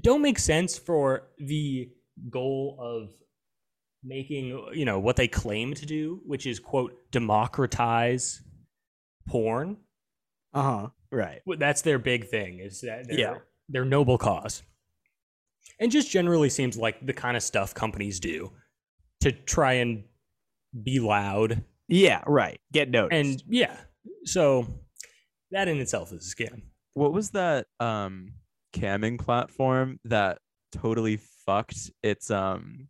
Don't 0.00 0.22
make 0.22 0.38
sense 0.38 0.78
for 0.78 1.28
the 1.38 1.90
goal 2.30 2.78
of 2.80 3.10
making, 4.04 4.66
you 4.72 4.84
know, 4.84 5.00
what 5.00 5.16
they 5.16 5.26
claim 5.26 5.74
to 5.74 5.84
do, 5.84 6.20
which 6.24 6.46
is 6.46 6.60
quote 6.60 6.92
democratize 7.10 8.40
porn. 9.26 9.78
Uh 10.54 10.62
huh. 10.62 10.88
Right. 11.10 11.40
That's 11.58 11.82
their 11.82 11.98
big 11.98 12.28
thing. 12.28 12.60
Is 12.60 12.82
that 12.82 13.08
their, 13.08 13.18
Yeah. 13.18 13.34
their 13.68 13.84
noble 13.84 14.16
cause, 14.16 14.62
and 15.80 15.90
just 15.90 16.10
generally 16.10 16.50
seems 16.50 16.76
like 16.78 17.04
the 17.04 17.12
kind 17.12 17.36
of 17.36 17.42
stuff 17.42 17.74
companies 17.74 18.20
do 18.20 18.52
to 19.22 19.32
try 19.32 19.74
and 19.74 20.04
be 20.84 21.00
loud 21.00 21.64
Yeah. 21.88 22.22
Right. 22.26 22.60
Get 22.72 22.90
noticed. 22.90 23.16
and 23.18 23.42
yeah 23.48 23.76
so 24.24 24.66
that 25.52 25.68
in 25.68 25.78
itself 25.80 26.12
is 26.12 26.32
a 26.32 26.36
scam 26.42 26.62
What 26.96 27.12
was 27.12 27.30
that 27.30 27.66
um 27.78 28.32
camming 28.72 29.18
platform 29.18 30.00
that 30.04 30.38
totally 30.72 31.18
fucked 31.46 31.90
its 32.02 32.30
um 32.30 32.88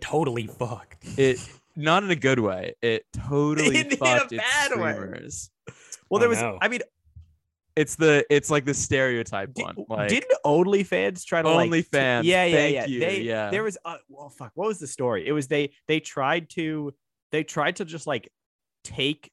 totally 0.00 0.46
fucked 0.46 1.04
it 1.18 1.38
not 1.76 2.02
in 2.04 2.10
a 2.10 2.16
good 2.16 2.38
way. 2.40 2.74
It 2.82 3.04
totally 3.12 3.76
In 3.80 3.92
a 3.92 3.96
fucked 3.96 4.32
its 4.32 4.42
bad 4.42 4.78
way. 4.78 4.92
streamers. 4.92 5.50
well, 6.10 6.18
Oh, 6.18 6.18
there 6.18 6.28
was. 6.28 6.40
no. 6.40 6.58
I 6.60 6.68
mean, 6.68 6.80
It's 7.76 7.94
the 7.96 8.24
it's 8.28 8.50
like 8.50 8.64
the 8.64 8.74
stereotype 8.74 9.54
did, 9.54 9.64
one. 9.64 9.76
Like 9.88 10.08
didn't 10.08 10.32
OnlyFans 10.44 11.24
try 11.24 11.42
to 11.42 11.48
like? 11.50 11.70
t- 11.70 11.78
OnlyFans, 11.82 12.24
Yeah. 12.24 12.44
Yeah. 12.44 12.56
thank 12.56 12.74
yeah. 12.74 12.86
you, 12.86 13.00
They, 13.00 13.20
yeah. 13.22 13.50
There 13.50 13.62
was. 13.62 13.78
Uh, 13.84 13.96
well, 14.08 14.28
fuck. 14.30 14.50
What 14.54 14.68
was 14.68 14.78
the 14.80 14.86
story? 14.88 15.26
It 15.26 15.32
was 15.32 15.46
they. 15.48 15.72
They 15.86 16.00
tried 16.00 16.50
to. 16.50 16.92
They 17.30 17.44
tried 17.44 17.76
to 17.76 17.84
just 17.84 18.06
like 18.06 18.28
take 18.84 19.30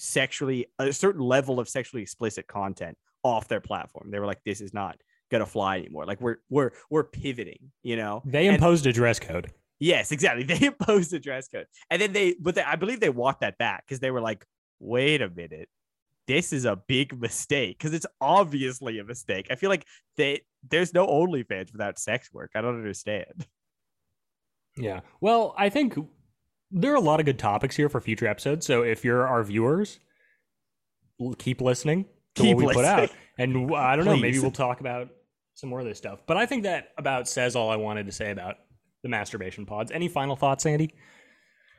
sexually 0.00 0.66
a 0.78 0.92
certain 0.92 1.20
level 1.22 1.60
of 1.60 1.68
sexually 1.68 2.02
explicit 2.02 2.46
content 2.46 2.96
off 3.22 3.48
their 3.48 3.60
platform. 3.60 4.10
They 4.10 4.18
were 4.18 4.26
like, 4.26 4.42
"This 4.44 4.60
is 4.60 4.72
not 4.72 4.96
gonna 5.30 5.46
fly 5.46 5.78
anymore. 5.78 6.06
Like 6.06 6.20
we're 6.20 6.38
we're 6.48 6.70
we're 6.90 7.04
pivoting." 7.04 7.70
You 7.82 7.96
know. 7.96 8.22
they 8.24 8.46
And- 8.46 8.56
imposed 8.56 8.86
a 8.86 8.92
dress 8.92 9.18
code 9.20 9.52
Yes, 9.82 10.12
exactly. 10.12 10.44
They 10.52 10.66
imposed 10.66 11.12
a 11.14 11.18
dress 11.18 11.48
code, 11.48 11.66
and 11.90 12.00
then 12.02 12.12
they, 12.12 12.34
but 12.38 12.54
they, 12.54 12.62
I 12.62 12.76
believe 12.76 13.00
they 13.00 13.08
walked 13.08 13.40
that 13.40 13.56
back 13.56 13.86
because 13.86 13.98
they 14.00 14.10
were 14.10 14.20
like, 14.20 14.44
"Wait 14.78 15.22
a 15.22 15.30
minute, 15.30 15.70
this 16.26 16.52
is 16.52 16.66
a 16.66 16.76
big 16.76 17.18
mistake 17.18 17.78
because 17.78 17.94
it's 17.94 18.04
obviously 18.20 18.98
a 18.98 19.04
mistake. 19.04 19.46
I 19.50 19.54
feel 19.56 19.70
like 19.70 19.86
they 20.18 20.42
there's 20.68 20.92
no 20.92 21.06
OnlyFans 21.06 21.72
without 21.72 21.98
sex 21.98 22.30
work. 22.32 22.50
I 22.54 22.60
don't 22.60 22.76
understand. 22.76 23.46
Yeah. 24.76 25.00
Well, 25.20 25.54
I 25.58 25.68
think 25.70 25.96
there 26.70 26.92
are 26.92 26.96
a 26.96 27.00
lot 27.00 27.20
of 27.20 27.26
good 27.26 27.38
topics 27.38 27.76
here 27.76 27.88
for 27.88 28.00
future 28.00 28.26
episodes. 28.26 28.66
So 28.66 28.82
if 28.82 29.04
you're 29.04 29.26
our 29.26 29.42
viewers, 29.42 29.98
keep 31.38 31.60
listening 31.60 32.06
to 32.36 32.42
Keep 32.42 32.56
what 32.56 32.66
we 32.66 32.74
put 32.74 32.84
out. 32.84 33.10
And 33.38 33.74
I 33.74 33.96
don't 33.96 34.04
know, 34.04 34.18
maybe 34.18 34.38
we'll 34.38 34.50
talk 34.50 34.80
about 34.80 35.08
some 35.54 35.70
more 35.70 35.80
of 35.80 35.86
this 35.86 35.96
stuff. 35.96 36.20
But 36.26 36.36
I 36.36 36.44
think 36.44 36.64
that 36.64 36.88
about 36.98 37.26
says 37.26 37.56
all 37.56 37.70
I 37.70 37.76
wanted 37.76 38.04
to 38.04 38.12
say 38.12 38.30
about 38.30 38.56
the 39.02 39.08
masturbation 39.08 39.64
pods. 39.64 39.90
Any 39.90 40.08
final 40.08 40.36
thoughts, 40.36 40.66
Andy? 40.66 40.92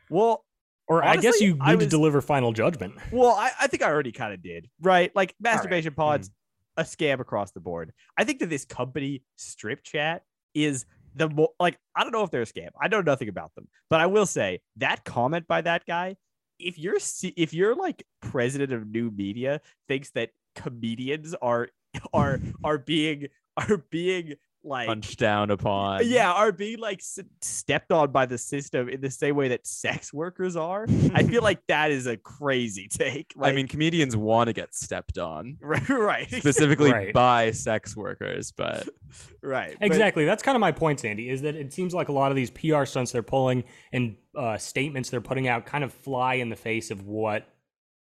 Well, 0.10 0.44
Or 0.88 1.06
I 1.06 1.18
guess 1.18 1.40
you 1.40 1.54
need 1.54 1.62
I 1.62 1.76
to 1.76 1.86
deliver 1.86 2.20
final 2.20 2.52
judgment. 2.52 2.96
well, 3.12 3.36
I, 3.36 3.52
I 3.60 3.68
think 3.68 3.84
I 3.84 3.92
already 3.92 4.12
kind 4.12 4.34
of 4.34 4.42
did, 4.42 4.70
right? 4.82 5.16
Like 5.16 5.36
right. 5.40 5.54
masturbation 5.54 5.94
pods, 5.94 6.30
mm. 6.30 6.34
a 6.78 6.84
scam 6.84 7.20
across 7.20 7.52
the 7.52 7.60
board. 7.60 7.94
I 8.18 8.24
think 8.24 8.40
that 8.40 8.50
this 8.50 8.66
company 8.66 9.22
strip 9.36 9.84
chat 9.84 10.24
is 10.56 10.86
the 11.16 11.30
more 11.30 11.50
like 11.60 11.78
I 11.96 12.04
don't 12.04 12.12
know 12.12 12.24
if 12.24 12.32
they're 12.32 12.42
a 12.42 12.46
scam. 12.46 12.70
I 12.82 12.88
know 12.88 13.02
nothing 13.02 13.30
about 13.30 13.54
them, 13.56 13.68
but 13.90 14.00
I 14.00 14.08
will 14.08 14.26
say 14.26 14.62
that 14.78 15.04
comment 15.04 15.48
by 15.48 15.62
that 15.62 15.86
guy. 15.86 16.16
If 16.60 16.78
you're 16.78 17.00
if 17.36 17.54
you're 17.54 17.76
like 17.76 18.04
president 18.22 18.72
of 18.72 18.88
new 18.88 19.12
media 19.12 19.62
thinks 19.88 20.12
that 20.12 20.30
comedians 20.56 21.34
are 21.42 21.70
are 22.14 22.40
are 22.64 22.78
being 22.78 23.28
are 23.58 23.78
being 23.90 24.36
like 24.64 24.88
Punched 24.88 25.18
down 25.20 25.50
upon. 25.52 26.02
yeah 26.06 26.32
are 26.32 26.52
being 26.52 26.78
like 26.80 27.00
s- 27.00 27.20
stepped 27.42 27.92
on 27.92 28.12
by 28.12 28.26
the 28.26 28.38
system 28.38 28.90
in 28.90 29.02
the 29.02 29.10
same 29.10 29.36
way 29.36 29.48
that 29.48 29.66
sex 29.66 30.14
workers 30.14 30.56
are. 30.56 30.86
I 31.14 31.24
feel 31.24 31.42
like 31.50 31.66
that 31.68 31.90
is 31.92 32.06
a 32.08 32.16
crazy 32.18 32.88
take. 32.88 33.34
I 33.42 33.52
mean, 33.54 33.68
comedians 33.68 34.16
want 34.16 34.48
to 34.48 34.54
get 34.54 34.74
stepped 34.76 35.18
on, 35.18 35.58
right, 35.62 35.90
right, 35.90 36.30
specifically 36.32 36.92
Right. 36.92 37.14
by 37.14 37.52
sex 37.52 37.96
workers, 37.98 38.52
but 38.52 38.88
right, 39.42 39.76
but- 39.80 39.86
Exactly. 39.86 40.26
That's 40.26 40.44
kind 40.44 40.56
of 40.56 40.60
my 40.60 40.72
point, 40.72 41.00
Sandy, 41.00 41.30
is 41.30 41.42
that 41.42 41.56
it 41.56 41.74
seems 41.74 41.94
like 41.94 42.10
a 42.10 42.14
lot 42.14 42.32
of 42.32 42.36
these 42.36 42.52
PR 42.52 42.86
stunts 42.86 43.12
they're 43.12 43.24
pulling 43.24 43.64
and 43.92 44.16
uh, 44.36 44.58
statements 44.58 45.10
they're 45.10 45.22
putting 45.22 45.48
out 45.48 45.66
kind 45.66 45.84
of 45.84 45.92
fly 45.92 46.36
in 46.36 46.50
the 46.50 46.56
face 46.56 46.92
of 46.92 47.06
what 47.06 47.48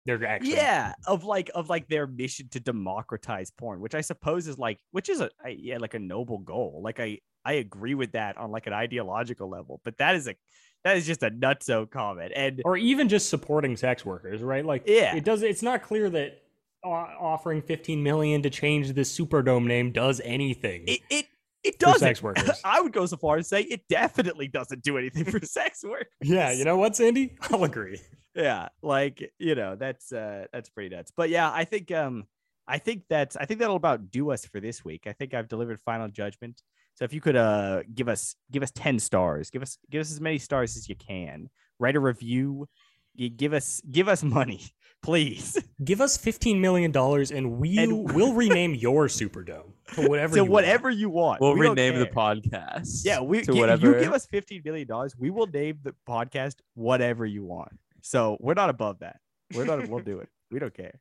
they're 0.06 0.24
actually. 0.26 0.53
yeah 0.53 0.93
of 1.08 1.24
like 1.24 1.49
of 1.56 1.70
like 1.70 1.88
their 1.88 2.06
mission 2.08 2.47
to 2.49 2.60
democratize 2.60 3.51
porn 3.51 3.80
which 3.80 3.95
i 3.95 4.01
suppose 4.01 4.47
is 4.47 4.58
like 4.58 4.80
which 4.91 5.10
is 5.10 5.22
a 5.22 5.30
yeah 5.49 5.78
like 5.78 5.93
a 5.93 5.99
noble 5.99 6.38
goal 6.39 6.82
like 6.84 6.99
i 6.99 7.18
i 7.43 7.53
agree 7.53 7.95
with 7.95 8.12
that 8.12 8.38
on 8.38 8.51
like 8.51 8.68
an 8.68 8.74
ideological 8.74 9.49
level 9.49 9.82
but 9.84 9.97
that 9.97 10.16
is 10.16 10.28
a 10.28 10.36
that 10.84 10.97
is 10.97 11.06
just 11.08 11.24
a 11.24 11.32
nutso 11.32 11.89
comment 11.89 12.32
and 12.36 12.62
Or 12.64 12.78
even 12.78 13.10
just 13.10 13.28
supporting 13.30 13.76
sex 13.76 14.06
workers, 14.06 14.43
right? 14.43 14.64
Like, 14.64 14.84
Yeah. 14.86 15.16
it 15.16 15.24
does. 15.24 15.41
It's 15.41 15.64
not 15.64 15.82
clear 15.82 16.12
that 16.12 16.43
offering 16.84 17.64
15 17.64 18.03
million 18.03 18.43
to 18.43 18.51
change 18.51 18.93
the 18.93 19.01
Superdome 19.01 19.66
name 19.66 19.91
does 19.91 20.22
anything. 20.24 20.84
it 20.88 20.99
it, 21.10 21.26
it 21.64 21.80
doesn't 21.80 22.01
sex 22.01 22.22
workers. 22.22 22.62
i 22.64 22.80
would 22.80 22.93
go 22.93 23.03
so 23.08 23.18
far 23.18 23.38
as 23.38 23.45
to 23.49 23.56
say 23.56 23.62
it 23.64 23.82
definitely 23.89 24.47
doesn't 24.47 24.84
do 24.84 24.99
anything 24.99 25.26
for 25.26 25.39
sex 25.43 25.84
work 25.84 26.06
yeah, 26.22 26.51
you 26.51 26.64
know 26.66 26.78
what, 26.78 26.95
Sandy? 26.95 27.36
I'll 27.49 27.64
agree. 27.64 27.99
Yeah 28.36 28.68
like 28.82 29.32
you 29.40 29.56
know 29.56 29.76
that's 29.76 30.12
uh 30.12 30.46
that's 30.52 30.70
pretty 30.70 30.94
nuts 30.96 31.12
but 31.16 31.30
yeah 31.30 31.50
i 31.52 31.64
think 31.64 31.92
um 31.92 32.26
i 32.68 32.78
think 32.78 33.04
that's 33.10 33.36
i 33.38 33.46
think 33.46 33.60
that'll 33.60 33.76
about 33.76 34.12
do 34.12 34.32
us 34.32 34.46
for 34.46 34.60
this 34.60 34.84
week 34.84 35.04
i 35.08 35.14
think 35.14 35.34
i've 35.34 35.48
delivered 35.48 35.80
final 35.82 36.08
judgment 36.08 36.62
so 36.96 37.06
if 37.06 37.14
you 37.14 37.22
could 37.22 37.36
uh 37.36 37.82
give 37.94 38.08
us 38.10 38.36
give 38.52 38.62
us 38.64 38.72
10 38.72 39.00
stars 39.00 39.50
give 39.50 39.62
us 39.62 39.78
give 39.90 40.02
us 40.02 40.12
as 40.12 40.20
many 40.20 40.38
stars 40.38 40.76
as 40.76 40.90
you 40.90 40.96
can 40.96 41.50
write 41.80 41.96
a 41.96 42.00
review 42.00 42.68
you 43.14 43.30
give 43.30 43.54
us 43.54 43.82
give 43.90 44.08
us 44.10 44.24
money 44.24 44.62
please 45.02 45.58
Give 45.84 46.00
us 46.02 46.18
15 46.18 46.60
million 46.62 46.92
dollars, 46.92 47.32
and 47.32 47.60
we 47.60 47.78
And- 47.78 48.12
will 48.16 48.34
rename 48.34 48.74
your 48.74 49.08
Superdome 49.08 49.74
to 49.94 50.02
whatever. 50.10 50.34
to 50.34 50.38
you 50.40 50.44
want. 50.44 50.52
whatever 50.52 50.90
you 50.90 51.10
want 51.10 51.42
we'll 51.42 51.54
We 51.54 51.68
rename 51.68 52.00
the 52.00 52.08
podcast. 52.08 53.06
yeah 53.06 53.22
we 53.22 53.42
to 53.44 53.54
gi- 53.54 53.60
whatever. 53.60 53.88
you 53.92 54.00
give 54.04 54.14
us 54.14 54.26
15 54.26 54.62
million 54.66 54.88
dollars 54.88 55.16
we 55.18 55.30
will 55.30 55.48
name 55.48 55.78
the 55.84 55.94
podcast 56.10 56.56
whatever 56.74 57.26
you 57.26 57.44
want 57.44 57.78
so 58.08 58.38
we're 58.39 58.53
not 58.53 58.70
above 58.70 58.99
that 58.99 59.18
we're 59.56 59.66
not 59.66 59.88
we'll 59.89 60.03
do 60.03 60.20
it 60.20 60.30
we 60.51 60.60
don't 60.60 60.74
care 60.74 60.99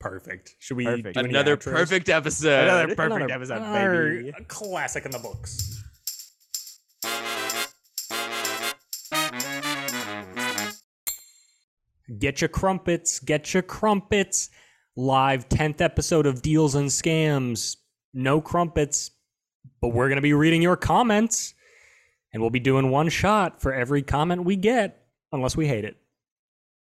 Perfect. 0.00 0.56
Should 0.58 0.76
we 0.76 0.84
Perfect. 0.84 1.14
do 1.16 1.24
Another 1.24 1.56
perfect 1.56 2.10
episode. 2.10 2.64
Another 2.64 2.94
perfect 2.94 3.14
Another- 3.16 3.32
episode, 3.32 3.56
another 3.56 4.22
baby. 4.22 4.32
classic 4.48 5.06
in 5.06 5.10
the 5.12 5.18
books. 5.18 5.82
Get 12.18 12.40
your 12.40 12.48
crumpets, 12.48 13.18
get 13.20 13.54
your 13.54 13.62
crumpets. 13.62 14.50
Live 14.96 15.48
10th 15.48 15.80
episode 15.80 16.24
of 16.26 16.40
Deals 16.42 16.74
and 16.76 16.88
Scams. 16.88 17.76
No 18.12 18.40
crumpets, 18.40 19.10
but 19.80 19.88
we're 19.88 20.06
going 20.08 20.18
to 20.18 20.22
be 20.22 20.34
reading 20.34 20.62
your 20.62 20.76
comments. 20.76 21.54
And 22.34 22.42
we'll 22.42 22.50
be 22.50 22.60
doing 22.60 22.90
one 22.90 23.08
shot 23.08 23.62
for 23.62 23.72
every 23.72 24.02
comment 24.02 24.44
we 24.44 24.56
get, 24.56 25.06
unless 25.32 25.56
we 25.56 25.68
hate 25.68 25.84
it. 25.84 25.96